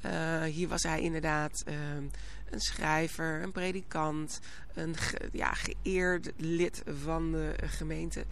Eh, 0.00 0.42
hier 0.42 0.68
was 0.68 0.82
hij 0.82 1.00
inderdaad 1.00 1.62
ehm, 1.66 2.04
een 2.50 2.60
schrijver, 2.60 3.42
een 3.42 3.52
predikant, 3.52 4.40
een 4.74 4.94
ja, 5.32 5.52
geëerd 5.52 6.32
lid 6.36 6.82
van 7.02 7.32
de 7.32 7.54
gemeente. 7.66 8.24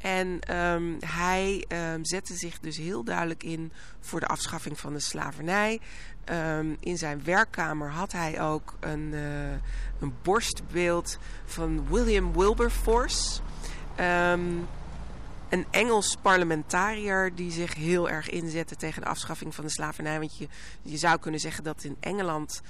En 0.00 0.40
ehm, 0.40 0.94
hij 0.98 1.64
ehm, 1.68 2.04
zette 2.04 2.34
zich 2.34 2.58
dus 2.58 2.76
heel 2.76 3.04
duidelijk 3.04 3.42
in 3.42 3.72
voor 4.00 4.20
de 4.20 4.26
afschaffing 4.26 4.80
van 4.80 4.92
de 4.92 5.00
slavernij. 5.00 5.80
In 6.80 6.98
zijn 6.98 7.24
werkkamer 7.24 7.90
had 7.90 8.12
hij 8.12 8.40
ook 8.40 8.76
een, 8.80 9.12
een 10.00 10.14
borstbeeld 10.22 11.18
van 11.44 11.88
William 11.88 12.32
Wilberforce. 12.32 13.40
Ehm, 15.56 15.64
een 15.64 15.66
Engels 15.70 16.16
parlementariër 16.22 17.34
die 17.34 17.50
zich 17.50 17.74
heel 17.74 18.10
erg 18.10 18.28
inzette 18.28 18.76
tegen 18.76 19.02
de 19.02 19.08
afschaffing 19.08 19.54
van 19.54 19.64
de 19.64 19.70
slavernij. 19.70 20.18
Want 20.18 20.38
je, 20.38 20.48
je 20.82 20.96
zou 20.96 21.18
kunnen 21.18 21.40
zeggen 21.40 21.64
dat 21.64 21.84
in 21.84 21.96
Engeland 22.00 22.62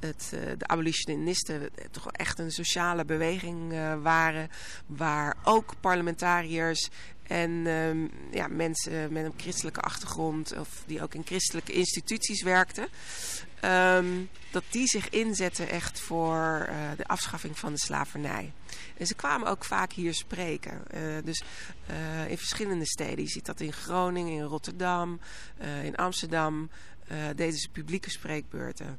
het, 0.00 0.32
uh, 0.34 0.40
de 0.58 0.66
abolitionisten 0.66 1.70
toch 1.90 2.12
echt 2.12 2.38
een 2.38 2.50
sociale 2.50 3.04
beweging 3.04 3.72
uh, 3.72 4.02
waren. 4.02 4.48
Waar 4.86 5.36
ook 5.44 5.74
parlementariërs 5.80 6.88
en 7.22 7.50
uh, 7.50 8.08
ja, 8.30 8.48
mensen 8.48 9.12
met 9.12 9.24
een 9.24 9.34
christelijke 9.36 9.80
achtergrond 9.80 10.58
of 10.58 10.82
die 10.86 11.02
ook 11.02 11.14
in 11.14 11.24
christelijke 11.24 11.72
instituties 11.72 12.42
werkten. 12.42 12.88
Um, 13.64 14.28
dat 14.50 14.64
die 14.70 14.86
zich 14.86 15.08
inzetten 15.08 15.68
echt 15.68 16.00
voor 16.00 16.66
uh, 16.68 16.76
de 16.96 17.06
afschaffing 17.06 17.58
van 17.58 17.72
de 17.72 17.78
slavernij. 17.78 18.52
En 18.96 19.06
ze 19.06 19.14
kwamen 19.14 19.48
ook 19.48 19.64
vaak 19.64 19.92
hier 19.92 20.14
spreken. 20.14 20.82
Uh, 20.94 21.00
dus 21.24 21.42
uh, 21.90 22.30
in 22.30 22.38
verschillende 22.38 22.86
steden. 22.86 23.24
Je 23.24 23.30
ziet 23.30 23.46
dat 23.46 23.60
in 23.60 23.72
Groningen, 23.72 24.32
in 24.32 24.42
Rotterdam, 24.42 25.20
in 25.82 25.96
Amsterdam. 25.96 26.70
deden 27.34 27.58
ze 27.58 27.68
publieke 27.68 28.10
spreekbeurten. 28.10 28.98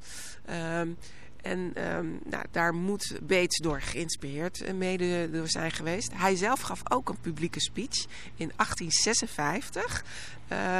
Um, 0.49 0.97
en 1.43 1.73
um, 1.95 2.19
nou, 2.25 2.45
daar 2.51 2.73
moet 2.73 3.19
Bates 3.21 3.57
door 3.57 3.81
geïnspireerd 3.81 4.73
mede 4.73 5.29
door 5.31 5.49
zijn 5.49 5.71
geweest. 5.71 6.11
Hij 6.13 6.35
zelf 6.35 6.61
gaf 6.61 6.81
ook 6.91 7.09
een 7.09 7.19
publieke 7.19 7.61
speech 7.61 8.05
in 8.35 8.51
1856 8.55 10.03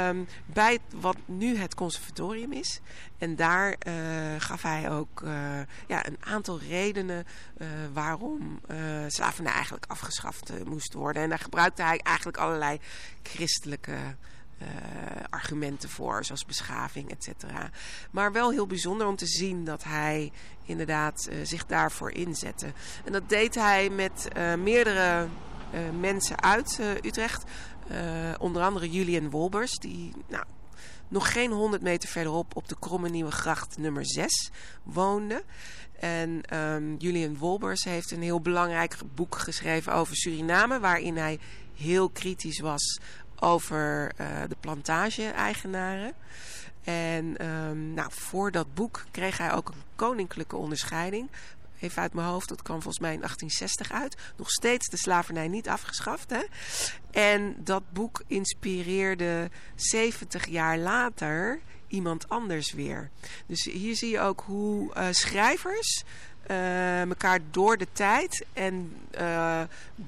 um, 0.08 0.26
bij 0.46 0.78
wat 0.94 1.16
nu 1.24 1.56
het 1.56 1.74
conservatorium 1.74 2.52
is. 2.52 2.80
En 3.18 3.36
daar 3.36 3.76
uh, 3.86 3.94
gaf 4.38 4.62
hij 4.62 4.90
ook 4.90 5.20
uh, 5.20 5.30
ja, 5.86 6.06
een 6.06 6.18
aantal 6.20 6.58
redenen 6.60 7.26
waarom 7.92 8.60
slavernij 9.06 9.52
eigenlijk 9.52 9.84
afgeschaft 9.86 10.64
moest 10.64 10.94
worden. 10.94 11.22
En 11.22 11.28
daar 11.28 11.38
gebruikte 11.38 11.82
hij 11.82 11.98
eigenlijk 11.98 12.36
allerlei 12.36 12.78
christelijke 13.22 13.96
uh, 14.58 14.68
argumenten 15.30 15.88
voor, 15.88 16.24
zoals 16.24 16.44
beschaving, 16.44 17.10
et 17.10 17.24
cetera. 17.24 17.70
Maar 18.10 18.32
wel 18.32 18.50
heel 18.50 18.66
bijzonder 18.66 19.06
om 19.06 19.16
te 19.16 19.26
zien 19.26 19.64
dat 19.64 19.84
hij 19.84 20.32
inderdaad 20.64 21.28
uh, 21.30 21.36
zich 21.42 21.66
daarvoor 21.66 22.10
inzette. 22.10 22.72
En 23.04 23.12
dat 23.12 23.28
deed 23.28 23.54
hij 23.54 23.90
met 23.90 24.28
uh, 24.36 24.54
meerdere 24.54 25.28
mensen 26.00 26.42
uit 26.42 26.80
Utrecht. 27.02 27.44
onder 28.38 28.62
andere 28.62 28.90
Julian 28.90 29.30
Wolbers, 29.30 29.78
die 29.78 30.12
nou, 30.28 30.44
nog 31.08 31.32
geen 31.32 31.50
100 31.50 31.82
meter 31.82 32.08
verderop 32.08 32.56
op 32.56 32.68
de 32.68 32.76
Kromme 32.78 33.08
Nieuwe 33.08 33.30
Gracht 33.30 33.78
nummer 33.78 34.06
6 34.06 34.50
woonde. 34.82 35.44
En 35.98 36.58
um, 36.58 36.96
Julian 36.98 37.38
Wolbers 37.38 37.84
heeft 37.84 38.10
een 38.10 38.22
heel 38.22 38.40
belangrijk 38.40 38.96
boek 39.14 39.38
geschreven 39.38 39.92
over 39.92 40.16
Suriname, 40.16 40.80
waarin 40.80 41.16
hij 41.16 41.38
heel 41.74 42.10
kritisch 42.10 42.60
was 42.60 43.00
over 43.40 44.12
uh, 44.20 44.26
de 44.48 44.56
plantage-eigenaren. 44.60 46.12
En 46.84 47.46
um, 47.46 47.94
nou, 47.94 48.08
voor 48.12 48.50
dat 48.50 48.74
boek 48.74 49.04
kreeg 49.10 49.38
hij 49.38 49.52
ook 49.52 49.68
een 49.68 49.82
koninklijke 49.96 50.56
onderscheiding. 50.56 51.30
Even 51.80 52.02
uit 52.02 52.14
mijn 52.14 52.26
hoofd, 52.26 52.48
dat 52.48 52.62
kwam 52.62 52.82
volgens 52.82 53.02
mij 53.02 53.12
in 53.12 53.20
1860 53.20 53.92
uit. 53.92 54.16
Nog 54.36 54.50
steeds 54.50 54.88
de 54.88 54.96
slavernij 54.96 55.48
niet 55.48 55.68
afgeschaft. 55.68 56.30
Hè? 56.30 56.42
En 57.10 57.56
dat 57.58 57.92
boek 57.92 58.22
inspireerde 58.26 59.50
70 59.74 60.46
jaar 60.46 60.78
later 60.78 61.60
iemand 61.88 62.28
anders 62.28 62.72
weer. 62.72 63.10
Dus 63.46 63.64
hier 63.64 63.96
zie 63.96 64.10
je 64.10 64.20
ook 64.20 64.42
hoe 64.46 64.94
uh, 64.96 65.06
schrijvers 65.10 66.04
uh, 66.50 67.32
door 67.50 67.76
de 67.76 67.86
tijd 67.92 68.44
en 68.52 68.96
uh, 69.20 69.60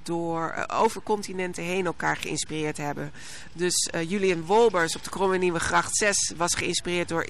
door 0.02 0.54
uh, 0.56 0.80
over 0.80 1.02
continenten 1.02 1.62
heen 1.62 1.86
elkaar 1.86 2.16
geïnspireerd 2.16 2.76
hebben. 2.76 3.12
Dus 3.52 3.90
Julian 4.06 4.44
Wolbers 4.44 4.96
op 4.96 5.04
de 5.04 5.10
Kromme 5.10 5.38
Nieuwe 5.38 5.60
Gracht 5.60 5.96
6 5.96 6.32
was 6.36 6.54
geïnspireerd 6.54 7.08
door 7.08 7.26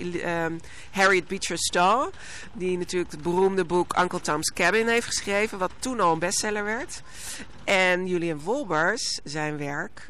Harriet 0.91 1.29
Beecher 1.29 1.59
Stowe. 1.59 2.11
Die 2.53 2.79
natuurlijk 2.79 3.11
het 3.13 3.23
beroemde 3.23 3.65
boek 3.65 3.99
Uncle 3.99 4.21
Tom's 4.21 4.53
Cabin 4.53 4.89
heeft 4.89 5.07
geschreven. 5.07 5.59
Wat 5.59 5.73
toen 5.79 6.01
al 6.01 6.13
een 6.13 6.19
bestseller 6.19 6.65
werd. 6.65 7.03
En 7.65 8.07
Julian 8.07 8.41
Wolbers, 8.41 9.21
zijn 9.25 9.57
werk, 9.57 10.09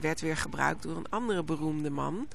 werd 0.00 0.20
weer 0.20 0.36
gebruikt 0.36 0.82
door 0.82 0.96
een 0.96 1.10
andere 1.10 1.42
beroemde 1.42 1.90
man. 1.90 2.28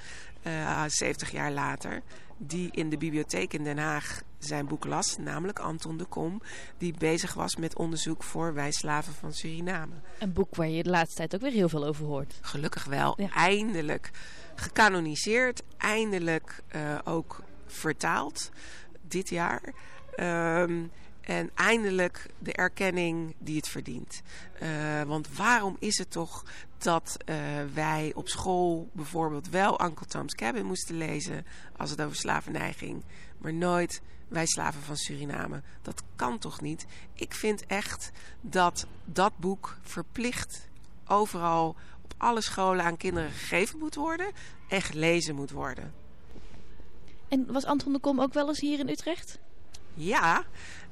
70 0.88 1.32
jaar 1.32 1.52
later 1.52 2.02
die 2.38 2.70
in 2.72 2.90
de 2.90 2.98
bibliotheek 2.98 3.54
in 3.54 3.64
Den 3.64 3.78
Haag 3.78 4.22
zijn 4.40 4.68
boek 4.68 4.86
las, 4.86 5.18
namelijk 5.18 5.60
Anton 5.60 5.98
de 5.98 6.06
Kom, 6.06 6.42
die 6.78 6.94
bezig 6.98 7.34
was 7.34 7.56
met 7.56 7.76
onderzoek 7.76 8.24
voor 8.24 8.54
wijslaven 8.54 9.14
van 9.14 9.34
Suriname. 9.34 9.94
Een 10.20 10.34
boek 10.34 10.56
waar 10.56 10.68
je 10.68 10.84
de 10.84 10.90
laatste 10.90 11.16
tijd 11.16 11.36
ook 11.36 11.42
weer 11.42 11.52
heel 11.52 11.70
veel 11.70 11.86
over 11.86 12.06
hoort. 12.06 12.38
Gelukkig 12.42 12.86
wel. 12.86 13.14
Ja. 13.18 13.30
Eindelijk 13.30 14.12
gecanoniseerd, 14.56 15.64
eindelijk 15.78 16.64
uh, 16.76 17.00
ook 17.04 17.44
vertaald 17.68 18.50
dit 19.02 19.30
jaar. 19.30 19.62
Um, 20.20 20.92
en 21.22 21.50
eindelijk 21.56 22.26
de 22.40 22.54
erkenning 22.54 23.36
die 23.38 23.56
het 23.56 23.68
verdient. 23.68 24.22
Uh, 24.62 25.02
want 25.02 25.38
waarom 25.38 25.76
is 25.80 25.98
het 25.98 26.12
toch 26.12 26.46
dat 26.78 27.18
uh, 27.26 27.36
wij 27.74 28.12
op 28.16 28.28
school 28.28 28.90
bijvoorbeeld 28.92 29.50
wel 29.50 29.84
Uncle 29.84 30.06
Tom's 30.06 30.36
Cabin 30.36 30.66
moesten 30.66 30.98
lezen 30.98 31.46
als 31.78 31.90
het 31.90 32.02
over 32.02 32.16
slavernij 32.16 32.74
ging, 32.74 33.04
maar 33.38 33.54
nooit 33.54 34.02
wij 34.30 34.46
slaven 34.46 34.82
van 34.82 34.98
Suriname? 34.98 35.62
Dat 35.82 36.04
kan 36.16 36.38
toch 36.38 36.62
niet? 36.62 36.86
Ik 37.14 37.34
vind 37.34 37.66
echt 37.66 38.12
dat 38.42 38.86
dat 39.06 39.38
boek 39.38 39.78
verplicht 39.82 40.68
overal 41.08 41.76
op 42.02 42.14
alle 42.18 42.42
scholen 42.42 42.86
aan 42.86 42.98
kinderen 42.98 43.32
gegeven 43.32 43.80
moet 43.80 43.96
worden 43.96 44.32
en 44.68 44.82
gelezen 44.82 45.36
moet 45.36 45.52
worden. 45.52 45.94
En 47.28 47.52
was 47.52 47.66
Anton 47.66 47.94
de 47.94 48.00
Kom 48.00 48.22
ook 48.22 48.34
wel 48.34 48.48
eens 48.48 48.60
hier 48.60 48.80
in 48.80 48.90
Utrecht? 48.90 49.40
Ja, 49.94 50.44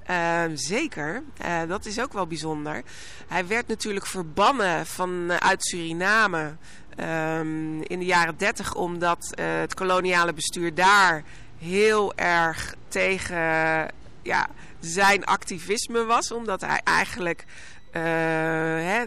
uh, 0.10 0.44
zeker. 0.54 1.24
Uh, 1.46 1.62
dat 1.68 1.86
is 1.86 2.00
ook 2.00 2.14
wel 2.14 2.28
bijzonder. 2.28 2.84
Hij 3.28 3.48
werd 3.48 3.68
natuurlijk 3.68 4.06
verbannen 4.06 4.86
van, 4.86 5.32
uh, 5.32 5.36
uit 5.36 5.66
Suriname 5.66 6.56
um, 7.00 7.82
in 7.82 8.00
de 8.00 8.06
jaren 8.06 8.38
30 8.38 8.76
omdat 8.76 9.32
het 9.36 9.74
koloniale 9.74 10.34
bestuur 10.34 10.74
daar 10.74 11.24
heel 11.58 12.16
erg 12.16 12.76
tegen 12.88 13.38
ja, 14.22 14.48
zijn 14.80 15.26
activisme 15.26 16.06
was. 16.06 16.32
Omdat 16.32 16.62
hij 16.62 16.82
eigenlijk 16.84 17.46
hè, 17.92 19.06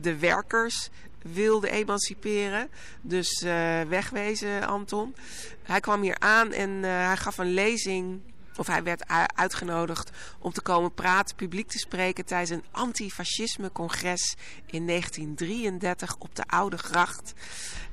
de 0.00 0.16
werkers 0.18 0.90
wilde 1.22 1.70
emanciperen. 1.70 2.70
Dus 3.00 3.42
wegwezen, 3.88 4.66
Anton. 4.66 5.14
Hij 5.62 5.80
kwam 5.80 6.02
hier 6.02 6.18
aan 6.18 6.52
en 6.52 6.70
hij 6.82 7.16
gaf 7.16 7.38
een 7.38 7.54
lezing 7.54 8.20
of 8.56 8.66
hij 8.66 8.82
werd 8.82 9.08
uitgenodigd 9.34 10.10
om 10.38 10.52
te 10.52 10.62
komen 10.62 10.94
praten, 10.94 11.36
publiek 11.36 11.68
te 11.68 11.78
spreken 11.78 12.24
tijdens 12.24 12.50
een 12.50 12.64
antifascisme-congres 12.70 14.36
in 14.66 14.86
1933 14.86 16.16
op 16.18 16.36
de 16.36 16.44
Oude 16.46 16.78
Gracht. 16.78 17.32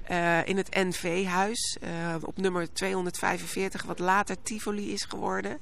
Uh, 0.10 0.48
in 0.48 0.58
het 0.58 0.76
NV-huis 0.76 1.78
uh, 1.84 2.16
op 2.22 2.38
nummer 2.38 2.74
245, 2.74 3.84
wat 3.84 4.00
later 4.00 4.42
Tivoli 4.42 4.92
is 4.92 5.04
geworden. 5.04 5.60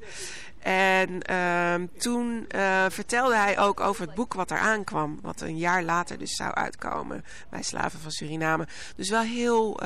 En 0.60 1.32
uh, 1.32 1.88
toen 1.98 2.46
uh, 2.56 2.86
vertelde 2.90 3.36
hij 3.36 3.60
ook 3.60 3.80
over 3.80 4.06
het 4.06 4.16
boek 4.16 4.34
wat 4.34 4.52
eraan 4.52 4.84
kwam. 4.84 5.20
Wat 5.22 5.42
een 5.42 5.58
jaar 5.58 5.84
later 5.84 6.18
dus 6.18 6.36
zou 6.36 6.54
uitkomen 6.54 7.24
bij 7.50 7.64
Slaven 7.64 8.00
van 8.00 8.12
Suriname. 8.12 8.68
Dus 8.96 9.10
wel 9.10 9.22
heel 9.22 9.80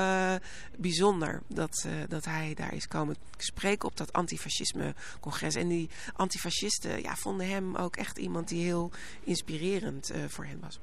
bijzonder 0.78 1.42
dat, 1.48 1.86
dat 2.08 2.26
hij 2.26 2.54
daar 2.56 2.74
is 2.74 2.88
komen 2.88 3.16
spreken 3.38 3.88
op 3.88 3.98
dat 3.98 4.14
antifascisme-congres. 4.14 5.56
En 5.56 5.68
die 5.68 5.90
antifascisten 6.14 7.02
ja, 7.02 7.16
vonden 7.16 7.48
hem 7.48 7.76
ook 7.76 7.96
echt 7.96 8.18
iemand 8.18 8.48
die 8.48 8.64
heel 8.64 8.92
inspirerend 9.24 10.12
voor 10.28 10.46
hen 10.46 10.60
was. 10.60 10.80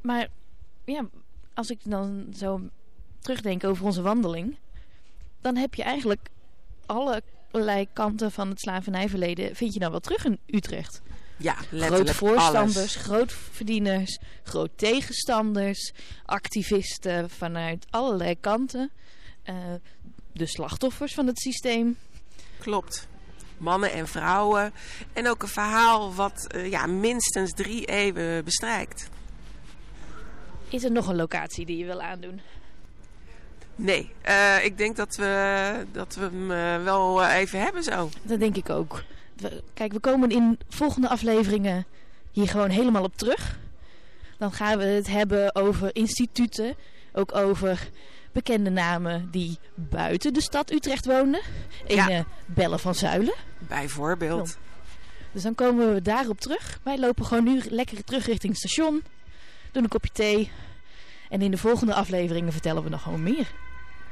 Maar 0.00 0.28
ja, 0.88 1.08
als 1.54 1.70
ik 1.70 1.78
dan 1.82 2.26
zo 2.36 2.60
terugdenk 3.18 3.64
over 3.64 3.84
onze 3.84 4.02
wandeling... 4.02 4.56
dan 5.40 5.56
heb 5.56 5.74
je 5.74 5.82
eigenlijk 5.82 6.28
allerlei 6.86 7.88
kanten 7.92 8.32
van 8.32 8.48
het 8.48 8.60
slavernijverleden 8.60 9.56
vind 9.56 9.72
je 9.72 9.80
dan 9.80 9.90
wel 9.90 10.00
terug 10.00 10.24
in 10.24 10.38
Utrecht. 10.46 11.00
Ja, 11.36 11.56
letterlijk 11.70 12.10
Groot 12.10 12.30
voorstanders, 12.30 12.96
groot 12.96 13.32
verdieners, 13.32 14.18
groot 14.42 14.70
tegenstanders, 14.76 15.92
activisten 16.24 17.30
vanuit 17.30 17.86
allerlei 17.90 18.40
kanten. 18.40 18.90
Uh, 19.44 19.54
de 20.32 20.46
slachtoffers 20.46 21.14
van 21.14 21.26
het 21.26 21.38
systeem. 21.38 21.96
Klopt. 22.58 23.08
Mannen 23.56 23.92
en 23.92 24.08
vrouwen. 24.08 24.72
En 25.12 25.28
ook 25.28 25.42
een 25.42 25.48
verhaal 25.48 26.14
wat 26.14 26.46
uh, 26.54 26.70
ja, 26.70 26.86
minstens 26.86 27.52
drie 27.52 27.84
eeuwen 27.84 28.44
bestrijkt. 28.44 29.08
Is 30.70 30.84
er 30.84 30.90
nog 30.92 31.08
een 31.08 31.16
locatie 31.16 31.66
die 31.66 31.76
je 31.78 31.84
wil 31.84 32.02
aandoen? 32.02 32.40
Nee, 33.74 34.10
uh, 34.28 34.64
ik 34.64 34.78
denk 34.78 34.96
dat 34.96 35.16
we, 35.16 35.86
dat 35.92 36.14
we 36.14 36.20
hem 36.22 36.50
uh, 36.50 36.84
wel 36.84 37.22
uh, 37.22 37.34
even 37.34 37.60
hebben 37.60 37.82
zo. 37.82 38.10
Dat 38.22 38.38
denk 38.40 38.56
ik 38.56 38.70
ook. 38.70 39.02
We, 39.36 39.62
kijk, 39.74 39.92
we 39.92 39.98
komen 40.00 40.30
in 40.30 40.58
volgende 40.68 41.08
afleveringen 41.08 41.86
hier 42.32 42.48
gewoon 42.48 42.70
helemaal 42.70 43.02
op 43.02 43.16
terug. 43.16 43.58
Dan 44.38 44.52
gaan 44.52 44.78
we 44.78 44.84
het 44.84 45.06
hebben 45.06 45.54
over 45.54 45.90
instituten. 45.96 46.74
Ook 47.12 47.34
over 47.34 47.88
bekende 48.32 48.70
namen 48.70 49.28
die 49.30 49.58
buiten 49.74 50.32
de 50.34 50.42
stad 50.42 50.72
Utrecht 50.72 51.06
woonden. 51.06 51.40
Een 51.86 51.96
Ja. 51.96 52.08
eh, 52.08 52.20
Belle 52.46 52.78
van 52.78 52.94
Zuilen. 52.94 53.34
Bijvoorbeeld. 53.58 54.56
Dus 55.32 55.42
dan 55.42 55.54
komen 55.54 55.94
we 55.94 56.02
daarop 56.02 56.40
terug. 56.40 56.78
Wij 56.82 56.98
lopen 56.98 57.24
gewoon 57.26 57.44
nu 57.44 57.60
lekker 57.68 58.04
terug 58.04 58.26
richting 58.26 58.52
het 58.52 58.70
station. 58.70 59.02
Doen 59.72 59.82
een 59.82 59.88
kopje 59.88 60.12
thee. 60.12 60.50
En 61.28 61.42
in 61.42 61.50
de 61.50 61.58
volgende 61.58 61.94
afleveringen 61.94 62.52
vertellen 62.52 62.82
we 62.82 62.88
nog 62.88 63.02
gewoon 63.02 63.22
meer. 63.22 63.52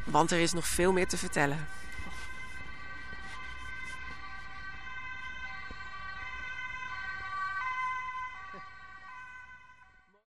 Want 0.04 0.30
er 0.30 0.38
is 0.38 0.52
nog 0.52 0.66
veel 0.66 0.92
meer 0.92 1.08
te 1.08 1.16
vertellen. 1.16 1.66